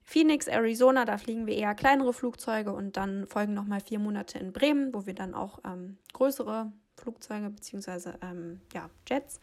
Phoenix, 0.02 0.46
Arizona. 0.46 1.04
Da 1.04 1.18
fliegen 1.18 1.46
wir 1.46 1.54
eher 1.54 1.74
kleinere 1.74 2.14
Flugzeuge 2.14 2.72
und 2.72 2.96
dann 2.96 3.26
folgen 3.26 3.52
nochmal 3.52 3.80
vier 3.80 3.98
Monate 3.98 4.38
in 4.38 4.52
Bremen, 4.52 4.94
wo 4.94 5.04
wir 5.04 5.14
dann 5.14 5.34
auch 5.34 5.58
ähm, 5.66 5.98
größere 6.14 6.72
Flugzeuge 6.96 7.50
bzw. 7.50 8.12
Ähm, 8.22 8.62
ja, 8.72 8.88
Jets 9.06 9.38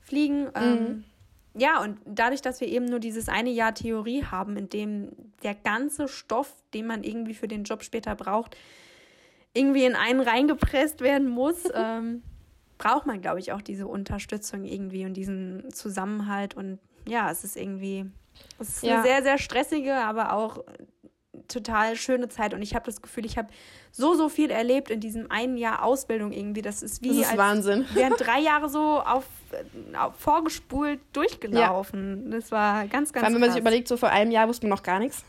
fliegen. 0.00 0.48
Ähm, 0.54 0.72
mhm. 0.72 1.04
Ja, 1.54 1.82
und 1.82 1.98
dadurch, 2.04 2.42
dass 2.42 2.60
wir 2.60 2.68
eben 2.68 2.84
nur 2.84 3.00
dieses 3.00 3.28
eine 3.28 3.50
Jahr 3.50 3.74
Theorie 3.74 4.24
haben, 4.24 4.56
in 4.56 4.68
dem 4.68 5.10
der 5.42 5.54
ganze 5.54 6.06
Stoff, 6.06 6.54
den 6.74 6.86
man 6.86 7.02
irgendwie 7.02 7.34
für 7.34 7.48
den 7.48 7.64
Job 7.64 7.82
später 7.82 8.14
braucht, 8.14 8.56
irgendwie 9.52 9.84
in 9.84 9.96
einen 9.96 10.20
reingepresst 10.20 11.00
werden 11.00 11.28
muss, 11.28 11.64
ähm, 11.74 12.22
braucht 12.78 13.06
man, 13.06 13.20
glaube 13.20 13.40
ich, 13.40 13.52
auch 13.52 13.62
diese 13.62 13.86
Unterstützung 13.86 14.64
irgendwie 14.64 15.04
und 15.04 15.14
diesen 15.14 15.72
Zusammenhalt. 15.72 16.54
Und 16.54 16.78
ja, 17.06 17.30
es 17.30 17.42
ist 17.44 17.56
irgendwie, 17.56 18.06
es 18.58 18.68
ist 18.68 18.82
ja. 18.84 18.94
eine 18.94 19.02
sehr, 19.02 19.22
sehr 19.22 19.38
stressige, 19.38 19.94
aber 19.96 20.32
auch 20.32 20.64
total 21.52 21.96
schöne 21.96 22.28
Zeit 22.28 22.54
und 22.54 22.62
ich 22.62 22.74
habe 22.74 22.86
das 22.86 23.02
Gefühl, 23.02 23.26
ich 23.26 23.36
habe 23.36 23.48
so, 23.92 24.14
so 24.14 24.28
viel 24.28 24.50
erlebt 24.50 24.90
in 24.90 25.00
diesem 25.00 25.30
einen 25.30 25.56
Jahr 25.56 25.82
Ausbildung 25.82 26.32
irgendwie. 26.32 26.62
Das 26.62 26.82
ist 26.82 27.02
wie. 27.02 27.08
Das 27.08 27.30
ist 27.30 27.36
Wahnsinn. 27.36 27.86
Wären 27.94 28.12
drei 28.18 28.40
Jahre 28.40 28.68
so 28.68 29.00
auf, 29.00 29.24
auf 29.98 30.14
vorgespult 30.16 31.00
durchgelaufen. 31.12 32.30
Ja. 32.30 32.38
Das 32.38 32.50
war 32.50 32.86
ganz, 32.86 33.12
ganz 33.12 33.20
Vor 33.20 33.24
allem, 33.24 33.34
wenn 33.34 33.40
man 33.40 33.50
sich 33.50 33.60
überlegt, 33.60 33.88
so 33.88 33.96
vor 33.96 34.10
einem 34.10 34.30
Jahr 34.30 34.48
wusste 34.48 34.66
man 34.66 34.76
noch 34.76 34.82
gar 34.82 34.98
nichts. 34.98 35.24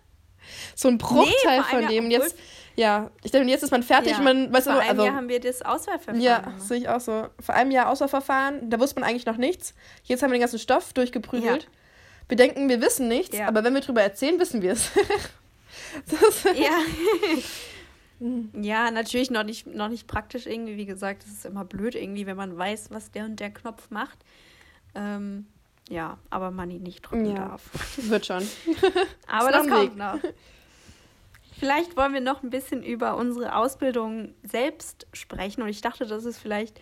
so 0.74 0.88
ein 0.88 0.98
Bruchteil 0.98 1.58
nee, 1.58 1.62
von 1.62 1.86
dem. 1.86 2.10
Jetzt, 2.10 2.36
ja, 2.74 3.10
ich 3.22 3.30
denke, 3.30 3.48
jetzt 3.48 3.62
ist 3.62 3.70
man 3.70 3.82
fertig. 3.82 4.12
Ja. 4.12 4.20
Man, 4.20 4.52
weißt 4.52 4.66
vor 4.66 4.74
du, 4.74 4.80
einem 4.80 4.90
also, 4.90 5.04
Jahr 5.04 5.14
haben 5.14 5.28
wir 5.28 5.40
das 5.40 5.62
Auswahlverfahren. 5.62 6.20
Ja, 6.20 6.52
sehe 6.58 6.78
ich 6.78 6.88
auch 6.88 7.00
so. 7.00 7.28
Vor 7.40 7.54
einem 7.54 7.70
Jahr 7.70 7.88
Auswahlverfahren, 7.88 8.68
da 8.68 8.78
wusste 8.78 9.00
man 9.00 9.08
eigentlich 9.08 9.26
noch 9.26 9.38
nichts. 9.38 9.74
Jetzt 10.04 10.22
haben 10.22 10.30
wir 10.30 10.36
den 10.36 10.42
ganzen 10.42 10.58
Stoff 10.58 10.92
durchgeprügelt. 10.92 11.62
Ja. 11.64 11.68
Wir 12.28 12.36
denken, 12.36 12.68
wir 12.68 12.80
wissen 12.80 13.08
nichts, 13.08 13.36
ja. 13.36 13.46
aber 13.46 13.62
wenn 13.62 13.74
wir 13.74 13.80
drüber 13.80 14.02
erzählen, 14.02 14.38
wissen 14.40 14.62
wir 14.62 14.72
es. 14.72 14.90
ja. 16.54 16.78
ja, 18.60 18.90
natürlich 18.90 19.30
noch 19.30 19.44
nicht, 19.44 19.66
noch 19.66 19.88
nicht 19.88 20.06
praktisch 20.06 20.46
irgendwie. 20.46 20.76
Wie 20.76 20.86
gesagt, 20.86 21.24
es 21.24 21.30
ist 21.30 21.46
immer 21.46 21.64
blöd 21.64 21.94
irgendwie, 21.94 22.26
wenn 22.26 22.36
man 22.36 22.56
weiß, 22.56 22.90
was 22.90 23.10
der 23.10 23.24
und 23.24 23.38
der 23.38 23.50
Knopf 23.50 23.90
macht. 23.90 24.18
Ähm, 24.94 25.46
ja, 25.88 26.18
aber 26.30 26.50
man 26.50 26.70
ihn 26.70 26.82
nicht 26.82 27.02
drücken 27.02 27.26
ja. 27.26 27.48
darf. 27.48 27.62
Wird 27.96 28.26
schon. 28.26 28.42
aber 29.28 29.52
das 29.52 29.68
kommt 29.68 29.96
noch. 29.96 30.18
Vielleicht 31.58 31.96
wollen 31.96 32.12
wir 32.12 32.20
noch 32.20 32.42
ein 32.42 32.50
bisschen 32.50 32.82
über 32.82 33.16
unsere 33.16 33.54
Ausbildung 33.54 34.34
selbst 34.42 35.06
sprechen. 35.12 35.62
Und 35.62 35.68
ich 35.68 35.80
dachte, 35.80 36.06
das 36.06 36.24
ist 36.24 36.38
vielleicht 36.38 36.80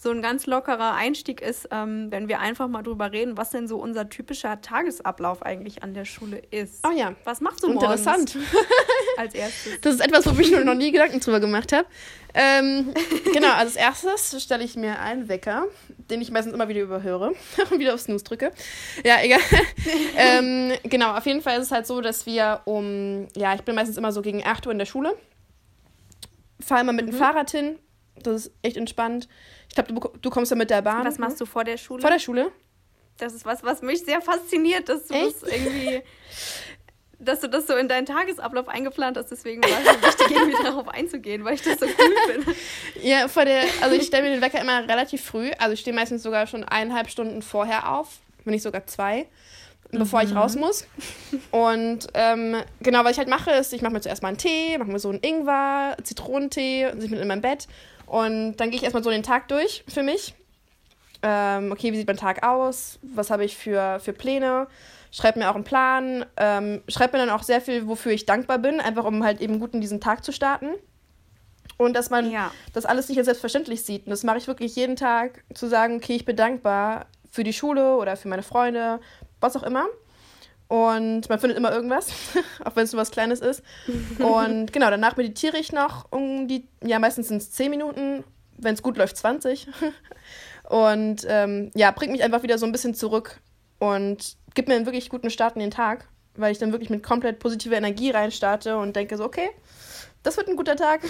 so 0.00 0.12
ein 0.12 0.22
ganz 0.22 0.46
lockerer 0.46 0.94
Einstieg 0.94 1.42
ist, 1.42 1.68
ähm, 1.72 2.06
wenn 2.10 2.28
wir 2.28 2.38
einfach 2.38 2.68
mal 2.68 2.82
drüber 2.82 3.10
reden, 3.10 3.36
was 3.36 3.50
denn 3.50 3.66
so 3.66 3.78
unser 3.78 4.08
typischer 4.08 4.60
Tagesablauf 4.60 5.42
eigentlich 5.42 5.82
an 5.82 5.92
der 5.92 6.04
Schule 6.04 6.40
ist. 6.52 6.86
Oh 6.86 6.96
ja. 6.96 7.16
Was 7.24 7.40
machst 7.40 7.64
du 7.64 7.72
morgens? 7.72 8.00
Interessant. 8.00 8.38
als 9.16 9.34
erstes. 9.34 9.80
Das 9.80 9.94
ist 9.94 10.00
etwas, 10.00 10.24
wo 10.26 10.40
ich 10.40 10.52
mir 10.52 10.64
noch 10.64 10.74
nie 10.74 10.92
Gedanken 10.92 11.18
drüber 11.18 11.40
gemacht 11.40 11.72
habe. 11.72 11.88
Ähm, 12.32 12.94
genau, 13.32 13.48
also 13.48 13.76
als 13.78 14.04
erstes 14.04 14.40
stelle 14.40 14.62
ich 14.62 14.76
mir 14.76 15.00
einen 15.00 15.28
Wecker, 15.28 15.66
den 16.10 16.20
ich 16.20 16.30
meistens 16.30 16.54
immer 16.54 16.68
wieder 16.68 16.82
überhöre 16.82 17.32
und 17.70 17.80
wieder 17.80 17.94
auf 17.94 18.00
Snooze 18.00 18.24
drücke. 18.24 18.52
Ja, 19.04 19.16
egal. 19.20 19.40
ähm, 20.16 20.74
genau, 20.84 21.16
auf 21.16 21.26
jeden 21.26 21.42
Fall 21.42 21.58
ist 21.58 21.66
es 21.66 21.72
halt 21.72 21.88
so, 21.88 22.00
dass 22.00 22.24
wir 22.24 22.60
um, 22.66 23.26
ja, 23.36 23.54
ich 23.56 23.62
bin 23.62 23.74
meistens 23.74 23.96
immer 23.96 24.12
so 24.12 24.22
gegen 24.22 24.46
8 24.46 24.66
Uhr 24.66 24.72
in 24.72 24.78
der 24.78 24.86
Schule, 24.86 25.16
fahre 26.60 26.82
immer 26.82 26.92
mit 26.92 27.06
mhm. 27.06 27.10
dem 27.10 27.18
Fahrrad 27.18 27.50
hin, 27.50 27.80
das 28.26 28.46
ist 28.46 28.52
echt 28.62 28.76
entspannt. 28.76 29.28
Ich 29.68 29.74
glaube, 29.74 29.92
du, 29.92 30.18
du 30.20 30.30
kommst 30.30 30.50
ja 30.50 30.56
mit 30.56 30.70
der 30.70 30.82
Bahn. 30.82 31.04
Was 31.04 31.18
machst 31.18 31.40
du 31.40 31.46
vor 31.46 31.64
der 31.64 31.76
Schule? 31.76 32.00
Vor 32.00 32.10
der 32.10 32.18
Schule? 32.18 32.50
Das 33.18 33.34
ist 33.34 33.44
was, 33.44 33.62
was 33.64 33.82
mich 33.82 34.04
sehr 34.04 34.20
fasziniert, 34.20 34.88
dass 34.88 35.06
du 35.06 35.14
echt? 35.14 35.42
das 35.42 35.50
irgendwie, 35.50 36.02
dass 37.18 37.40
du 37.40 37.48
das 37.48 37.66
so 37.66 37.74
in 37.74 37.88
deinen 37.88 38.06
Tagesablauf 38.06 38.68
eingeplant 38.68 39.16
hast. 39.16 39.30
Deswegen 39.30 39.62
war 39.62 39.70
es 39.70 40.02
wichtig, 40.02 40.36
irgendwie 40.36 40.62
darauf 40.62 40.88
einzugehen, 40.88 41.44
weil 41.44 41.54
ich 41.54 41.62
das 41.62 41.80
so 41.80 41.86
cool 41.86 42.32
finde. 42.32 42.54
Ja, 43.02 43.26
vor 43.28 43.44
der, 43.44 43.64
also 43.82 43.96
ich 43.96 44.06
stelle 44.06 44.22
mir 44.22 44.30
den 44.30 44.40
Wecker 44.40 44.60
immer 44.60 44.88
relativ 44.88 45.24
früh. 45.24 45.50
Also 45.58 45.72
ich 45.72 45.80
stehe 45.80 45.94
meistens 45.94 46.22
sogar 46.22 46.46
schon 46.46 46.64
eineinhalb 46.64 47.10
Stunden 47.10 47.42
vorher 47.42 47.92
auf, 47.92 48.18
wenn 48.44 48.52
nicht 48.52 48.62
sogar 48.62 48.86
zwei 48.86 49.26
bevor 49.90 50.22
mhm. 50.22 50.28
ich 50.28 50.36
raus 50.36 50.56
muss. 50.56 50.86
Und 51.50 52.08
ähm, 52.14 52.56
genau, 52.80 53.04
was 53.04 53.12
ich 53.12 53.18
halt 53.18 53.28
mache, 53.28 53.50
ist, 53.52 53.72
ich 53.72 53.82
mache 53.82 53.92
mir 53.92 54.00
zuerst 54.00 54.22
mal 54.22 54.28
einen 54.28 54.38
Tee, 54.38 54.76
mache 54.78 54.90
mir 54.90 54.98
so 54.98 55.08
einen 55.08 55.20
Ingwer, 55.20 55.96
Zitronentee, 56.02 56.90
und 56.92 57.02
ich 57.02 57.10
bin 57.10 57.18
in 57.18 57.28
meinem 57.28 57.42
Bett 57.42 57.66
und 58.08 58.56
dann 58.56 58.70
gehe 58.70 58.78
ich 58.78 58.84
erstmal 58.84 59.04
so 59.04 59.10
den 59.10 59.22
Tag 59.22 59.48
durch 59.48 59.84
für 59.88 60.02
mich. 60.02 60.34
Ähm, 61.22 61.72
okay, 61.72 61.92
wie 61.92 61.96
sieht 61.96 62.06
mein 62.06 62.16
Tag 62.16 62.46
aus? 62.46 62.98
Was 63.02 63.30
habe 63.30 63.44
ich 63.44 63.56
für, 63.56 63.98
für 64.00 64.12
Pläne? 64.12 64.68
Schreibe 65.10 65.38
mir 65.38 65.50
auch 65.50 65.54
einen 65.54 65.64
Plan. 65.64 66.24
Ähm, 66.36 66.82
schreibe 66.88 67.16
mir 67.16 67.26
dann 67.26 67.34
auch 67.34 67.42
sehr 67.42 67.60
viel, 67.60 67.88
wofür 67.88 68.12
ich 68.12 68.26
dankbar 68.26 68.58
bin, 68.58 68.80
einfach 68.80 69.04
um 69.04 69.24
halt 69.24 69.40
eben 69.40 69.58
gut 69.58 69.74
in 69.74 69.80
diesen 69.80 70.00
Tag 70.00 70.24
zu 70.24 70.32
starten. 70.32 70.68
Und 71.76 71.94
dass 71.94 72.10
man 72.10 72.30
ja. 72.30 72.50
das 72.72 72.86
alles 72.86 73.08
nicht 73.08 73.18
als 73.18 73.26
selbstverständlich 73.26 73.84
sieht. 73.84 74.06
Und 74.06 74.10
das 74.10 74.24
mache 74.24 74.38
ich 74.38 74.46
wirklich 74.46 74.74
jeden 74.76 74.96
Tag, 74.96 75.44
zu 75.54 75.68
sagen, 75.68 75.96
okay, 75.96 76.16
ich 76.16 76.24
bin 76.24 76.36
dankbar 76.36 77.06
für 77.30 77.44
die 77.44 77.52
Schule 77.52 77.96
oder 77.96 78.16
für 78.16 78.28
meine 78.28 78.42
Freunde, 78.42 79.00
was 79.40 79.56
auch 79.56 79.62
immer. 79.62 79.86
Und 80.68 81.30
man 81.30 81.38
findet 81.38 81.56
immer 81.56 81.72
irgendwas, 81.72 82.10
auch 82.64 82.76
wenn 82.76 82.84
es 82.84 82.92
nur 82.92 83.00
was 83.00 83.10
Kleines 83.10 83.40
ist. 83.40 83.62
Und 84.18 84.72
genau, 84.72 84.90
danach 84.90 85.16
meditiere 85.16 85.56
ich 85.56 85.72
noch 85.72 86.12
um 86.12 86.46
die, 86.46 86.68
ja, 86.84 86.98
meistens 86.98 87.28
sind 87.28 87.38
es 87.38 87.50
10 87.52 87.70
Minuten, 87.70 88.22
wenn 88.58 88.74
es 88.74 88.82
gut 88.82 88.98
läuft, 88.98 89.16
20. 89.16 89.68
Und 90.68 91.26
ähm, 91.26 91.70
ja, 91.74 91.90
bringt 91.90 92.12
mich 92.12 92.22
einfach 92.22 92.42
wieder 92.42 92.58
so 92.58 92.66
ein 92.66 92.72
bisschen 92.72 92.92
zurück 92.92 93.40
und 93.78 94.36
gibt 94.54 94.68
mir 94.68 94.74
einen 94.74 94.84
wirklich 94.84 95.08
guten 95.08 95.30
Start 95.30 95.54
in 95.54 95.60
den 95.60 95.70
Tag, 95.70 96.08
weil 96.34 96.52
ich 96.52 96.58
dann 96.58 96.72
wirklich 96.72 96.90
mit 96.90 97.02
komplett 97.02 97.38
positiver 97.38 97.76
Energie 97.76 98.10
reinstarte 98.10 98.76
und 98.76 98.94
denke 98.94 99.16
so, 99.16 99.24
okay, 99.24 99.48
das 100.22 100.36
wird 100.36 100.48
ein 100.48 100.56
guter 100.56 100.76
Tag. 100.76 101.00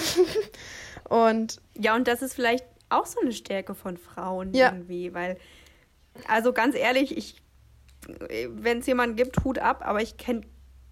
und 1.09 1.61
ja, 1.77 1.97
und 1.97 2.07
das 2.07 2.23
ist 2.23 2.35
vielleicht 2.35 2.65
auch 2.89 3.07
so 3.07 3.21
eine 3.21 3.33
Stärke 3.33 3.75
von 3.75 3.97
Frauen 3.97 4.55
ja. 4.55 4.71
irgendwie, 4.71 5.13
weil, 5.13 5.39
also 6.29 6.53
ganz 6.53 6.77
ehrlich, 6.77 7.17
ich 7.17 7.43
wenn 8.49 8.79
es 8.79 8.87
jemanden 8.87 9.17
gibt, 9.17 9.45
Hut 9.45 9.59
ab, 9.59 9.83
aber 9.85 10.01
ich 10.01 10.17
kenne 10.17 10.43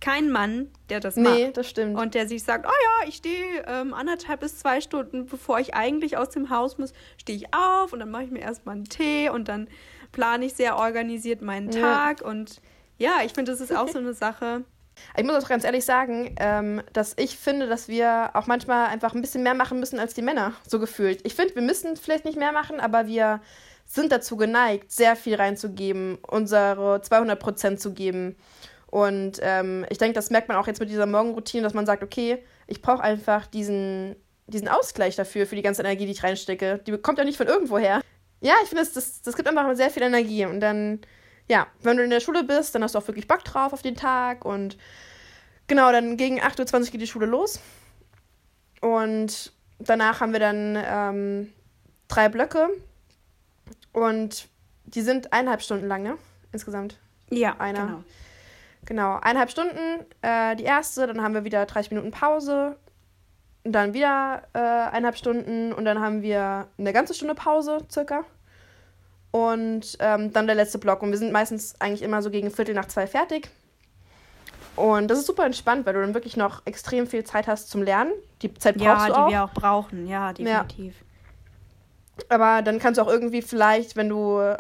keinen 0.00 0.30
Mann, 0.30 0.70
der 0.90 1.00
das 1.00 1.16
macht. 1.16 1.34
Nee, 1.34 1.50
das 1.52 1.68
stimmt. 1.68 1.98
Und 1.98 2.14
der 2.14 2.28
sich 2.28 2.42
sagt, 2.42 2.66
oh 2.66 2.70
ja, 2.70 3.08
ich 3.08 3.16
stehe 3.16 3.64
ähm, 3.66 3.94
anderthalb 3.94 4.40
bis 4.40 4.58
zwei 4.58 4.80
Stunden, 4.80 5.26
bevor 5.26 5.58
ich 5.58 5.74
eigentlich 5.74 6.16
aus 6.16 6.28
dem 6.30 6.50
Haus 6.50 6.78
muss, 6.78 6.92
stehe 7.16 7.38
ich 7.38 7.54
auf 7.54 7.92
und 7.92 8.00
dann 8.00 8.10
mache 8.10 8.24
ich 8.24 8.30
mir 8.30 8.40
erstmal 8.40 8.76
einen 8.76 8.84
Tee 8.84 9.30
und 9.30 9.48
dann 9.48 9.68
plane 10.12 10.44
ich 10.44 10.54
sehr 10.54 10.76
organisiert 10.76 11.42
meinen 11.42 11.70
ja. 11.70 11.80
Tag. 11.80 12.22
Und 12.22 12.60
ja, 12.98 13.18
ich 13.24 13.32
finde, 13.32 13.52
das 13.52 13.60
ist 13.60 13.74
auch 13.74 13.88
so 13.88 13.98
eine 13.98 14.14
Sache. 14.14 14.64
Ich 15.16 15.24
muss 15.24 15.44
auch 15.44 15.48
ganz 15.48 15.64
ehrlich 15.64 15.84
sagen, 15.84 16.34
ähm, 16.38 16.82
dass 16.92 17.14
ich 17.18 17.36
finde, 17.36 17.66
dass 17.66 17.88
wir 17.88 18.30
auch 18.34 18.46
manchmal 18.46 18.88
einfach 18.88 19.14
ein 19.14 19.20
bisschen 19.20 19.42
mehr 19.42 19.54
machen 19.54 19.78
müssen 19.78 19.98
als 19.98 20.14
die 20.14 20.22
Männer, 20.22 20.52
so 20.66 20.78
gefühlt. 20.78 21.20
Ich 21.24 21.34
finde, 21.34 21.54
wir 21.54 21.62
müssen 21.62 21.96
vielleicht 21.96 22.24
nicht 22.24 22.38
mehr 22.38 22.52
machen, 22.52 22.80
aber 22.80 23.06
wir 23.06 23.40
sind 23.86 24.12
dazu 24.12 24.36
geneigt, 24.36 24.90
sehr 24.90 25.16
viel 25.16 25.36
reinzugeben, 25.36 26.18
unsere 26.26 27.00
200 27.00 27.38
Prozent 27.38 27.80
zu 27.80 27.94
geben. 27.94 28.36
Und 28.86 29.38
ähm, 29.42 29.86
ich 29.90 29.98
denke, 29.98 30.14
das 30.14 30.30
merkt 30.30 30.48
man 30.48 30.56
auch 30.56 30.66
jetzt 30.66 30.80
mit 30.80 30.90
dieser 30.90 31.06
Morgenroutine, 31.06 31.62
dass 31.62 31.74
man 31.74 31.86
sagt, 31.86 32.02
okay, 32.02 32.42
ich 32.66 32.82
brauche 32.82 33.02
einfach 33.02 33.46
diesen, 33.46 34.16
diesen 34.46 34.68
Ausgleich 34.68 35.16
dafür, 35.16 35.46
für 35.46 35.56
die 35.56 35.62
ganze 35.62 35.82
Energie, 35.82 36.06
die 36.06 36.12
ich 36.12 36.22
reinstecke. 36.22 36.80
Die 36.86 36.96
kommt 36.98 37.18
ja 37.18 37.24
nicht 37.24 37.36
von 37.36 37.46
irgendwo 37.46 37.78
her. 37.78 38.00
Ja, 38.40 38.54
ich 38.62 38.68
finde, 38.68 38.84
das, 38.84 38.92
das, 38.92 39.22
das 39.22 39.36
gibt 39.36 39.48
einfach 39.48 39.74
sehr 39.74 39.90
viel 39.90 40.02
Energie. 40.02 40.44
Und 40.44 40.60
dann, 40.60 41.00
ja, 41.48 41.66
wenn 41.82 41.96
du 41.96 42.04
in 42.04 42.10
der 42.10 42.20
Schule 42.20 42.44
bist, 42.44 42.74
dann 42.74 42.82
hast 42.82 42.94
du 42.94 42.98
auch 42.98 43.06
wirklich 43.08 43.28
Bock 43.28 43.44
drauf 43.44 43.72
auf 43.72 43.82
den 43.82 43.96
Tag. 43.96 44.44
Und 44.44 44.76
genau, 45.66 45.90
dann 45.92 46.16
gegen 46.16 46.40
8.20 46.40 46.74
Uhr 46.74 46.86
geht 46.92 47.00
die 47.00 47.06
Schule 47.06 47.26
los. 47.26 47.60
Und 48.80 49.52
danach 49.78 50.20
haben 50.20 50.32
wir 50.32 50.40
dann 50.40 50.76
ähm, 50.76 51.52
drei 52.08 52.28
Blöcke. 52.28 52.68
Und 53.96 54.48
die 54.84 55.00
sind 55.00 55.32
eineinhalb 55.32 55.62
Stunden 55.62 55.88
lang, 55.88 56.02
ne? 56.02 56.18
Insgesamt. 56.52 56.98
Ja, 57.30 57.56
einer. 57.58 57.86
Genau. 57.86 58.04
Genau, 58.84 59.14
eineinhalb 59.16 59.50
Stunden 59.50 60.04
äh, 60.22 60.54
die 60.54 60.64
erste, 60.64 61.06
dann 61.06 61.22
haben 61.22 61.34
wir 61.34 61.44
wieder 61.44 61.64
30 61.64 61.90
Minuten 61.90 62.12
Pause, 62.12 62.76
und 63.64 63.72
dann 63.72 63.94
wieder 63.94 64.42
äh, 64.52 64.58
eineinhalb 64.58 65.16
Stunden 65.16 65.72
und 65.72 65.84
dann 65.84 66.00
haben 66.00 66.22
wir 66.22 66.68
eine 66.78 66.92
ganze 66.92 67.14
Stunde 67.14 67.34
Pause 67.34 67.78
circa. 67.90 68.24
Und 69.32 69.96
ähm, 69.98 70.32
dann 70.32 70.46
der 70.46 70.54
letzte 70.54 70.78
Block. 70.78 71.02
Und 71.02 71.10
wir 71.10 71.18
sind 71.18 71.32
meistens 71.32 71.74
eigentlich 71.80 72.02
immer 72.02 72.22
so 72.22 72.30
gegen 72.30 72.52
Viertel 72.52 72.76
nach 72.76 72.86
zwei 72.86 73.08
fertig. 73.08 73.50
Und 74.76 75.08
das 75.08 75.18
ist 75.18 75.26
super 75.26 75.44
entspannt, 75.44 75.84
weil 75.84 75.94
du 75.94 76.00
dann 76.00 76.14
wirklich 76.14 76.36
noch 76.36 76.62
extrem 76.64 77.08
viel 77.08 77.24
Zeit 77.24 77.48
hast 77.48 77.68
zum 77.68 77.82
Lernen. 77.82 78.12
Die 78.42 78.54
Zeit 78.54 78.76
brauchst 78.76 79.08
ja, 79.08 79.14
du 79.14 79.14
auch. 79.14 79.18
Ja, 79.18 79.26
die 79.26 79.32
wir 79.32 79.44
auch 79.44 79.52
brauchen, 79.52 80.06
ja, 80.06 80.32
definitiv. 80.32 80.94
Ja. 80.94 81.06
Aber 82.28 82.62
dann 82.62 82.78
kannst 82.78 82.98
du 82.98 83.02
auch 83.02 83.08
irgendwie 83.08 83.42
vielleicht, 83.42 83.96
wenn 83.96 84.08
du 84.08 84.56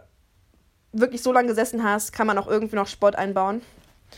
wirklich 0.92 1.22
so 1.22 1.32
lange 1.32 1.48
gesessen 1.48 1.82
hast, 1.84 2.12
kann 2.12 2.26
man 2.26 2.38
auch 2.38 2.46
irgendwie 2.46 2.76
noch 2.76 2.86
Sport 2.86 3.16
einbauen. 3.16 3.62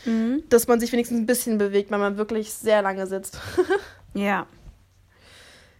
Mhm. 0.05 0.43
Dass 0.49 0.67
man 0.67 0.79
sich 0.79 0.91
wenigstens 0.91 1.19
ein 1.19 1.25
bisschen 1.25 1.57
bewegt, 1.57 1.91
wenn 1.91 1.99
man 1.99 2.17
wirklich 2.17 2.53
sehr 2.53 2.81
lange 2.81 3.07
sitzt. 3.07 3.39
ja. 4.13 4.45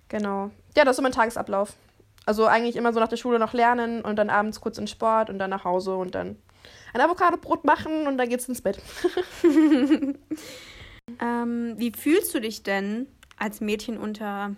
Genau. 0.08 0.52
Ja, 0.76 0.84
das 0.86 0.92
ist 0.94 0.98
so 0.98 1.04
mein 1.04 1.12
Tagesablauf. 1.12 1.74
Also 2.26 2.46
eigentlich 2.46 2.76
immer 2.76 2.94
so 2.94 3.00
nach 3.00 3.08
der 3.08 3.18
Schule 3.18 3.40
noch 3.40 3.54
lernen 3.54 4.02
und 4.02 4.18
dann 4.18 4.30
abends 4.30 4.62
kurz 4.62 4.78
in 4.78 4.88
Sport 4.88 5.30
und 5.30 5.40
dann 5.40 5.50
nach 5.50 5.64
Hause 5.64 5.96
und 5.96 6.16
dann 6.16 6.36
ein 6.94 7.02
Avocadobrot 7.02 7.66
machen 7.66 8.08
und 8.08 8.18
dann 8.18 8.30
geht's 8.30 8.48
ins 8.50 8.62
Bett. 8.62 8.80
ähm, 11.22 11.76
wie 11.78 11.92
fühlst 11.92 12.34
du 12.34 12.42
dich 12.42 12.64
denn 12.64 13.08
als 13.38 13.62
Mädchen 13.62 13.98
unter 13.98 14.56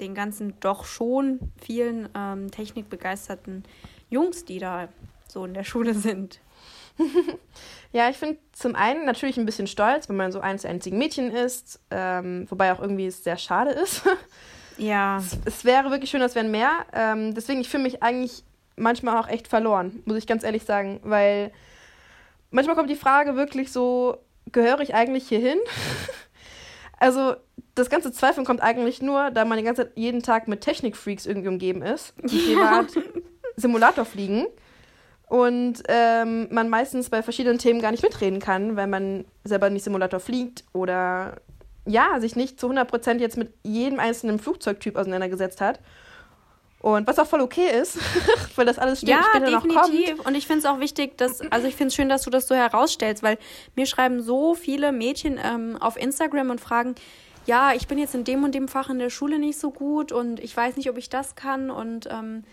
den 0.00 0.14
ganzen 0.14 0.58
doch 0.60 0.84
schon 0.84 1.38
vielen 1.60 2.08
ähm, 2.16 2.50
technikbegeisterten 2.50 3.64
Jungs, 4.10 4.44
die 4.44 4.58
da 4.58 4.88
so 5.28 5.44
in 5.44 5.54
der 5.54 5.64
Schule 5.64 5.94
sind. 5.94 6.40
ja, 7.92 8.08
ich 8.08 8.16
finde 8.16 8.38
zum 8.52 8.74
einen 8.74 9.04
natürlich 9.04 9.38
ein 9.38 9.46
bisschen 9.46 9.66
stolz, 9.66 10.08
wenn 10.08 10.16
man 10.16 10.32
so 10.32 10.40
eines 10.40 10.62
der 10.62 10.70
einzigen 10.72 10.98
Mädchen 10.98 11.30
ist, 11.30 11.80
ähm, 11.90 12.46
wobei 12.48 12.72
auch 12.72 12.80
irgendwie 12.80 13.06
es 13.06 13.22
sehr 13.22 13.36
schade 13.36 13.70
ist. 13.70 14.02
ja. 14.78 15.18
Es, 15.18 15.38
es, 15.44 15.64
wäre 15.64 15.90
wirklich 15.90 16.10
schön, 16.10 16.22
es 16.22 16.34
wären 16.34 16.50
mehr. 16.50 16.86
Ähm, 16.92 17.34
deswegen, 17.34 17.60
ich 17.60 17.68
fühle 17.68 17.84
mich 17.84 18.02
eigentlich 18.02 18.42
manchmal 18.76 19.16
auch 19.18 19.28
echt 19.28 19.48
verloren, 19.48 20.02
muss 20.04 20.16
ich 20.16 20.26
ganz 20.26 20.44
ehrlich 20.44 20.64
sagen, 20.64 21.00
weil 21.02 21.52
manchmal 22.50 22.76
kommt 22.76 22.90
die 22.90 22.96
Frage 22.96 23.36
wirklich 23.36 23.72
so, 23.72 24.18
gehöre 24.52 24.80
ich 24.80 24.94
eigentlich 24.94 25.28
hier 25.28 25.40
hin? 25.40 25.58
Also 26.98 27.34
das 27.74 27.90
ganze 27.90 28.12
Zweifeln 28.12 28.46
kommt 28.46 28.60
eigentlich 28.60 29.02
nur, 29.02 29.30
da 29.30 29.44
man 29.44 29.58
die 29.58 29.64
ganze 29.64 29.84
Zeit 29.84 29.92
jeden 29.96 30.22
Tag 30.22 30.48
mit 30.48 30.60
Technikfreaks 30.60 31.26
irgendwie 31.26 31.48
umgeben 31.48 31.82
ist, 31.82 32.14
die 32.24 32.54
ja. 32.54 32.84
Simulator 33.56 34.04
fliegen 34.04 34.46
und 35.28 35.82
ähm, 35.88 36.48
man 36.50 36.68
meistens 36.68 37.10
bei 37.10 37.22
verschiedenen 37.22 37.58
Themen 37.58 37.80
gar 37.80 37.90
nicht 37.90 38.02
mitreden 38.02 38.40
kann, 38.40 38.76
weil 38.76 38.86
man 38.86 39.24
selber 39.44 39.70
nicht 39.70 39.84
Simulator 39.84 40.20
fliegt 40.20 40.64
oder 40.72 41.36
ja, 41.86 42.20
sich 42.20 42.36
nicht 42.36 42.60
zu 42.60 42.70
100% 42.70 43.18
jetzt 43.18 43.36
mit 43.36 43.52
jedem 43.62 43.98
einzelnen 43.98 44.38
Flugzeugtyp 44.38 44.96
auseinandergesetzt 44.96 45.60
hat. 45.60 45.80
Und 46.80 47.08
was 47.08 47.18
auch 47.18 47.26
voll 47.26 47.40
okay 47.40 47.80
ist, 47.80 47.98
weil 48.56 48.64
das 48.64 48.78
alles 48.78 49.02
ja, 49.02 49.22
später 49.30 49.46
definitiv. 49.46 49.74
noch 49.74 49.82
kommt. 49.82 50.26
Und 50.26 50.34
ich 50.36 50.46
finde 50.46 50.60
es 50.60 50.64
auch 50.64 50.78
wichtig, 50.78 51.18
dass, 51.18 51.40
also 51.50 51.66
ich 51.66 51.74
finde 51.74 51.88
es 51.88 51.94
schön, 51.94 52.08
dass 52.08 52.22
du 52.22 52.30
das 52.30 52.46
so 52.46 52.54
herausstellst, 52.54 53.22
weil 53.22 53.36
mir 53.74 53.86
schreiben 53.86 54.22
so 54.22 54.54
viele 54.54 54.92
Mädchen 54.92 55.40
ähm, 55.42 55.76
auf 55.80 55.96
Instagram 55.96 56.50
und 56.50 56.60
fragen, 56.60 56.94
ja, 57.46 57.72
ich 57.72 57.88
bin 57.88 57.98
jetzt 57.98 58.14
in 58.14 58.24
dem 58.24 58.44
und 58.44 58.54
dem 58.54 58.68
Fach 58.68 58.90
in 58.90 58.98
der 58.98 59.10
Schule 59.10 59.38
nicht 59.38 59.58
so 59.58 59.70
gut 59.70 60.12
und 60.12 60.38
ich 60.38 60.56
weiß 60.56 60.76
nicht, 60.76 60.88
ob 60.88 60.98
ich 60.98 61.08
das 61.08 61.34
kann 61.34 61.70
und 61.70 62.06
ähm, 62.10 62.44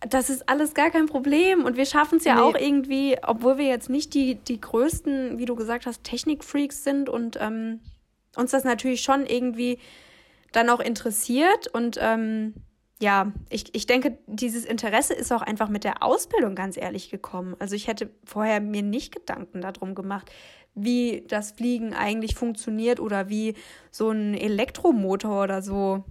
das 0.00 0.30
ist 0.30 0.48
alles 0.48 0.74
gar 0.74 0.90
kein 0.90 1.06
Problem. 1.06 1.64
Und 1.64 1.76
wir 1.76 1.86
schaffen 1.86 2.18
es 2.18 2.24
ja 2.24 2.36
nee. 2.36 2.40
auch 2.40 2.54
irgendwie, 2.54 3.16
obwohl 3.22 3.58
wir 3.58 3.66
jetzt 3.66 3.90
nicht 3.90 4.14
die, 4.14 4.36
die 4.36 4.60
größten, 4.60 5.38
wie 5.38 5.44
du 5.44 5.56
gesagt 5.56 5.86
hast, 5.86 6.04
Technikfreaks 6.04 6.84
sind 6.84 7.08
und 7.08 7.36
ähm, 7.40 7.80
uns 8.36 8.52
das 8.52 8.64
natürlich 8.64 9.02
schon 9.02 9.26
irgendwie 9.26 9.78
dann 10.52 10.70
auch 10.70 10.80
interessiert 10.80 11.66
und 11.68 11.98
ähm, 12.00 12.54
ja, 13.00 13.32
ich, 13.48 13.74
ich 13.74 13.86
denke, 13.86 14.18
dieses 14.26 14.64
Interesse 14.64 15.14
ist 15.14 15.32
auch 15.32 15.42
einfach 15.42 15.68
mit 15.68 15.84
der 15.84 16.02
Ausbildung 16.02 16.54
ganz 16.54 16.76
ehrlich 16.76 17.10
gekommen. 17.10 17.54
Also 17.58 17.76
ich 17.76 17.86
hätte 17.86 18.10
vorher 18.24 18.60
mir 18.60 18.82
nicht 18.82 19.14
Gedanken 19.14 19.60
darum 19.60 19.94
gemacht, 19.94 20.30
wie 20.74 21.24
das 21.28 21.52
Fliegen 21.52 21.94
eigentlich 21.94 22.34
funktioniert 22.34 22.98
oder 23.00 23.28
wie 23.28 23.54
so 23.90 24.10
ein 24.10 24.34
Elektromotor 24.34 25.44
oder 25.44 25.62
so 25.62 26.04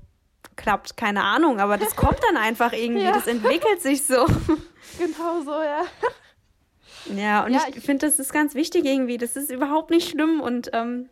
klappt. 0.56 0.98
Keine 0.98 1.24
Ahnung, 1.24 1.60
aber 1.60 1.78
das 1.78 1.96
kommt 1.96 2.20
dann 2.28 2.38
einfach 2.38 2.72
irgendwie, 2.74 3.04
ja. 3.04 3.12
das 3.12 3.28
entwickelt 3.28 3.82
sich 3.82 4.04
so. 4.04 4.26
Genau 4.98 5.42
so, 5.44 5.52
ja. 5.52 5.84
Ja, 7.14 7.46
und 7.46 7.54
ja, 7.54 7.60
ich, 7.68 7.76
ich 7.76 7.84
finde, 7.84 8.06
das 8.06 8.20
ist 8.20 8.32
ganz 8.32 8.56
wichtig 8.56 8.86
irgendwie. 8.86 9.18
Das 9.18 9.36
ist 9.36 9.52
überhaupt 9.52 9.90
nicht 9.90 10.10
schlimm 10.10 10.40
und 10.40 10.70
ähm, 10.72 11.10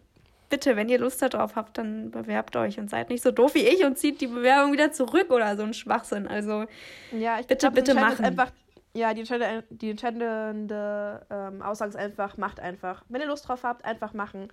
bitte, 0.50 0.76
wenn 0.76 0.90
ihr 0.90 1.00
Lust 1.00 1.22
darauf 1.22 1.56
habt, 1.56 1.78
dann 1.78 2.12
bewerbt 2.12 2.56
euch 2.56 2.80
und 2.80 2.90
seid 2.90 3.10
nicht 3.10 3.24
so 3.24 3.32
doof 3.32 3.56
wie 3.56 3.68
ich 3.68 3.84
und 3.84 3.98
zieht 3.98 4.22
die 4.22 4.28
Bewerbung 4.28 4.74
wieder 4.74 4.92
zurück 4.92 5.32
oder 5.32 5.56
so 5.58 5.64
ein 5.64 5.74
Schwachsinn. 5.74 6.28
Also 6.28 6.66
ja, 7.12 7.40
ich 7.40 7.48
bitte, 7.48 7.68
glaub, 7.68 7.76
bitte 7.76 7.94
machen. 7.94 8.24
Einfach, 8.24 8.52
ja, 8.94 9.14
die 9.14 9.22
entscheidende, 9.22 9.64
die 9.70 9.92
entscheidende 9.92 11.26
ähm, 11.30 11.62
Aussage 11.62 11.90
ist 11.90 11.98
einfach, 11.98 12.38
macht 12.38 12.60
einfach. 12.60 13.04
Wenn 13.10 13.22
ihr 13.22 13.28
Lust 13.28 13.48
drauf 13.48 13.64
habt, 13.64 13.86
einfach 13.86 14.14
machen. 14.14 14.50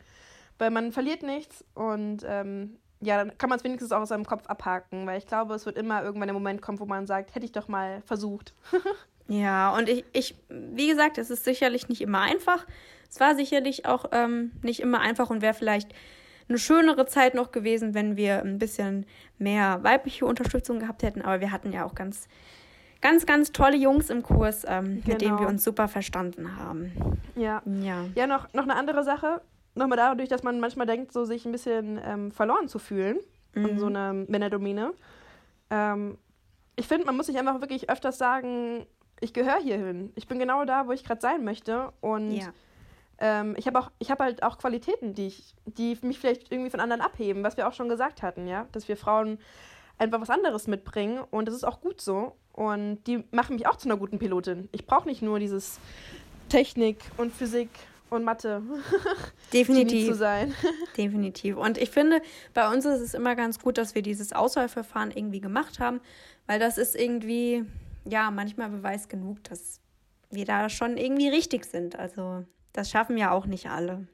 Weil 0.59 0.71
man 0.71 0.93
verliert 0.93 1.23
nichts 1.23 1.65
und 1.75 2.25
ähm, 2.27 2.79
ja, 3.01 3.17
dann 3.17 3.37
kann 3.37 3.51
man 3.51 3.59
es 3.59 3.65
wenigstens 3.65 3.91
auch 3.91 4.01
aus 4.01 4.11
seinem 4.11 4.25
Kopf 4.25 4.47
abhaken, 4.47 5.07
weil 5.07 5.19
ich 5.19 5.27
glaube, 5.27 5.55
es 5.55 5.67
wird 5.67 5.77
immer 5.77 6.05
irgendwann 6.05 6.29
der 6.29 6.35
Moment 6.35 6.63
kommen, 6.63 6.79
wo 6.79 6.87
man 6.87 7.07
sagt, 7.07 7.35
hätte 7.35 7.45
ich 7.45 7.53
doch 7.53 7.67
mal 7.67 8.01
versucht. 8.03 8.55
ja, 9.29 9.75
und 9.77 9.89
ich, 9.89 10.05
ich, 10.13 10.37
wie 10.49 10.89
gesagt, 10.89 11.19
es 11.19 11.31
ist 11.31 11.45
sicherlich 11.45 11.89
nicht 11.89 12.01
immer 12.01 12.21
einfach. 12.21 12.67
Es 13.09 13.21
war 13.21 13.35
sicherlich 13.35 13.87
auch 13.87 14.07
ähm, 14.13 14.53
nicht 14.63 14.81
immer 14.81 15.01
einfach 15.01 15.31
und 15.31 15.43
wäre 15.43 15.55
vielleicht 15.55 15.93
eine 16.49 16.59
schönere 16.59 17.07
Zeit 17.07 17.35
noch 17.35 17.53
gewesen, 17.53 17.95
wenn 17.95 18.17
wir 18.17 18.43
ein 18.43 18.59
bisschen 18.59 19.07
mehr 19.39 19.83
weibliche 19.83 20.27
Unterstützung 20.27 20.81
gehabt 20.81 21.03
hätten. 21.03 21.23
Aber 21.23 21.41
wir 21.41 21.51
hatten 21.51 21.73
ja 21.73 21.85
auch 21.85 21.95
ganz, 21.95 22.29
ganz, 23.01 23.27
ganz 23.27 23.53
tolle 23.53 23.77
Jungs 23.77 24.11
im 24.11 24.23
Kurs, 24.23 24.65
ähm, 24.67 24.85
genau. 24.85 25.07
mit 25.07 25.21
denen 25.21 25.33
wir 25.33 25.39
genau. 25.39 25.49
uns 25.51 25.65
super 25.65 25.89
verstanden 25.89 26.57
haben. 26.57 26.93
Ja. 27.37 27.63
Ja, 27.65 28.05
ja 28.15 28.27
noch, 28.27 28.53
noch 28.53 28.65
eine 28.65 28.77
andere 28.77 29.05
Sache. 29.05 29.41
Nochmal 29.75 29.97
dadurch, 29.97 30.29
dass 30.29 30.43
man 30.43 30.61
manchmal 30.61 30.87
denkt, 30.87 31.13
so 31.13 31.25
sich 31.25 31.47
ein 31.47 31.53
bisschen 31.53 32.01
ähm, 32.05 32.31
verloren 32.31 32.69
zu 32.69 32.79
fühlen 32.79 33.19
mhm. 33.55 33.67
in 33.67 33.79
so 33.79 33.87
einer 33.87 34.13
Männerdomäne. 34.13 34.93
Ähm, 35.71 36.19
ich 36.77 36.87
finde, 36.89 37.07
man 37.07 37.17
muss 37.17 37.27
sich 37.27 37.39
einfach 37.39 37.61
wirklich 37.61 37.91
öfters 37.91 38.19
sagen, 38.19 38.87
ich 39.23 39.33
gehöre 39.33 39.61
hierhin. 39.61 40.13
Ich 40.15 40.27
bin 40.27 40.39
genau 40.39 40.65
da, 40.65 40.87
wo 40.87 40.93
ich 40.93 41.05
gerade 41.05 41.21
sein 41.21 41.45
möchte. 41.45 41.93
Und 42.01 42.33
ja 42.33 42.53
ähm, 43.23 43.55
ich 43.57 43.67
habe 43.69 43.79
auch, 43.79 43.91
ich 44.01 44.11
habe 44.11 44.25
halt 44.25 44.43
auch 44.43 44.59
Qualitäten, 44.59 45.15
die 45.15 45.29
ich, 45.29 45.55
die 45.65 45.97
mich 46.03 46.19
vielleicht 46.19 46.51
irgendwie 46.51 46.71
von 46.71 46.81
anderen 46.81 47.01
abheben, 47.01 47.45
was 47.45 47.57
wir 47.57 47.69
auch 47.69 47.73
schon 47.73 47.89
gesagt 47.89 48.21
hatten, 48.21 48.49
ja, 48.49 48.67
dass 48.73 48.89
wir 48.89 48.97
Frauen 48.97 49.39
einfach 49.97 50.21
was 50.21 50.31
anderes 50.31 50.67
mitbringen 50.67 51.23
und 51.31 51.47
das 51.47 51.55
ist 51.55 51.65
auch 51.65 51.81
gut 51.81 52.01
so 52.01 52.35
und 52.53 52.99
die 53.07 53.23
machen 53.31 53.55
mich 53.55 53.69
auch 53.69 53.77
zu 53.77 53.89
einer 53.89 53.97
guten 53.97 54.19
Pilotin. 54.19 54.69
Ich 54.73 54.87
brauche 54.87 55.09
nicht 55.09 55.23
nur 55.23 55.39
dieses 55.39 55.79
Technik 56.49 56.99
und 57.17 57.33
Physik 57.33 57.69
und 58.11 58.25
Mathe. 58.25 58.61
Definitiv. 59.53 60.09
zu 60.09 60.15
sein. 60.15 60.53
Definitiv. 60.97 61.57
Und 61.57 61.79
ich 61.79 61.91
finde, 61.91 62.21
bei 62.55 62.69
uns 62.71 62.85
ist 62.85 63.01
es 63.01 63.15
immer 63.15 63.37
ganz 63.37 63.61
gut, 63.61 63.79
dass 63.79 63.95
wir 63.95 64.03
dieses 64.03 64.33
Auswahlverfahren 64.33 65.13
irgendwie 65.13 65.41
gemacht 65.41 65.79
haben, 65.79 66.01
weil 66.47 66.59
das 66.59 66.77
ist 66.77 66.97
irgendwie, 66.97 67.65
ja, 68.05 68.31
manchmal 68.31 68.71
Beweis 68.71 69.09
genug, 69.09 69.43
dass 69.45 69.81
wir 70.31 70.45
da 70.45 70.69
schon 70.69 70.97
irgendwie 70.97 71.29
richtig 71.29 71.65
sind. 71.65 71.99
Also 71.99 72.45
das 72.73 72.91
schaffen 72.91 73.19
ja 73.19 73.31
auch 73.31 73.47
nicht 73.47 73.69
alle. 73.69 74.07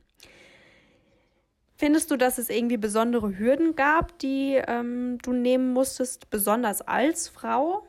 Findest 1.76 2.10
du, 2.10 2.16
dass 2.16 2.38
es 2.38 2.50
irgendwie 2.50 2.76
besondere 2.76 3.38
Hürden 3.38 3.76
gab, 3.76 4.18
die 4.18 4.60
ähm, 4.66 5.18
du 5.22 5.32
nehmen 5.32 5.72
musstest, 5.72 6.28
besonders 6.28 6.82
als 6.82 7.28
Frau? 7.28 7.86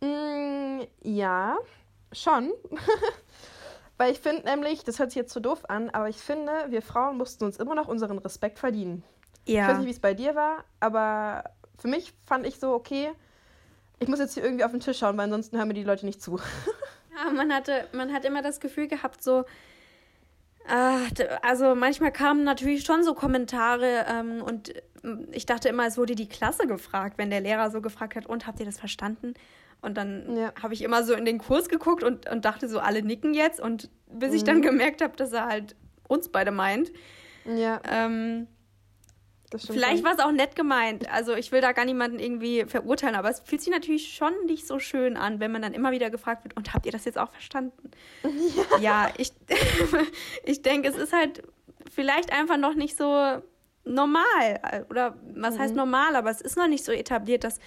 Mm, 0.00 0.82
ja, 1.02 1.56
schon. 2.12 2.52
Weil 3.98 4.12
ich 4.12 4.20
finde 4.20 4.44
nämlich, 4.44 4.84
das 4.84 5.00
hört 5.00 5.10
sich 5.10 5.16
jetzt 5.16 5.32
so 5.32 5.40
doof 5.40 5.68
an, 5.68 5.90
aber 5.90 6.08
ich 6.08 6.18
finde, 6.18 6.52
wir 6.68 6.82
Frauen 6.82 7.16
mussten 7.16 7.44
uns 7.44 7.56
immer 7.56 7.74
noch 7.74 7.88
unseren 7.88 8.18
Respekt 8.18 8.60
verdienen. 8.60 9.02
Ja. 9.46 9.62
Ich 9.62 9.68
weiß 9.68 9.78
nicht, 9.78 9.86
wie 9.86 9.92
es 9.92 10.00
bei 10.00 10.14
dir 10.14 10.36
war, 10.36 10.64
aber 10.78 11.50
für 11.78 11.88
mich 11.88 12.12
fand 12.26 12.46
ich 12.46 12.60
so, 12.60 12.72
okay, 12.72 13.10
ich 13.98 14.08
muss 14.08 14.18
jetzt 14.18 14.34
hier 14.34 14.44
irgendwie 14.44 14.64
auf 14.64 14.70
den 14.70 14.80
Tisch 14.80 14.98
schauen, 14.98 15.16
weil 15.16 15.24
ansonsten 15.24 15.56
hören 15.56 15.68
mir 15.68 15.74
die 15.74 15.84
Leute 15.84 16.06
nicht 16.06 16.22
zu. 16.22 16.38
Ja, 17.18 17.32
man 17.32 17.50
hatte, 17.50 17.88
man 17.92 18.12
hat 18.12 18.26
immer 18.26 18.42
das 18.42 18.60
Gefühl 18.60 18.88
gehabt, 18.88 19.22
so, 19.22 19.46
äh, 20.68 21.24
also 21.40 21.74
manchmal 21.74 22.12
kamen 22.12 22.44
natürlich 22.44 22.84
schon 22.84 23.04
so 23.04 23.14
Kommentare 23.14 24.04
ähm, 24.06 24.42
und 24.42 24.74
ähm, 25.02 25.26
ich 25.32 25.46
dachte 25.46 25.70
immer, 25.70 25.86
es 25.86 25.96
wurde 25.96 26.14
die 26.14 26.28
Klasse 26.28 26.66
gefragt, 26.66 27.16
wenn 27.16 27.30
der 27.30 27.40
Lehrer 27.40 27.70
so 27.70 27.80
gefragt 27.80 28.16
hat, 28.16 28.26
und 28.26 28.46
habt 28.46 28.60
ihr 28.60 28.66
das 28.66 28.78
verstanden? 28.78 29.32
Und 29.80 29.96
dann 29.96 30.36
ja. 30.36 30.52
habe 30.60 30.74
ich 30.74 30.82
immer 30.82 31.04
so 31.04 31.14
in 31.14 31.24
den 31.24 31.38
Kurs 31.38 31.68
geguckt 31.68 32.02
und, 32.02 32.28
und 32.28 32.44
dachte 32.44 32.68
so, 32.68 32.80
alle 32.80 33.02
nicken 33.02 33.34
jetzt. 33.34 33.60
Und 33.60 33.88
bis 34.08 34.34
ich 34.34 34.42
dann 34.44 34.58
mhm. 34.58 34.62
gemerkt 34.62 35.02
habe, 35.02 35.16
dass 35.16 35.32
er 35.32 35.46
halt 35.46 35.76
uns 36.08 36.28
beide 36.28 36.50
meint. 36.50 36.90
Ja. 37.44 37.80
Ähm, 37.88 38.48
Vielleicht 39.54 40.02
war 40.02 40.14
es 40.14 40.18
auch 40.18 40.32
nett 40.32 40.56
gemeint. 40.56 41.10
Also 41.10 41.34
ich 41.34 41.52
will 41.52 41.60
da 41.60 41.72
gar 41.72 41.84
niemanden 41.84 42.18
irgendwie 42.18 42.64
verurteilen, 42.66 43.14
aber 43.14 43.30
es 43.30 43.40
fühlt 43.40 43.60
sich 43.60 43.72
natürlich 43.72 44.14
schon 44.14 44.32
nicht 44.46 44.66
so 44.66 44.78
schön 44.78 45.16
an, 45.16 45.38
wenn 45.40 45.52
man 45.52 45.62
dann 45.62 45.72
immer 45.72 45.92
wieder 45.92 46.10
gefragt 46.10 46.44
wird, 46.44 46.56
und 46.56 46.74
habt 46.74 46.84
ihr 46.86 46.92
das 46.92 47.04
jetzt 47.04 47.18
auch 47.18 47.30
verstanden? 47.30 47.90
Ja, 48.22 48.78
ja 48.80 49.10
ich, 49.16 49.32
ich 50.44 50.62
denke, 50.62 50.88
es 50.88 50.96
ist 50.96 51.12
halt 51.12 51.42
vielleicht 51.92 52.32
einfach 52.32 52.56
noch 52.56 52.74
nicht 52.74 52.96
so 52.96 53.40
normal. 53.84 54.84
Oder 54.90 55.16
was 55.34 55.54
mhm. 55.54 55.58
heißt 55.60 55.74
normal, 55.76 56.16
aber 56.16 56.30
es 56.30 56.40
ist 56.40 56.56
noch 56.56 56.68
nicht 56.68 56.84
so 56.84 56.92
etabliert, 56.92 57.44
dass 57.44 57.60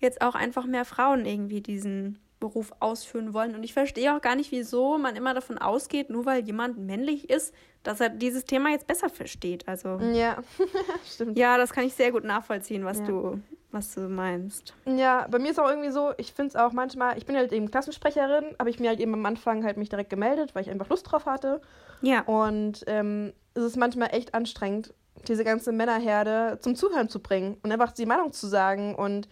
jetzt 0.00 0.22
auch 0.22 0.34
einfach 0.34 0.66
mehr 0.66 0.84
Frauen 0.84 1.24
irgendwie 1.26 1.60
diesen 1.60 2.18
Beruf 2.40 2.72
ausführen 2.80 3.34
wollen. 3.34 3.54
Und 3.54 3.62
ich 3.62 3.72
verstehe 3.72 4.16
auch 4.16 4.20
gar 4.20 4.34
nicht, 4.34 4.50
wieso 4.50 4.98
man 4.98 5.14
immer 5.14 5.34
davon 5.34 5.58
ausgeht, 5.58 6.10
nur 6.10 6.26
weil 6.26 6.42
jemand 6.44 6.78
männlich 6.78 7.30
ist, 7.30 7.54
dass 7.82 8.00
er 8.00 8.08
dieses 8.08 8.44
Thema 8.44 8.70
jetzt 8.70 8.86
besser 8.86 9.08
versteht. 9.08 9.68
Also 9.68 9.98
ja, 9.98 10.38
stimmt. 11.06 11.38
Ja, 11.38 11.56
das 11.56 11.72
kann 11.72 11.84
ich 11.84 11.94
sehr 11.94 12.12
gut 12.12 12.24
nachvollziehen, 12.24 12.84
was 12.84 12.98
ja. 13.00 13.06
du 13.06 13.40
was 13.72 13.94
du 13.94 14.00
meinst. 14.08 14.74
Ja, 14.84 15.26
bei 15.30 15.38
mir 15.38 15.50
ist 15.50 15.60
auch 15.60 15.68
irgendwie 15.68 15.90
so, 15.90 16.12
ich 16.16 16.32
finde 16.32 16.48
es 16.48 16.56
auch 16.56 16.72
manchmal, 16.72 17.16
ich 17.18 17.26
bin 17.26 17.36
halt 17.36 17.52
eben 17.52 17.70
Klassensprecherin, 17.70 18.56
habe 18.58 18.70
ich 18.70 18.80
mir 18.80 18.88
halt 18.88 19.00
eben 19.00 19.14
am 19.14 19.24
Anfang 19.24 19.64
halt 19.64 19.76
mich 19.76 19.88
direkt 19.88 20.10
gemeldet, 20.10 20.54
weil 20.54 20.62
ich 20.62 20.70
einfach 20.70 20.88
Lust 20.88 21.10
drauf 21.10 21.26
hatte. 21.26 21.60
Ja. 22.02 22.22
Und 22.22 22.84
ähm, 22.86 23.32
es 23.54 23.62
ist 23.62 23.76
manchmal 23.76 24.12
echt 24.12 24.34
anstrengend, 24.34 24.92
diese 25.28 25.44
ganze 25.44 25.72
Männerherde 25.72 26.58
zum 26.60 26.74
Zuhören 26.74 27.08
zu 27.08 27.20
bringen 27.20 27.58
und 27.62 27.70
einfach 27.70 27.92
die 27.92 28.06
Meinung 28.06 28.32
zu 28.32 28.46
sagen 28.46 28.94
und 28.94 29.28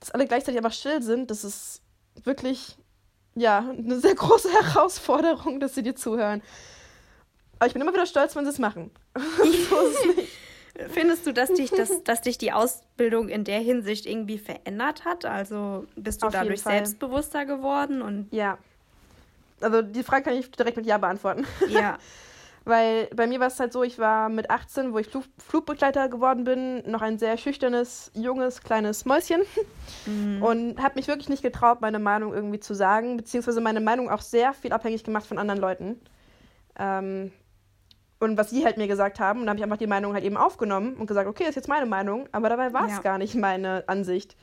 dass 0.00 0.10
alle 0.12 0.26
gleichzeitig 0.26 0.58
einfach 0.58 0.72
still 0.72 1.02
sind, 1.02 1.30
das 1.30 1.44
ist 1.44 1.82
wirklich, 2.24 2.76
ja, 3.34 3.58
eine 3.58 4.00
sehr 4.00 4.14
große 4.14 4.50
Herausforderung, 4.52 5.60
dass 5.60 5.74
sie 5.74 5.82
dir 5.82 5.96
zuhören. 5.96 6.42
Aber 7.58 7.66
ich 7.66 7.72
bin 7.72 7.82
immer 7.82 7.92
wieder 7.92 8.06
stolz, 8.06 8.36
wenn 8.36 8.44
sie 8.44 8.50
es 8.50 8.58
machen. 8.58 8.90
so. 9.16 9.76
Findest 10.90 11.26
du, 11.26 11.32
dass 11.32 11.52
dich, 11.52 11.70
das, 11.70 12.04
dass 12.04 12.20
dich 12.20 12.38
die 12.38 12.52
Ausbildung 12.52 13.28
in 13.28 13.42
der 13.42 13.58
Hinsicht 13.58 14.06
irgendwie 14.06 14.38
verändert 14.38 15.04
hat? 15.04 15.24
Also 15.24 15.86
bist 15.96 16.22
du 16.22 16.28
Auf 16.28 16.32
dadurch 16.32 16.62
selbstbewusster 16.62 17.46
geworden 17.46 18.00
und 18.00 18.28
Ja. 18.32 18.58
Also 19.60 19.82
die 19.82 20.04
Frage 20.04 20.22
kann 20.22 20.34
ich 20.34 20.52
direkt 20.52 20.76
mit 20.76 20.86
Ja 20.86 20.98
beantworten. 20.98 21.44
ja, 21.68 21.98
Weil 22.68 23.06
bei 23.16 23.26
mir 23.26 23.40
war 23.40 23.46
es 23.46 23.58
halt 23.58 23.72
so, 23.72 23.82
ich 23.82 23.98
war 23.98 24.28
mit 24.28 24.50
18, 24.50 24.92
wo 24.92 24.98
ich 24.98 25.08
Flug 25.08 25.24
Flugbegleiter 25.38 26.10
geworden 26.10 26.44
bin, 26.44 26.82
noch 26.90 27.00
ein 27.00 27.18
sehr 27.18 27.38
schüchternes, 27.38 28.10
junges, 28.14 28.60
kleines 28.62 29.06
Mäuschen. 29.06 29.40
Und 30.42 30.82
habe 30.82 30.96
mich 30.96 31.08
wirklich 31.08 31.30
nicht 31.30 31.42
getraut, 31.42 31.80
meine 31.80 31.98
Meinung 31.98 32.34
irgendwie 32.34 32.60
zu 32.60 32.74
sagen, 32.74 33.16
beziehungsweise 33.16 33.62
meine 33.62 33.80
Meinung 33.80 34.10
auch 34.10 34.20
sehr 34.20 34.52
viel 34.52 34.72
abhängig 34.72 35.02
gemacht 35.02 35.26
von 35.26 35.38
anderen 35.38 35.60
Leuten. 35.62 35.98
Ähm, 36.78 37.32
und 38.20 38.36
was 38.36 38.50
sie 38.50 38.66
halt 38.66 38.76
mir 38.76 38.86
gesagt 38.86 39.18
haben, 39.18 39.40
und 39.40 39.46
dann 39.46 39.50
habe 39.52 39.60
ich 39.60 39.64
einfach 39.64 39.78
die 39.78 39.86
Meinung 39.86 40.12
halt 40.12 40.24
eben 40.24 40.36
aufgenommen 40.36 40.94
und 40.96 41.06
gesagt, 41.06 41.26
okay, 41.26 41.44
das 41.44 41.50
ist 41.50 41.56
jetzt 41.56 41.68
meine 41.68 41.86
Meinung, 41.86 42.28
aber 42.32 42.50
dabei 42.50 42.74
war 42.74 42.84
es 42.84 42.96
Ja. 42.96 43.00
gar 43.00 43.16
nicht 43.16 43.34
meine 43.34 43.84
Ansicht. 43.86 44.36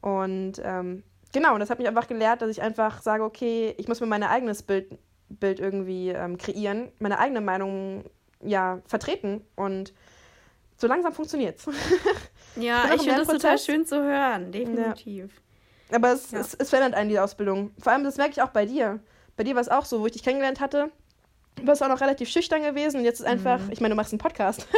Und 0.00 0.54
ähm, 0.64 1.04
genau, 1.32 1.54
und 1.54 1.60
das 1.60 1.70
hat 1.70 1.78
mich 1.78 1.86
einfach 1.86 2.08
gelehrt, 2.08 2.42
dass 2.42 2.50
ich 2.50 2.60
einfach 2.60 3.02
sage, 3.02 3.22
okay, 3.22 3.72
ich 3.78 3.86
muss 3.86 4.00
mir 4.00 4.06
mein 4.08 4.24
eigenes 4.24 4.64
Bild, 4.64 4.98
Bild 5.28 5.58
irgendwie 5.60 6.10
ähm, 6.10 6.38
kreieren, 6.38 6.90
meine 6.98 7.18
eigene 7.18 7.40
Meinung 7.40 8.04
ja 8.42 8.80
vertreten 8.86 9.44
und 9.56 9.92
so 10.76 10.86
langsam 10.86 11.12
funktioniert's. 11.12 11.66
ja, 12.56 12.84
ich 12.94 13.02
finde 13.02 13.16
das 13.24 13.28
total 13.28 13.58
schön 13.58 13.86
zu 13.86 13.96
hören, 14.02 14.52
definitiv. 14.52 15.40
Aber 15.92 16.12
es, 16.12 16.30
Ja. 16.32 16.40
es, 16.40 16.54
es 16.54 16.68
verändert 16.70 16.94
einen, 16.98 17.08
die 17.10 17.18
Ausbildung. 17.18 17.70
Vor 17.78 17.92
allem, 17.92 18.04
das 18.04 18.16
merke 18.18 18.32
ich 18.32 18.42
auch 18.42 18.50
bei 18.50 18.66
dir. 18.66 19.00
Bei 19.36 19.44
dir 19.44 19.54
war 19.54 19.62
es 19.62 19.68
auch 19.68 19.84
so, 19.84 20.00
wo 20.00 20.06
ich 20.06 20.12
dich 20.12 20.22
kennengelernt 20.22 20.60
hatte. 20.60 20.90
Du 21.56 21.66
warst 21.66 21.82
auch 21.82 21.88
noch 21.88 22.00
relativ 22.00 22.28
schüchtern 22.28 22.62
gewesen 22.62 22.98
und 22.98 23.04
jetzt 23.04 23.20
ist 23.20 23.26
einfach, 23.26 23.58
Mhm. 23.60 23.72
ich 23.72 23.80
meine, 23.80 23.92
du 23.94 23.96
machst 23.96 24.12
einen 24.12 24.18
Podcast. 24.20 24.66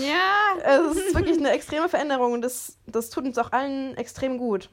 Ja, 0.00 0.58
es 0.90 0.96
ist 0.96 1.14
wirklich 1.14 1.36
eine 1.38 1.50
extreme 1.50 1.88
Veränderung 1.88 2.32
und 2.32 2.42
das, 2.42 2.78
das 2.86 3.10
tut 3.10 3.24
uns 3.24 3.36
auch 3.36 3.52
allen 3.52 3.94
extrem 3.96 4.38
gut. 4.38 4.70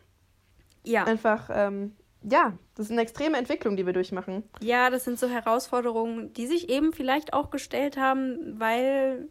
ja. 0.84 1.04
Einfach, 1.04 1.50
ähm, 1.52 1.95
ja, 2.24 2.57
das 2.76 2.88
ist 2.88 2.91
eine 2.91 3.01
extreme 3.01 3.38
Entwicklung, 3.38 3.78
die 3.78 3.86
wir 3.86 3.93
durchmachen. 3.93 4.43
Ja, 4.61 4.89
das 4.89 5.05
sind 5.05 5.20
so 5.20 5.30
Herausforderungen, 5.30 6.34
die 6.34 6.47
sich 6.47 6.70
eben 6.70 6.91
vielleicht 6.91 7.34
auch 7.34 7.49
gestellt 7.49 7.97
haben, 7.97 8.59
weil, 8.59 9.30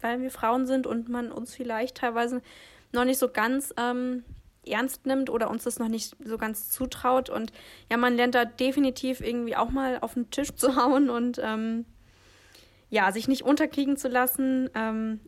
weil 0.00 0.20
wir 0.20 0.30
Frauen 0.30 0.66
sind 0.66 0.86
und 0.86 1.08
man 1.08 1.32
uns 1.32 1.54
vielleicht 1.54 1.96
teilweise 1.96 2.42
noch 2.92 3.04
nicht 3.04 3.18
so 3.18 3.28
ganz 3.28 3.74
ähm, 3.76 4.24
ernst 4.64 5.06
nimmt 5.06 5.30
oder 5.30 5.50
uns 5.50 5.64
das 5.64 5.78
noch 5.78 5.88
nicht 5.88 6.16
so 6.24 6.38
ganz 6.38 6.70
zutraut. 6.70 7.28
Und 7.28 7.52
ja, 7.90 7.96
man 7.96 8.14
lernt 8.14 8.34
da 8.34 8.44
definitiv 8.44 9.20
irgendwie 9.20 9.56
auch 9.56 9.70
mal 9.70 9.98
auf 10.00 10.14
den 10.14 10.30
Tisch 10.30 10.52
zu 10.54 10.76
hauen 10.76 11.10
und 11.10 11.40
ähm, 11.42 11.86
ja, 12.90 13.10
sich 13.12 13.28
nicht 13.28 13.42
unterkriegen 13.42 13.96
zu 13.96 14.08
lassen 14.08 14.70
ähm, 14.74 15.20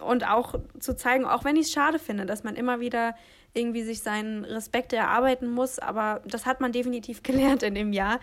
und 0.00 0.26
auch 0.28 0.54
zu 0.78 0.96
zeigen, 0.96 1.24
auch 1.24 1.44
wenn 1.44 1.56
ich 1.56 1.66
es 1.66 1.72
schade 1.72 1.98
finde, 1.98 2.24
dass 2.24 2.44
man 2.44 2.54
immer 2.54 2.80
wieder 2.80 3.14
irgendwie 3.54 3.82
sich 3.82 4.02
seinen 4.02 4.44
Respekt 4.44 4.92
erarbeiten 4.92 5.50
muss, 5.50 5.78
aber 5.78 6.22
das 6.26 6.46
hat 6.46 6.60
man 6.60 6.72
definitiv 6.72 7.22
gelernt 7.22 7.62
in 7.62 7.74
dem 7.74 7.92
Jahr, 7.92 8.20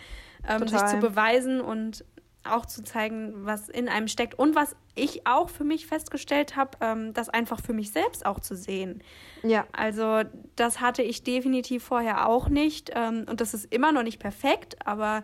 ähm, 0.47 0.67
sich 0.67 0.83
zu 0.85 0.97
beweisen 0.97 1.61
und 1.61 2.05
auch 2.45 2.65
zu 2.65 2.83
zeigen, 2.83 3.45
was 3.45 3.67
in 3.69 3.89
einem 3.89 4.07
steckt. 4.07 4.33
Und 4.39 4.55
was 4.55 4.75
ich 4.95 5.27
auch 5.27 5.49
für 5.49 5.65
mich 5.65 5.87
festgestellt 5.87 6.55
habe, 6.55 6.77
ähm, 6.81 7.13
das 7.13 7.29
einfach 7.29 7.61
für 7.61 7.73
mich 7.73 7.91
selbst 7.91 8.25
auch 8.25 8.39
zu 8.39 8.55
sehen. 8.55 9.03
Ja, 9.43 9.67
Also 9.71 10.23
das 10.55 10.79
hatte 10.79 11.03
ich 11.03 11.23
definitiv 11.23 11.83
vorher 11.83 12.27
auch 12.27 12.49
nicht 12.49 12.91
ähm, 12.95 13.25
und 13.29 13.41
das 13.41 13.53
ist 13.53 13.71
immer 13.73 13.91
noch 13.91 14.03
nicht 14.03 14.19
perfekt, 14.19 14.77
aber 14.85 15.23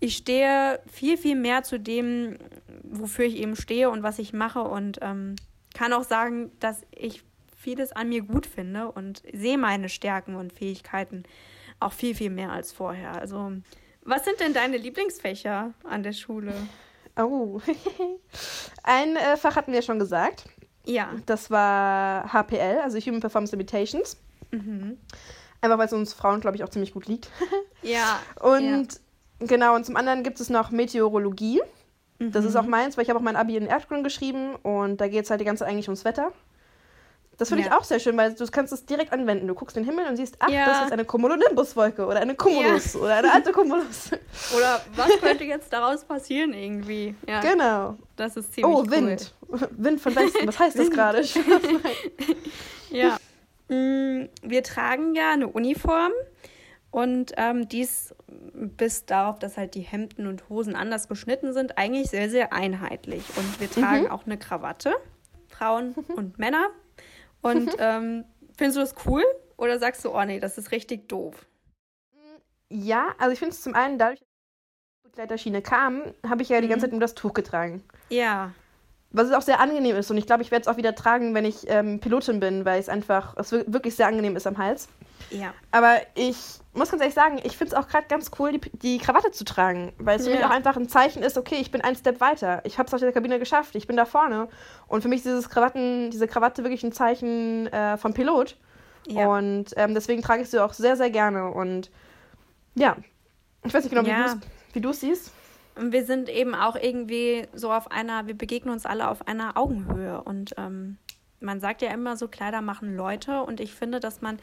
ich 0.00 0.16
stehe 0.16 0.80
viel, 0.90 1.16
viel 1.16 1.34
mehr 1.34 1.62
zu 1.64 1.78
dem, 1.78 2.38
wofür 2.82 3.24
ich 3.24 3.36
eben 3.36 3.56
stehe 3.56 3.90
und 3.90 4.02
was 4.02 4.18
ich 4.18 4.32
mache. 4.32 4.62
Und 4.62 4.98
ähm, 5.02 5.34
kann 5.74 5.92
auch 5.92 6.04
sagen, 6.04 6.52
dass 6.60 6.82
ich 6.92 7.24
vieles 7.58 7.92
an 7.92 8.08
mir 8.08 8.22
gut 8.22 8.46
finde 8.46 8.90
und 8.92 9.22
sehe 9.32 9.58
meine 9.58 9.88
Stärken 9.88 10.36
und 10.36 10.52
Fähigkeiten 10.52 11.24
auch 11.80 11.92
viel, 11.92 12.14
viel 12.14 12.30
mehr 12.30 12.52
als 12.52 12.72
vorher. 12.72 13.12
Also 13.20 13.52
was 14.02 14.24
sind 14.24 14.40
denn 14.40 14.54
deine 14.54 14.76
Lieblingsfächer 14.78 15.74
an 15.84 16.02
der 16.02 16.12
Schule? 16.12 16.54
oh. 17.16 17.60
Ein 18.82 19.16
äh, 19.16 19.36
Fach 19.36 19.56
hatten 19.56 19.72
wir 19.72 19.82
schon 19.82 19.98
gesagt. 19.98 20.44
Ja. 20.86 21.10
Das 21.26 21.50
war 21.50 22.32
HPL, 22.32 22.78
also 22.82 22.98
Human 22.98 23.20
Performance 23.20 23.54
Limitations. 23.54 24.16
Mhm. 24.50 24.96
Einfach 25.60 25.76
weil 25.78 25.86
es 25.86 25.92
uns 25.92 26.14
Frauen, 26.14 26.40
glaube 26.40 26.56
ich, 26.56 26.64
auch 26.64 26.68
ziemlich 26.70 26.92
gut 26.94 27.06
liegt. 27.06 27.30
Ja. 27.82 28.18
Und 28.40 28.88
genau, 29.38 29.76
und 29.76 29.86
zum 29.86 29.94
anderen 29.94 30.24
gibt 30.24 30.40
es 30.40 30.50
noch 30.50 30.70
Meteorologie. 30.72 31.60
ja. 32.18 32.28
Das 32.30 32.44
ist 32.44 32.54
Mhm. 32.54 32.60
auch 32.60 32.66
meins, 32.66 32.96
weil 32.96 33.04
ich 33.04 33.08
habe 33.10 33.20
auch 33.20 33.22
mein 33.22 33.36
Abi 33.36 33.56
in 33.56 33.66
Erdkunde 33.66 34.02
geschrieben 34.02 34.56
und 34.56 35.00
da 35.00 35.06
geht 35.06 35.24
es 35.24 35.30
halt 35.30 35.40
die 35.40 35.44
ganze 35.44 35.60
Zeit 35.64 35.70
eigentlich 35.72 35.86
ums 35.88 36.04
Wetter. 36.04 36.32
Das 37.38 37.48
finde 37.48 37.62
Ja. 37.64 37.68
ich 37.70 37.74
auch 37.74 37.84
sehr 37.84 38.00
schön, 38.00 38.16
weil 38.16 38.34
du 38.34 38.44
kannst 38.48 38.72
es 38.72 38.84
direkt 38.84 39.12
anwenden. 39.12 39.46
Du 39.46 39.54
guckst 39.54 39.76
den 39.76 39.84
Himmel 39.84 40.06
und 40.06 40.16
siehst, 40.16 40.36
ach, 40.40 40.48
Ja. 40.50 40.66
das 40.66 40.82
ist 40.86 40.92
eine 40.92 41.04
Cumulonimbuswolke 41.04 42.04
oder 42.04 42.20
eine 42.20 42.34
Cumulus 42.34 42.96
oder 42.96 43.14
eine 43.14 43.32
alte 43.32 43.52
Cumulus. 43.52 44.10
Oder 44.56 44.80
was 44.96 45.08
könnte 45.20 45.44
jetzt 45.44 45.72
daraus 45.72 46.04
passieren 46.04 46.52
irgendwie? 46.52 47.14
Ja, 47.28 47.40
genau. 47.40 47.96
das 48.16 48.36
ist 48.36 48.52
ziemlich 48.54 48.74
Oh, 48.74 48.80
cool. 48.80 48.90
Wind. 48.90 49.34
Wind 49.70 50.00
von 50.00 50.14
Westen. 50.16 50.46
Was 50.48 50.58
heißt 50.58 50.76
das 50.78 50.86
Wind. 50.86 50.94
gerade? 50.94 51.22
Ja. 52.90 53.16
Mm, 53.68 54.28
Wir 54.42 54.62
tragen 54.62 55.14
ja 55.14 55.32
eine 55.32 55.46
Uniform 55.48 56.12
und 56.90 57.32
ähm, 57.36 57.68
dies 57.68 58.14
bis 58.54 59.04
darauf, 59.04 59.38
dass 59.38 59.56
halt 59.56 59.74
die 59.74 59.80
Hemden 59.82 60.26
und 60.26 60.48
Hosen 60.48 60.74
anders 60.74 61.06
geschnitten 61.08 61.52
sind, 61.52 61.76
eigentlich 61.78 62.08
sehr, 62.10 62.30
sehr 62.30 62.52
einheitlich. 62.52 63.22
Und 63.36 63.60
wir 63.60 63.70
tragen 63.70 64.08
auch 64.10 64.24
eine 64.26 64.38
Krawatte, 64.38 64.94
Frauen 65.48 65.92
und 66.16 66.38
Männer. 66.38 66.68
Und 67.42 67.76
ähm, 67.78 68.24
findest 68.56 68.76
du 68.76 68.80
das 68.80 68.94
cool 69.06 69.24
oder 69.56 69.78
sagst 69.78 70.04
du, 70.04 70.14
oh 70.14 70.24
nee, 70.24 70.40
das 70.40 70.58
ist 70.58 70.72
richtig 70.72 71.08
doof? 71.08 71.46
ja, 72.70 73.14
also 73.18 73.32
ich 73.32 73.38
finde 73.38 73.54
es 73.54 73.62
zum 73.62 73.74
einen, 73.74 73.98
dadurch, 73.98 74.20
dass 74.20 74.28
die 74.28 75.08
Begleiterschiene 75.08 75.62
kam, 75.62 76.02
habe 76.26 76.42
ich 76.42 76.50
ja 76.50 76.60
die 76.60 76.66
Mhm. 76.66 76.70
ganze 76.70 76.84
Zeit 76.86 76.92
nur 76.92 77.00
das 77.00 77.14
Tuch 77.14 77.32
getragen. 77.32 77.82
Ja, 78.10 78.52
Was 79.10 79.32
auch 79.32 79.40
sehr 79.42 79.58
angenehm 79.60 79.96
ist. 79.96 80.10
Und 80.10 80.18
ich 80.18 80.26
glaube, 80.26 80.42
ich 80.42 80.50
werde 80.50 80.62
es 80.62 80.68
auch 80.68 80.76
wieder 80.76 80.94
tragen, 80.94 81.34
wenn 81.34 81.46
ich 81.46 81.64
ähm, 81.68 81.98
Pilotin 81.98 82.40
bin, 82.40 82.66
weil 82.66 82.78
es 82.78 82.90
einfach, 82.90 83.34
es 83.38 83.50
wir- 83.52 83.64
wirklich 83.72 83.94
sehr 83.96 84.06
angenehm 84.06 84.36
ist 84.36 84.46
am 84.46 84.58
Hals. 84.58 84.88
ja. 85.30 85.54
Aber 85.70 85.96
ich 86.14 86.36
muss 86.74 86.90
ganz 86.90 87.00
ehrlich 87.00 87.14
sagen, 87.14 87.40
ich 87.42 87.56
finde 87.56 87.74
es 87.74 87.78
auch 87.82 87.88
gerade 87.88 88.06
ganz 88.06 88.30
cool, 88.38 88.52
die, 88.52 88.60
die 88.78 88.98
Krawatte 88.98 89.30
zu 89.32 89.44
tragen, 89.44 89.92
weil 89.98 90.18
es 90.18 90.24
für 90.26 90.30
Ja. 90.30 90.36
mich 90.36 90.44
auch 90.44 90.50
einfach 90.50 90.76
ein 90.76 90.88
Zeichen 90.90 91.22
ist, 91.22 91.38
okay, 91.38 91.56
ich 91.58 91.70
bin 91.70 91.80
ein 91.80 91.96
Step 91.96 92.20
weiter. 92.20 92.60
Ich 92.64 92.78
habe 92.78 92.86
es 92.86 92.94
aus 92.94 93.00
der 93.00 93.10
Kabine 93.12 93.38
geschafft, 93.38 93.74
ich 93.76 93.86
bin 93.86 93.96
da 93.96 94.04
vorne. 94.04 94.48
Und 94.88 95.00
für 95.02 95.08
mich 95.08 95.18
ist 95.20 95.26
dieses 95.26 95.48
Krawatten, 95.48 96.10
diese 96.10 96.28
Krawatte 96.28 96.62
wirklich 96.62 96.82
ein 96.84 96.92
Zeichen 96.92 97.66
äh, 97.68 97.96
vom 97.96 98.12
Pilot. 98.12 98.56
Ja. 99.08 99.26
Und 99.28 99.72
ähm, 99.76 99.94
deswegen 99.94 100.20
trage 100.20 100.42
ich 100.42 100.50
sie 100.50 100.62
auch 100.62 100.74
sehr, 100.74 100.96
sehr 100.98 101.08
gerne. 101.10 101.50
Und 101.50 101.90
ja, 102.74 102.96
ich 103.64 103.72
weiß 103.72 103.82
nicht 103.84 103.90
genau, 103.94 104.04
wie 104.06 104.10
Ja. 104.10 104.36
wie 104.74 104.80
du 104.82 104.90
es 104.90 105.00
siehst. 105.00 105.32
Und 105.78 105.92
wir 105.92 106.04
sind 106.04 106.28
eben 106.28 106.54
auch 106.54 106.76
irgendwie 106.76 107.46
so 107.54 107.72
auf 107.72 107.90
einer, 107.90 108.26
wir 108.26 108.36
begegnen 108.36 108.72
uns 108.72 108.84
alle 108.86 109.08
auf 109.08 109.26
einer 109.28 109.56
Augenhöhe. 109.56 110.22
Und 110.22 110.54
ähm, 110.58 110.98
man 111.40 111.60
sagt 111.60 111.82
ja 111.82 111.90
immer 111.90 112.16
so, 112.16 112.28
Kleider 112.28 112.60
machen 112.62 112.96
Leute. 112.96 113.42
Und 113.42 113.60
ich 113.60 113.72
finde, 113.72 114.00
dass 114.00 114.20
man 114.20 114.38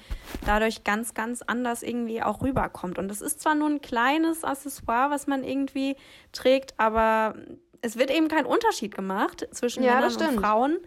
dadurch 0.45 0.83
ganz, 0.83 1.13
ganz 1.13 1.41
anders 1.41 1.83
irgendwie 1.83 2.23
auch 2.23 2.41
rüberkommt. 2.41 2.97
Und 2.97 3.09
das 3.09 3.21
ist 3.21 3.41
zwar 3.41 3.55
nur 3.55 3.69
ein 3.69 3.81
kleines 3.81 4.43
Accessoire, 4.43 5.09
was 5.09 5.27
man 5.27 5.43
irgendwie 5.43 5.97
trägt, 6.31 6.73
aber 6.77 7.35
es 7.81 7.97
wird 7.97 8.09
eben 8.11 8.27
kein 8.29 8.45
Unterschied 8.45 8.95
gemacht 8.95 9.47
zwischen 9.51 9.83
Ja, 9.83 9.95
Männern 9.99 10.35
und. 10.35 10.39
Frauen. 10.39 10.77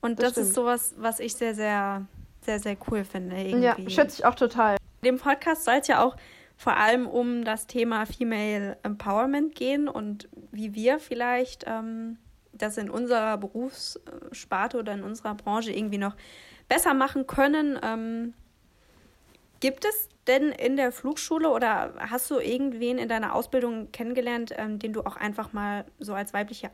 Und 0.00 0.22
Das 0.22 0.34
das, 0.34 0.48
ist 0.48 0.54
sowas, 0.54 0.94
was 0.98 1.20
ich 1.20 1.34
sehr, 1.34 1.54
sehr, 1.54 2.06
sehr, 2.42 2.60
sehr 2.60 2.76
cool 2.90 3.02
finde. 3.04 3.36
Irgendwie. 3.36 3.84
Ja, 3.84 3.90
schätze 3.90 4.18
ich 4.20 4.24
auch 4.24 4.34
total. 4.34 4.76
dem 5.02 5.18
Podcast 5.18 5.64
soll 5.64 5.76
es 5.80 5.88
ja 5.88 6.04
auch 6.04 6.16
vor 6.56 6.76
allem 6.76 7.06
um 7.06 7.44
das 7.44 7.66
Thema 7.66 8.06
Female 8.06 8.78
Empowerment 8.82 9.54
gehen 9.54 9.88
und 9.88 10.28
wie 10.52 10.74
wir 10.74 10.98
vielleicht 10.98 11.64
ähm, 11.66 12.18
das 12.52 12.78
in 12.78 12.88
unserer 12.88 13.36
Berufssparte 13.36 14.78
oder 14.78 14.92
in 14.92 15.02
unserer 15.02 15.34
Branche 15.34 15.72
irgendwie 15.72 15.98
noch 15.98 16.16
besser 16.68 16.94
machen 16.94 17.26
können. 17.26 17.78
Ähm, 17.82 18.34
gibt 19.60 19.84
es 19.84 20.08
denn 20.26 20.50
in 20.50 20.76
der 20.76 20.92
Flugschule 20.92 21.50
oder 21.50 21.94
hast 21.98 22.30
du 22.30 22.38
irgendwen 22.38 22.98
in 22.98 23.08
deiner 23.08 23.34
Ausbildung 23.34 23.92
kennengelernt, 23.92 24.52
ähm, 24.56 24.78
den 24.78 24.92
du 24.92 25.02
auch 25.02 25.16
einfach 25.16 25.52
mal 25.52 25.84
so 25.98 26.14
als 26.14 26.34
weibliche 26.34 26.70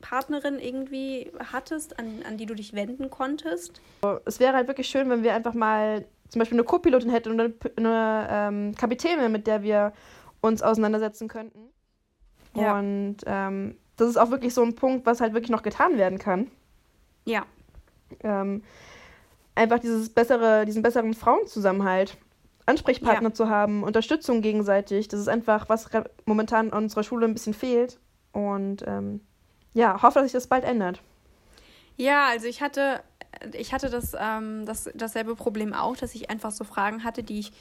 Ansprechpartnerin 0.00 0.58
irgendwie 0.58 1.30
hattest, 1.52 1.98
an, 1.98 2.22
an 2.26 2.36
die 2.36 2.46
du 2.46 2.54
dich 2.54 2.72
wenden 2.72 3.10
konntest? 3.10 3.80
es 4.24 4.40
wäre 4.40 4.54
halt 4.54 4.68
wirklich 4.68 4.88
schön, 4.88 5.10
wenn 5.10 5.22
wir 5.22 5.34
einfach 5.34 5.54
mal 5.54 6.04
zum 6.28 6.38
Beispiel 6.38 6.56
eine 6.58 6.64
Co-Pilotin 6.64 7.10
hätten 7.10 7.30
und 7.30 7.40
eine, 7.40 7.54
eine 7.76 8.28
ähm, 8.30 8.74
Kapitänin, 8.76 9.32
mit 9.32 9.46
der 9.46 9.62
wir 9.62 9.92
uns 10.40 10.62
auseinandersetzen 10.62 11.28
könnten. 11.28 11.70
Ja. 12.54 12.78
Und 12.78 13.18
ähm, 13.26 13.76
das 13.96 14.08
ist 14.08 14.16
auch 14.16 14.30
wirklich 14.30 14.54
so 14.54 14.62
ein 14.62 14.74
Punkt, 14.74 15.06
was 15.06 15.20
halt 15.20 15.34
wirklich 15.34 15.50
noch 15.50 15.62
getan 15.62 15.98
werden 15.98 16.18
kann. 16.18 16.50
Ja, 17.24 17.44
Ähm, 18.22 18.62
einfach 19.54 19.78
dieses 19.78 20.08
bessere, 20.08 20.64
diesen 20.64 20.82
besseren 20.82 21.14
Frauenzusammenhalt, 21.14 22.16
Ansprechpartner 22.66 23.34
zu 23.34 23.48
haben, 23.48 23.82
Unterstützung 23.82 24.42
gegenseitig. 24.42 25.08
Das 25.08 25.20
ist 25.20 25.28
einfach, 25.28 25.68
was 25.68 25.90
momentan 26.24 26.72
an 26.72 26.84
unserer 26.84 27.02
Schule 27.02 27.26
ein 27.26 27.34
bisschen 27.34 27.54
fehlt. 27.54 27.98
Und 28.32 28.84
ähm, 28.86 29.20
ja, 29.74 30.02
hoffe, 30.02 30.20
dass 30.20 30.24
sich 30.24 30.32
das 30.32 30.46
bald 30.46 30.64
ändert. 30.64 31.02
Ja, 31.96 32.28
also 32.28 32.46
ich 32.46 32.62
hatte, 32.62 33.02
ich 33.52 33.72
hatte 33.72 33.90
das, 33.90 34.16
ähm, 34.18 34.64
das, 34.66 34.90
dasselbe 34.94 35.36
Problem 35.36 35.74
auch, 35.74 35.96
dass 35.96 36.14
ich 36.14 36.30
einfach 36.30 36.50
so 36.50 36.64
Fragen 36.64 37.04
hatte, 37.04 37.22
die 37.22 37.40
ich, 37.40 37.52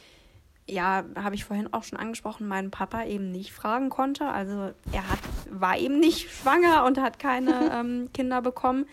ja, 0.68 1.04
habe 1.16 1.36
ich 1.36 1.46
vorhin 1.46 1.74
auch 1.74 1.84
schon 1.84 2.00
angesprochen, 2.00 2.48
meinen 2.48 2.72
Papa 2.72 3.04
eben 3.04 3.32
nicht 3.32 3.52
fragen 3.52 3.90
konnte. 3.90 4.28
Also 4.28 4.72
er 4.92 5.10
hat, 5.10 5.20
war 5.50 5.78
eben 5.78 6.00
nicht 6.00 6.32
schwanger 6.36 6.86
und 6.86 7.00
hat 7.00 7.20
keine 7.20 7.72
ähm, 7.74 8.10
Kinder 8.14 8.42
bekommen. 8.42 8.86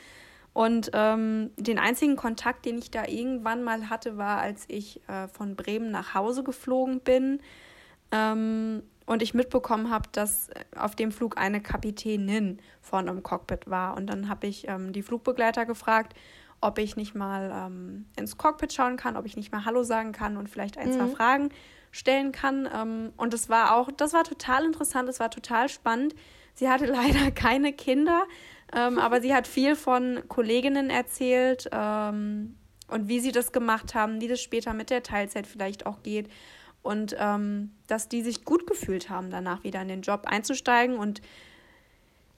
Und 0.52 0.90
ähm, 0.94 1.50
den 1.56 1.78
einzigen 1.78 2.16
Kontakt, 2.16 2.64
den 2.64 2.78
ich 2.78 2.90
da 2.90 3.06
irgendwann 3.06 3.62
mal 3.62 3.90
hatte, 3.90 4.16
war, 4.16 4.38
als 4.38 4.64
ich 4.68 5.06
äh, 5.06 5.28
von 5.28 5.54
Bremen 5.54 5.90
nach 5.90 6.14
Hause 6.14 6.42
geflogen 6.44 7.00
bin 7.00 7.40
ähm, 8.12 8.82
und 9.06 9.22
ich 9.22 9.34
mitbekommen 9.34 9.90
habe, 9.90 10.08
dass 10.12 10.50
auf 10.76 10.94
dem 10.96 11.12
Flug 11.12 11.38
eine 11.38 11.60
Kapitänin 11.60 12.58
vorne 12.80 13.10
im 13.12 13.22
Cockpit 13.22 13.70
war. 13.70 13.96
Und 13.96 14.08
dann 14.08 14.28
habe 14.28 14.48
ich 14.48 14.68
ähm, 14.68 14.92
die 14.92 15.02
Flugbegleiter 15.02 15.64
gefragt, 15.64 16.14
ob 16.60 16.78
ich 16.78 16.96
nicht 16.96 17.14
mal 17.14 17.52
ähm, 17.54 18.06
ins 18.16 18.36
Cockpit 18.36 18.72
schauen 18.72 18.96
kann, 18.96 19.16
ob 19.16 19.24
ich 19.24 19.36
nicht 19.36 19.52
mal 19.52 19.64
Hallo 19.64 19.84
sagen 19.84 20.12
kann 20.12 20.36
und 20.36 20.48
vielleicht 20.48 20.76
ein, 20.76 20.88
mhm. 20.88 20.92
zwei 20.94 21.06
Fragen 21.08 21.48
stellen 21.92 22.32
kann. 22.32 22.68
Ähm, 22.74 23.12
und 23.16 23.32
das 23.32 23.48
war 23.48 23.76
auch, 23.76 23.90
das 23.96 24.12
war 24.12 24.24
total 24.24 24.64
interessant, 24.64 25.08
das 25.08 25.20
war 25.20 25.30
total 25.30 25.68
spannend. 25.68 26.14
Sie 26.54 26.68
hatte 26.68 26.86
leider 26.92 27.30
keine 27.30 27.72
Kinder, 27.72 28.24
ähm, 28.74 28.98
aber 28.98 29.20
sie 29.20 29.34
hat 29.34 29.46
viel 29.46 29.76
von 29.76 30.22
Kolleginnen 30.28 30.90
erzählt 30.90 31.68
ähm, 31.70 32.56
und 32.88 33.08
wie 33.08 33.20
sie 33.20 33.32
das 33.32 33.52
gemacht 33.52 33.94
haben, 33.94 34.20
wie 34.20 34.28
das 34.28 34.40
später 34.40 34.72
mit 34.72 34.90
der 34.90 35.02
Teilzeit 35.02 35.46
vielleicht 35.46 35.86
auch 35.86 36.02
geht. 36.02 36.28
Und 36.86 37.16
ähm, 37.18 37.72
dass 37.86 38.08
die 38.08 38.22
sich 38.22 38.44
gut 38.44 38.66
gefühlt 38.66 39.10
haben, 39.10 39.30
danach 39.30 39.64
wieder 39.64 39.82
in 39.82 39.88
den 39.88 40.02
Job 40.02 40.22
einzusteigen 40.26 40.96
und 40.96 41.20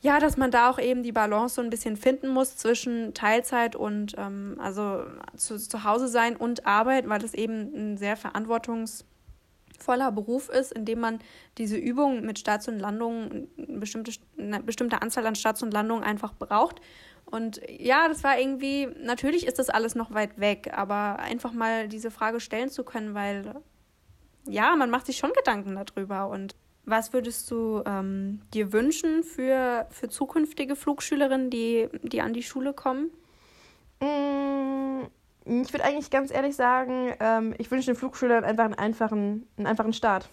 ja, 0.01 0.21
dass 0.21 0.37
man 0.37 0.53
da 0.53 0.71
auch 0.71 0.79
eben 0.79 1.03
die 1.03 1.11
Balance 1.11 1.57
so 1.57 1.61
ein 1.61 1.71
bisschen 1.71 1.97
finden 1.97 2.29
muss 2.29 2.57
zwischen 2.57 3.15
Teilzeit 3.15 3.75
und 3.75 4.15
ähm, 4.17 4.57
also 4.61 5.03
zu, 5.37 5.59
zu 5.59 5.83
Hause 5.83 6.07
sein 6.07 6.37
und 6.37 6.67
Arbeit, 6.67 7.09
weil 7.09 7.19
das 7.19 7.35
eben 7.35 7.75
ein 7.75 7.97
sehr 7.97 8.17
verantwortungs- 8.17 9.05
voller 9.79 10.13
Beruf 10.13 10.49
ist, 10.49 10.73
in 10.73 10.85
dem 10.85 11.01
man 11.01 11.21
diese 11.57 11.77
Übung 11.77 12.23
mit 12.23 12.39
Starts 12.39 12.69
und 12.69 12.79
Landungen, 12.79 13.49
eine 13.57 13.79
bestimmte, 13.79 14.13
eine 14.37 14.61
bestimmte 14.61 15.03
Anzahl 15.03 15.27
an 15.27 15.35
Starts 15.35 15.63
und 15.63 15.73
Landungen 15.73 16.05
einfach 16.05 16.35
braucht. 16.35 16.81
Und 17.25 17.61
ja, 17.69 18.09
das 18.09 18.25
war 18.25 18.39
irgendwie, 18.39 18.89
natürlich 19.03 19.47
ist 19.47 19.59
das 19.59 19.71
alles 19.71 19.95
noch 19.95 20.13
weit 20.13 20.39
weg, 20.41 20.71
aber 20.73 21.19
einfach 21.19 21.53
mal 21.53 21.89
diese 21.89 22.11
Frage 22.11 22.41
stellen 22.41 22.71
zu 22.71 22.85
können, 22.85 23.15
weil 23.15 23.55
ja, 24.49 24.75
man 24.77 24.91
macht 24.91 25.07
sich 25.07 25.17
schon 25.17 25.33
Gedanken 25.33 25.77
darüber. 25.77 26.29
Und 26.29 26.55
was 26.85 27.13
würdest 27.13 27.51
du 27.51 27.83
ähm, 27.87 28.41
dir 28.55 28.73
wünschen 28.73 29.23
für, 29.23 29.87
für 29.91 30.09
zukünftige 30.09 30.77
Flugschülerinnen, 30.77 31.51
die, 31.51 31.89
die 32.03 32.21
an 32.21 32.33
die 32.33 32.43
Schule 32.43 32.73
kommen? 32.73 33.11
Mmh 34.01 34.79
ich 35.49 35.73
würde 35.73 35.85
eigentlich 35.85 36.11
ganz 36.11 36.31
ehrlich 36.31 36.57
sagen, 36.57 37.15
ähm, 37.21 37.55
ich 37.59 37.71
wünsche 37.71 37.87
den 37.87 37.97
Flugschülern 37.97 38.45
einfach 38.45 38.65
einen 38.65 38.75
einfachen, 38.75 39.49
einen 39.57 39.67
einfachen 39.67 39.93
Start. 39.93 40.29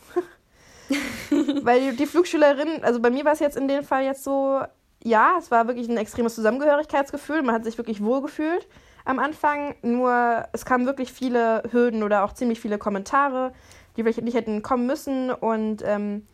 Weil 1.64 1.92
die, 1.92 1.96
die 1.96 2.06
Flugschülerin, 2.06 2.84
also 2.84 3.02
bei 3.02 3.10
mir 3.10 3.26
war 3.26 3.34
es 3.34 3.40
jetzt 3.40 3.58
in 3.58 3.68
dem 3.68 3.84
Fall 3.84 4.04
jetzt 4.04 4.24
so, 4.24 4.62
ja, 5.04 5.36
es 5.40 5.52
war 5.52 5.68
wirklich 5.68 5.88
ein 5.88 5.98
extremes 5.98 6.36
Zusammengehörigkeitsgefühl. 6.36 7.42
Man 7.44 7.56
hat 7.56 7.64
sich 7.64 7.78
wirklich 7.78 8.04
wohl 8.04 8.22
gefühlt 8.22 8.68
am 9.06 9.20
Anfang. 9.20 9.76
Nur 9.82 10.46
es 10.52 10.66
kamen 10.66 10.86
wirklich 10.86 11.14
viele 11.14 11.64
Hürden 11.72 12.04
oder 12.04 12.24
auch 12.24 12.34
ziemlich 12.34 12.60
viele 12.60 12.78
Kommentare, 12.78 13.54
die 13.96 14.04
vielleicht 14.04 14.22
nicht 14.22 14.36
hätten 14.36 14.62
kommen 14.62 14.86
müssen. 14.86 15.32
Und 15.32 15.84
ähm, 15.86 16.28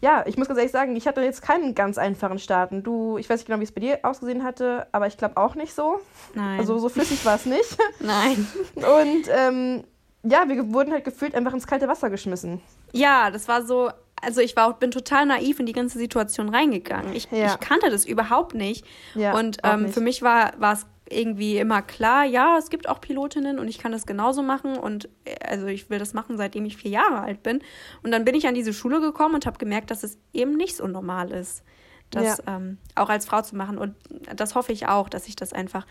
ja, 0.00 0.24
ich 0.26 0.36
muss 0.36 0.48
ganz 0.48 0.58
ehrlich 0.58 0.72
sagen, 0.72 0.96
ich 0.96 1.06
hatte 1.06 1.22
jetzt 1.22 1.42
keinen 1.42 1.74
ganz 1.74 1.96
einfachen 1.96 2.38
Start. 2.38 2.72
Und 2.72 2.82
du, 2.82 3.18
ich 3.18 3.30
weiß 3.30 3.40
nicht 3.40 3.46
genau, 3.46 3.60
wie 3.60 3.64
es 3.64 3.72
bei 3.72 3.80
dir 3.80 4.00
ausgesehen 4.02 4.42
hatte, 4.42 4.86
aber 4.92 5.06
ich 5.06 5.16
glaube 5.16 5.36
auch 5.36 5.54
nicht 5.54 5.74
so. 5.74 6.00
Nein. 6.34 6.58
Also 6.58 6.78
so 6.78 6.88
flüssig 6.88 7.24
war 7.24 7.36
es 7.36 7.46
nicht. 7.46 7.78
Nein. 8.00 8.46
Und 8.74 9.28
ähm, 9.28 9.84
ja, 10.24 10.48
wir 10.48 10.72
wurden 10.72 10.92
halt 10.92 11.04
gefühlt 11.04 11.34
einfach 11.34 11.54
ins 11.54 11.66
kalte 11.66 11.88
Wasser 11.88 12.10
geschmissen. 12.10 12.60
Ja, 12.92 13.30
das 13.30 13.48
war 13.48 13.64
so, 13.64 13.90
also 14.20 14.40
ich 14.40 14.56
war, 14.56 14.78
bin 14.78 14.90
total 14.90 15.26
naiv 15.26 15.60
in 15.60 15.66
die 15.66 15.72
ganze 15.72 15.98
Situation 15.98 16.48
reingegangen. 16.48 17.14
Ich, 17.14 17.30
ja. 17.30 17.46
ich 17.46 17.60
kannte 17.60 17.90
das 17.90 18.04
überhaupt 18.04 18.54
nicht. 18.54 18.84
Ja, 19.14 19.34
und 19.34 19.58
ähm, 19.64 19.82
nicht. 19.82 19.94
für 19.94 20.00
mich 20.00 20.22
war 20.22 20.52
es 20.72 20.86
irgendwie 21.12 21.58
immer 21.58 21.82
klar, 21.82 22.24
ja, 22.24 22.56
es 22.58 22.70
gibt 22.70 22.88
auch 22.88 23.00
Pilotinnen 23.00 23.58
und 23.58 23.68
ich 23.68 23.78
kann 23.78 23.92
das 23.92 24.06
genauso 24.06 24.42
machen 24.42 24.76
und 24.76 25.08
äh, 25.24 25.36
also 25.44 25.66
ich 25.66 25.90
will 25.90 25.98
das 25.98 26.14
machen, 26.14 26.36
seitdem 26.36 26.64
ich 26.64 26.76
vier 26.76 26.90
Jahre 26.90 27.20
alt 27.20 27.42
bin. 27.42 27.62
Und 28.02 28.10
dann 28.10 28.24
bin 28.24 28.34
ich 28.34 28.46
an 28.46 28.54
diese 28.54 28.72
Schule 28.72 29.00
gekommen 29.00 29.34
und 29.34 29.46
habe 29.46 29.58
gemerkt, 29.58 29.90
dass 29.90 30.02
es 30.02 30.18
eben 30.32 30.56
nicht 30.56 30.76
so 30.76 30.86
normal 30.86 31.30
ist, 31.30 31.62
das 32.10 32.38
ja. 32.38 32.56
ähm, 32.56 32.78
auch 32.94 33.08
als 33.08 33.26
Frau 33.26 33.42
zu 33.42 33.56
machen. 33.56 33.78
Und 33.78 33.94
das 34.34 34.54
hoffe 34.54 34.72
ich 34.72 34.88
auch, 34.88 35.08
dass 35.08 35.26
sich 35.26 35.36
das 35.36 35.52
einfach 35.52 35.86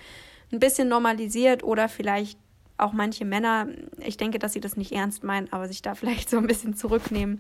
ein 0.52 0.60
bisschen 0.60 0.88
normalisiert 0.88 1.64
oder 1.64 1.90
vielleicht 1.90 2.38
auch 2.78 2.94
manche 2.94 3.26
Männer, 3.26 3.68
ich 4.00 4.18
denke, 4.18 4.40
dass 4.40 4.54
sie 4.54 4.60
das 4.60 4.76
nicht 4.76 4.92
ernst 4.92 5.24
meinen, 5.24 5.52
aber 5.54 5.68
sich 5.68 5.82
da 5.82 5.96
vielleicht 5.96 6.30
so 6.30 6.38
ein 6.38 6.48
bisschen 6.48 6.76
zurücknehmen. 6.76 7.40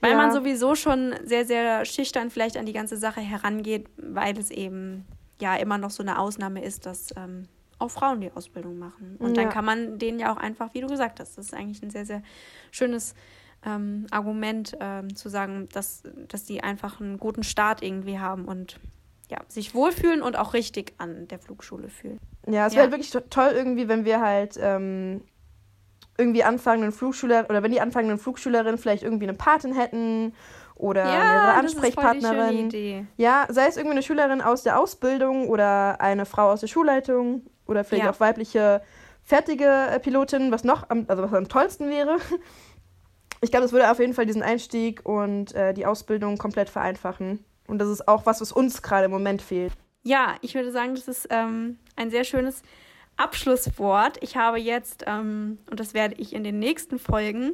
Weil 0.00 0.12
ja. 0.12 0.16
man 0.16 0.32
sowieso 0.32 0.76
schon 0.76 1.14
sehr, 1.24 1.44
sehr 1.44 1.84
schüchtern 1.84 2.30
vielleicht 2.30 2.56
an 2.56 2.66
die 2.66 2.72
ganze 2.72 2.96
Sache 2.96 3.20
herangeht, 3.20 3.88
weil 3.96 4.38
es 4.38 4.50
eben 4.50 5.04
ja 5.40 5.56
immer 5.56 5.78
noch 5.78 5.90
so 5.90 6.02
eine 6.02 6.18
Ausnahme 6.18 6.64
ist, 6.64 6.86
dass 6.86 7.14
ähm, 7.16 7.48
auch 7.78 7.90
Frauen 7.90 8.20
die 8.20 8.30
Ausbildung 8.32 8.78
machen. 8.78 9.16
Und 9.18 9.36
ja. 9.36 9.42
dann 9.42 9.52
kann 9.52 9.64
man 9.64 9.98
denen 9.98 10.18
ja 10.18 10.32
auch 10.32 10.36
einfach, 10.36 10.74
wie 10.74 10.80
du 10.80 10.88
gesagt 10.88 11.20
hast, 11.20 11.38
das 11.38 11.46
ist 11.46 11.54
eigentlich 11.54 11.82
ein 11.82 11.90
sehr, 11.90 12.06
sehr 12.06 12.22
schönes 12.70 13.14
ähm, 13.64 14.06
Argument 14.10 14.76
ähm, 14.80 15.14
zu 15.14 15.28
sagen, 15.28 15.68
dass, 15.72 16.02
dass 16.28 16.44
die 16.44 16.62
einfach 16.62 17.00
einen 17.00 17.18
guten 17.18 17.42
Start 17.42 17.82
irgendwie 17.82 18.18
haben 18.18 18.46
und 18.46 18.80
ja, 19.30 19.38
sich 19.48 19.74
wohlfühlen 19.74 20.22
und 20.22 20.36
auch 20.36 20.54
richtig 20.54 20.94
an 20.98 21.28
der 21.28 21.38
Flugschule 21.38 21.88
fühlen. 21.88 22.18
Ja, 22.46 22.66
es 22.66 22.72
wäre 22.72 22.86
ja. 22.86 22.90
halt 22.90 22.92
wirklich 22.92 23.10
toll 23.30 23.50
irgendwie, 23.52 23.88
wenn 23.88 24.04
wir 24.04 24.20
halt 24.20 24.58
ähm, 24.60 25.22
irgendwie 26.16 26.42
anfangenden 26.42 26.92
Flugschüler 26.92 27.46
oder 27.48 27.62
wenn 27.62 27.70
die 27.70 27.80
anfangenden 27.80 28.18
Flugschülerinnen 28.18 28.78
vielleicht 28.78 29.02
irgendwie 29.02 29.26
eine 29.26 29.36
Patin 29.36 29.74
hätten 29.74 30.32
oder 30.78 31.04
ja, 31.04 31.18
mehrere 31.18 31.54
Ansprechpartnerin. 31.54 33.08
Ja, 33.16 33.46
sei 33.50 33.66
es 33.66 33.76
irgendwie 33.76 33.92
eine 33.92 34.02
Schülerin 34.02 34.40
aus 34.40 34.62
der 34.62 34.78
Ausbildung 34.78 35.48
oder 35.48 36.00
eine 36.00 36.24
Frau 36.24 36.50
aus 36.50 36.60
der 36.60 36.68
Schulleitung 36.68 37.42
oder 37.66 37.84
vielleicht 37.84 38.04
ja. 38.04 38.10
auch 38.12 38.20
weibliche 38.20 38.80
fertige 39.22 39.66
äh, 39.66 40.00
Pilotin, 40.00 40.50
was 40.50 40.64
noch 40.64 40.88
am, 40.88 41.04
also 41.08 41.22
was 41.22 41.34
am 41.34 41.48
tollsten 41.48 41.90
wäre. 41.90 42.16
Ich 43.40 43.52
glaube, 43.52 43.62
das 43.62 43.70
würde 43.70 43.88
auf 43.88 44.00
jeden 44.00 44.14
Fall 44.14 44.26
diesen 44.26 44.42
Einstieg 44.42 45.06
und 45.06 45.54
äh, 45.54 45.72
die 45.72 45.86
Ausbildung 45.86 46.38
komplett 46.38 46.68
vereinfachen. 46.68 47.44
Und 47.68 47.78
das 47.78 47.88
ist 47.88 48.08
auch 48.08 48.26
was, 48.26 48.40
was 48.40 48.50
uns 48.50 48.82
gerade 48.82 49.04
im 49.04 49.12
Moment 49.12 49.42
fehlt. 49.42 49.72
Ja, 50.02 50.34
ich 50.40 50.56
würde 50.56 50.72
sagen, 50.72 50.96
das 50.96 51.06
ist 51.06 51.28
ähm, 51.30 51.78
ein 51.94 52.10
sehr 52.10 52.24
schönes 52.24 52.62
Abschlusswort. 53.16 54.18
Ich 54.22 54.36
habe 54.36 54.58
jetzt, 54.58 55.04
ähm, 55.06 55.58
und 55.70 55.78
das 55.78 55.94
werde 55.94 56.16
ich 56.18 56.32
in 56.32 56.42
den 56.42 56.58
nächsten 56.58 56.98
Folgen, 56.98 57.52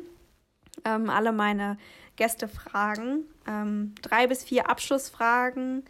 ähm, 0.87 1.11
alle 1.11 1.33
meine 1.33 1.77
Gäste 2.17 2.49
fragen. 2.49 3.25
Ähm, 3.47 3.95
drei 4.03 4.27
bis 4.27 4.45
vier 4.45 4.69
Abschlussfragen, 4.69 5.85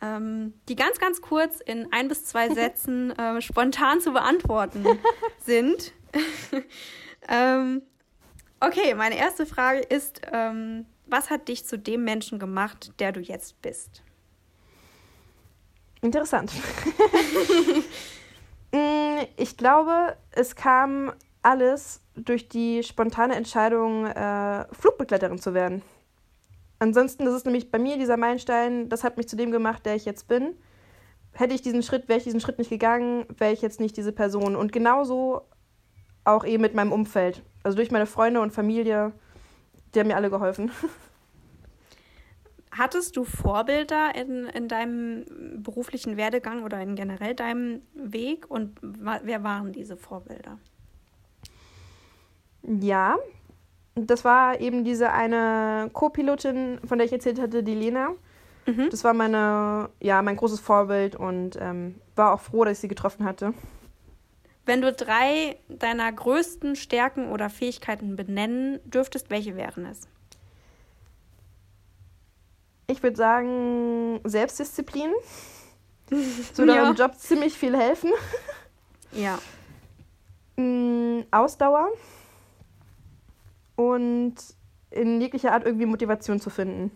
ähm, 0.00 0.54
die 0.68 0.76
ganz, 0.76 0.98
ganz 0.98 1.22
kurz 1.22 1.60
in 1.60 1.92
ein 1.92 2.08
bis 2.08 2.24
zwei 2.24 2.48
Sätzen 2.54 3.10
äh, 3.18 3.40
spontan 3.40 4.00
zu 4.00 4.12
beantworten 4.12 4.84
sind. 5.44 5.92
ähm, 7.28 7.82
okay, 8.60 8.94
meine 8.94 9.16
erste 9.16 9.46
Frage 9.46 9.80
ist, 9.80 10.20
ähm, 10.32 10.86
was 11.06 11.30
hat 11.30 11.48
dich 11.48 11.66
zu 11.66 11.78
dem 11.78 12.04
Menschen 12.04 12.38
gemacht, 12.38 12.92
der 12.98 13.12
du 13.12 13.20
jetzt 13.20 13.60
bist? 13.62 14.02
Interessant. 16.00 16.52
Mm, 18.72 19.18
ich 19.36 19.56
glaube, 19.56 20.16
es 20.30 20.56
kam 20.56 21.12
alles 21.42 22.00
durch 22.14 22.48
die 22.48 22.82
spontane 22.82 23.34
Entscheidung, 23.34 24.06
äh, 24.06 24.66
Flugbegleiterin 24.72 25.38
zu 25.38 25.54
werden. 25.54 25.82
Ansonsten, 26.78 27.24
das 27.24 27.34
ist 27.34 27.46
nämlich 27.46 27.70
bei 27.70 27.78
mir 27.78 27.96
dieser 27.96 28.16
Meilenstein, 28.16 28.88
das 28.88 29.04
hat 29.04 29.16
mich 29.16 29.28
zu 29.28 29.36
dem 29.36 29.50
gemacht, 29.50 29.86
der 29.86 29.94
ich 29.94 30.04
jetzt 30.04 30.26
bin. 30.28 30.54
Hätte 31.32 31.54
ich 31.54 31.62
diesen 31.62 31.82
Schritt, 31.82 32.08
wäre 32.08 32.18
ich 32.18 32.24
diesen 32.24 32.40
Schritt 32.40 32.58
nicht 32.58 32.70
gegangen, 32.70 33.24
wäre 33.38 33.52
ich 33.52 33.62
jetzt 33.62 33.80
nicht 33.80 33.96
diese 33.96 34.12
Person. 34.12 34.56
Und 34.56 34.72
genauso 34.72 35.42
auch 36.24 36.44
eben 36.44 36.62
mit 36.62 36.74
meinem 36.74 36.92
Umfeld. 36.92 37.42
Also 37.62 37.76
durch 37.76 37.90
meine 37.90 38.06
Freunde 38.06 38.40
und 38.40 38.52
Familie, 38.52 39.12
die 39.94 40.00
haben 40.00 40.08
mir 40.08 40.16
alle 40.16 40.30
geholfen. 40.30 40.70
Hattest 42.72 43.16
du 43.16 43.24
Vorbilder 43.24 44.14
in, 44.14 44.46
in 44.46 44.66
deinem 44.66 45.24
beruflichen 45.62 46.16
Werdegang 46.16 46.64
oder 46.64 46.80
in 46.80 46.94
generell 46.94 47.34
deinem 47.34 47.82
Weg? 47.94 48.50
Und 48.50 48.78
wer 48.80 49.44
waren 49.44 49.72
diese 49.72 49.96
Vorbilder? 49.96 50.58
Ja, 52.62 53.16
das 53.94 54.24
war 54.24 54.60
eben 54.60 54.84
diese 54.84 55.12
eine 55.12 55.90
Co-Pilotin, 55.92 56.80
von 56.84 56.98
der 56.98 57.06
ich 57.06 57.12
erzählt 57.12 57.40
hatte, 57.40 57.62
die 57.62 57.74
Lena. 57.74 58.10
Mhm. 58.66 58.88
Das 58.90 59.04
war 59.04 59.12
meine, 59.12 59.90
ja, 60.00 60.22
mein 60.22 60.36
großes 60.36 60.60
Vorbild 60.60 61.16
und 61.16 61.58
ähm, 61.60 61.96
war 62.14 62.32
auch 62.32 62.40
froh, 62.40 62.64
dass 62.64 62.74
ich 62.74 62.78
sie 62.80 62.88
getroffen 62.88 63.24
hatte. 63.24 63.52
Wenn 64.64 64.80
du 64.80 64.92
drei 64.92 65.56
deiner 65.68 66.10
größten 66.10 66.76
Stärken 66.76 67.30
oder 67.30 67.50
Fähigkeiten 67.50 68.14
benennen 68.14 68.78
dürftest, 68.84 69.28
welche 69.28 69.56
wären 69.56 69.86
es? 69.86 70.08
Ich 72.86 73.02
würde 73.02 73.16
sagen 73.16 74.20
Selbstdisziplin. 74.24 75.10
Würde 76.56 76.74
ja. 76.74 76.82
eurem 76.82 76.94
Job 76.94 77.14
ziemlich 77.16 77.54
viel 77.54 77.76
helfen. 77.76 78.10
Ja. 79.12 79.38
Mm, 80.56 81.22
Ausdauer 81.30 81.88
und 83.76 84.34
in 84.90 85.20
jeglicher 85.20 85.52
Art 85.52 85.64
irgendwie 85.64 85.86
Motivation 85.86 86.40
zu 86.40 86.50
finden. 86.50 86.90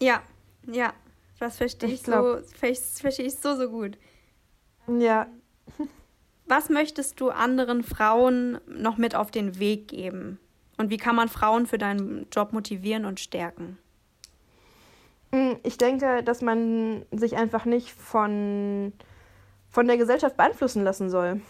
Ja, 0.00 0.22
ja, 0.66 0.92
das 1.38 1.56
verstehe 1.56 1.88
ich, 1.88 1.96
ich 1.96 2.02
so, 2.02 2.38
verstehe 2.54 3.26
ich 3.26 3.36
so, 3.36 3.56
so 3.56 3.68
gut. 3.68 3.98
Ja. 4.86 5.26
Was 6.46 6.70
möchtest 6.70 7.20
du 7.20 7.28
anderen 7.28 7.82
Frauen 7.82 8.58
noch 8.66 8.96
mit 8.96 9.14
auf 9.14 9.30
den 9.30 9.58
Weg 9.58 9.88
geben? 9.88 10.38
Und 10.78 10.90
wie 10.90 10.96
kann 10.96 11.16
man 11.16 11.28
Frauen 11.28 11.66
für 11.66 11.76
deinen 11.76 12.26
Job 12.32 12.52
motivieren 12.52 13.04
und 13.04 13.20
stärken? 13.20 13.76
Mm, 15.30 15.54
ich 15.62 15.76
denke, 15.76 16.22
dass 16.22 16.40
man 16.40 17.04
sich 17.10 17.36
einfach 17.36 17.64
nicht 17.64 17.90
von, 17.90 18.92
von 19.68 19.86
der 19.86 19.98
Gesellschaft 19.98 20.36
beeinflussen 20.36 20.84
lassen 20.84 21.10
soll. 21.10 21.42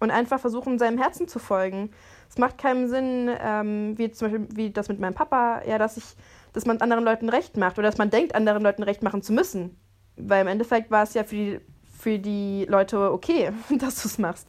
Und 0.00 0.10
einfach 0.10 0.38
versuchen, 0.38 0.78
seinem 0.78 0.98
Herzen 0.98 1.26
zu 1.26 1.38
folgen. 1.38 1.90
Es 2.28 2.38
macht 2.38 2.58
keinen 2.58 2.88
Sinn, 2.88 3.30
ähm, 3.40 3.98
wie 3.98 4.10
zum 4.12 4.30
Beispiel 4.30 4.48
wie 4.56 4.70
das 4.70 4.88
mit 4.88 5.00
meinem 5.00 5.14
Papa, 5.14 5.62
ja, 5.66 5.78
dass 5.78 5.96
ich, 5.96 6.04
dass 6.52 6.66
man 6.66 6.80
anderen 6.80 7.04
Leuten 7.04 7.28
recht 7.28 7.56
macht 7.56 7.78
oder 7.78 7.88
dass 7.88 7.98
man 7.98 8.10
denkt, 8.10 8.34
anderen 8.34 8.62
Leuten 8.62 8.82
recht 8.82 9.02
machen 9.02 9.22
zu 9.22 9.32
müssen. 9.32 9.76
Weil 10.16 10.42
im 10.42 10.48
Endeffekt 10.48 10.90
war 10.90 11.02
es 11.02 11.14
ja 11.14 11.24
für 11.24 11.34
die, 11.34 11.60
für 11.98 12.18
die 12.18 12.66
Leute 12.68 13.12
okay, 13.12 13.50
dass 13.78 14.02
du 14.02 14.08
es 14.08 14.18
machst. 14.18 14.46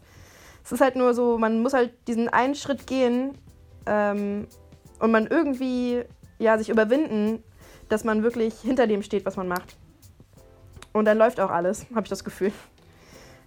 Es 0.64 0.72
ist 0.72 0.82
halt 0.82 0.96
nur 0.96 1.14
so, 1.14 1.38
man 1.38 1.62
muss 1.62 1.74
halt 1.74 1.94
diesen 2.08 2.30
einen 2.30 2.54
Schritt 2.54 2.86
gehen 2.86 3.36
ähm, 3.88 4.48
und 5.00 5.12
man 5.12 5.26
irgendwie 5.26 6.04
ja, 6.38 6.58
sich 6.58 6.70
überwinden, 6.70 7.44
dass 7.90 8.04
man 8.04 8.24
wirklich 8.24 8.60
hinter 8.60 8.88
dem 8.88 9.04
steht, 9.04 9.26
was 9.26 9.36
man 9.36 9.48
macht. 9.48 9.78
Und 10.94 11.06
dann 11.06 11.18
läuft 11.18 11.40
auch 11.40 11.52
alles, 11.52 11.86
habe 11.92 12.02
ich 12.04 12.10
das 12.10 12.24
Gefühl. 12.24 12.52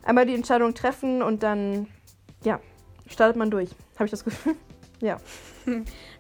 Einmal 0.04 0.26
die 0.26 0.34
Entscheidung 0.34 0.74
treffen 0.74 1.22
und 1.22 1.42
dann, 1.42 1.86
ja, 2.44 2.60
startet 3.06 3.36
man 3.36 3.50
durch, 3.50 3.70
habe 3.94 4.06
ich 4.06 4.10
das 4.10 4.24
Gefühl. 4.24 4.56
ja. 5.00 5.18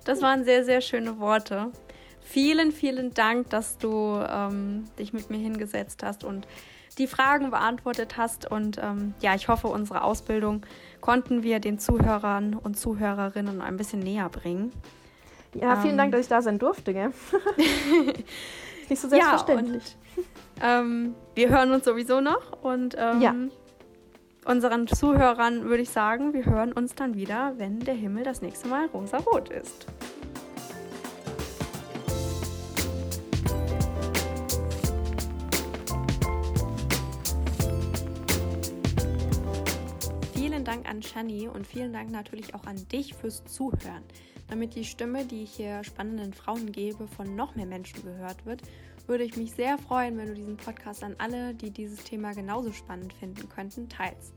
Das 0.04 0.22
waren 0.22 0.44
sehr, 0.44 0.64
sehr 0.64 0.80
schöne 0.80 1.18
Worte. 1.18 1.72
Vielen, 2.20 2.72
vielen 2.72 3.12
Dank, 3.14 3.50
dass 3.50 3.78
du 3.78 4.22
ähm, 4.28 4.84
dich 4.98 5.12
mit 5.12 5.30
mir 5.30 5.38
hingesetzt 5.38 6.02
hast 6.02 6.24
und 6.24 6.46
die 6.98 7.06
Fragen 7.06 7.50
beantwortet 7.50 8.16
hast. 8.16 8.50
Und 8.50 8.78
ähm, 8.78 9.14
ja, 9.20 9.34
ich 9.34 9.48
hoffe, 9.48 9.66
unsere 9.68 10.02
Ausbildung 10.02 10.64
konnten 11.00 11.42
wir 11.42 11.58
den 11.60 11.78
Zuhörern 11.78 12.54
und 12.54 12.78
Zuhörerinnen 12.78 13.60
ein 13.60 13.76
bisschen 13.76 14.00
näher 14.00 14.28
bringen. 14.28 14.72
Ja, 15.54 15.76
vielen 15.76 15.92
ähm, 15.92 15.98
Dank, 15.98 16.12
dass 16.12 16.22
ich 16.22 16.28
da 16.28 16.40
sein 16.40 16.58
durfte, 16.58 16.94
gell? 16.94 17.12
Nicht 18.88 19.00
so 19.00 19.08
selbstverständlich. 19.08 19.96
Ja, 20.60 20.80
und, 20.80 20.86
ähm, 20.86 21.14
wir 21.34 21.48
hören 21.48 21.72
uns 21.72 21.84
sowieso 21.84 22.20
noch 22.20 22.62
und 22.62 22.94
ähm, 22.98 23.20
ja. 23.20 23.34
Unseren 24.44 24.86
Zuhörern 24.86 25.64
würde 25.64 25.82
ich 25.82 25.90
sagen, 25.90 26.32
wir 26.32 26.44
hören 26.44 26.72
uns 26.72 26.94
dann 26.94 27.14
wieder, 27.14 27.54
wenn 27.58 27.80
der 27.80 27.94
Himmel 27.94 28.24
das 28.24 28.42
nächste 28.42 28.68
Mal 28.68 28.86
rosa-rot 28.86 29.48
ist. 29.50 29.86
Vielen 40.34 40.64
Dank 40.64 40.88
an 40.88 41.02
Shani 41.02 41.48
und 41.48 41.66
vielen 41.66 41.92
Dank 41.92 42.10
natürlich 42.10 42.54
auch 42.54 42.64
an 42.64 42.76
dich 42.88 43.14
fürs 43.14 43.44
Zuhören. 43.44 44.02
Damit 44.48 44.74
die 44.74 44.84
Stimme, 44.84 45.24
die 45.24 45.44
ich 45.44 45.52
hier 45.52 45.82
spannenden 45.82 46.34
Frauen 46.34 46.72
gebe, 46.72 47.06
von 47.06 47.36
noch 47.36 47.54
mehr 47.54 47.66
Menschen 47.66 48.02
gehört 48.02 48.44
wird, 48.44 48.62
würde 49.08 49.24
ich 49.24 49.36
mich 49.36 49.52
sehr 49.52 49.78
freuen, 49.78 50.16
wenn 50.18 50.28
du 50.28 50.34
diesen 50.34 50.56
Podcast 50.56 51.02
an 51.02 51.16
alle, 51.18 51.54
die 51.54 51.70
dieses 51.70 52.04
Thema 52.04 52.32
genauso 52.32 52.72
spannend 52.72 53.12
finden 53.12 53.48
könnten, 53.48 53.88
teilst. 53.88 54.34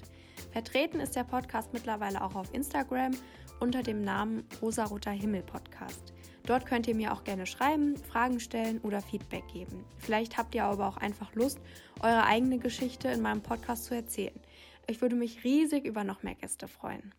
Vertreten 0.52 1.00
ist 1.00 1.16
der 1.16 1.24
Podcast 1.24 1.74
mittlerweile 1.74 2.22
auch 2.24 2.36
auf 2.36 2.54
Instagram 2.54 3.12
unter 3.60 3.84
dem 3.84 4.02
Namen 4.02 4.48
Rosaroter 4.62 5.12
Himmel 5.12 5.44
Podcast. 5.44 6.14
Dort 6.46 6.66
könnt 6.66 6.88
ihr 6.88 6.96
mir 6.96 7.14
auch 7.14 7.24
gerne 7.24 7.46
schreiben, 7.46 7.98
Fragen 7.98 8.40
stellen 8.40 8.80
oder 8.82 9.02
Feedback 9.02 9.48
geben. 9.48 9.84
Vielleicht 9.98 10.38
habt 10.38 10.54
ihr 10.54 10.64
aber 10.64 10.88
auch 10.88 10.98
einfach 10.98 11.34
Lust, 11.34 11.60
eure 12.02 12.26
eigene 12.26 12.60
Geschichte 12.60 13.08
in 13.08 13.22
meinem 13.22 13.42
Podcast 13.42 13.86
zu 13.86 13.96
erzählen. 13.96 14.40
Ich 14.88 15.02
würde 15.02 15.16
mich 15.16 15.44
riesig 15.44 15.86
über 15.86 16.04
noch 16.04 16.22
mehr 16.22 16.36
Gäste 16.36 16.68
freuen. 16.68 17.14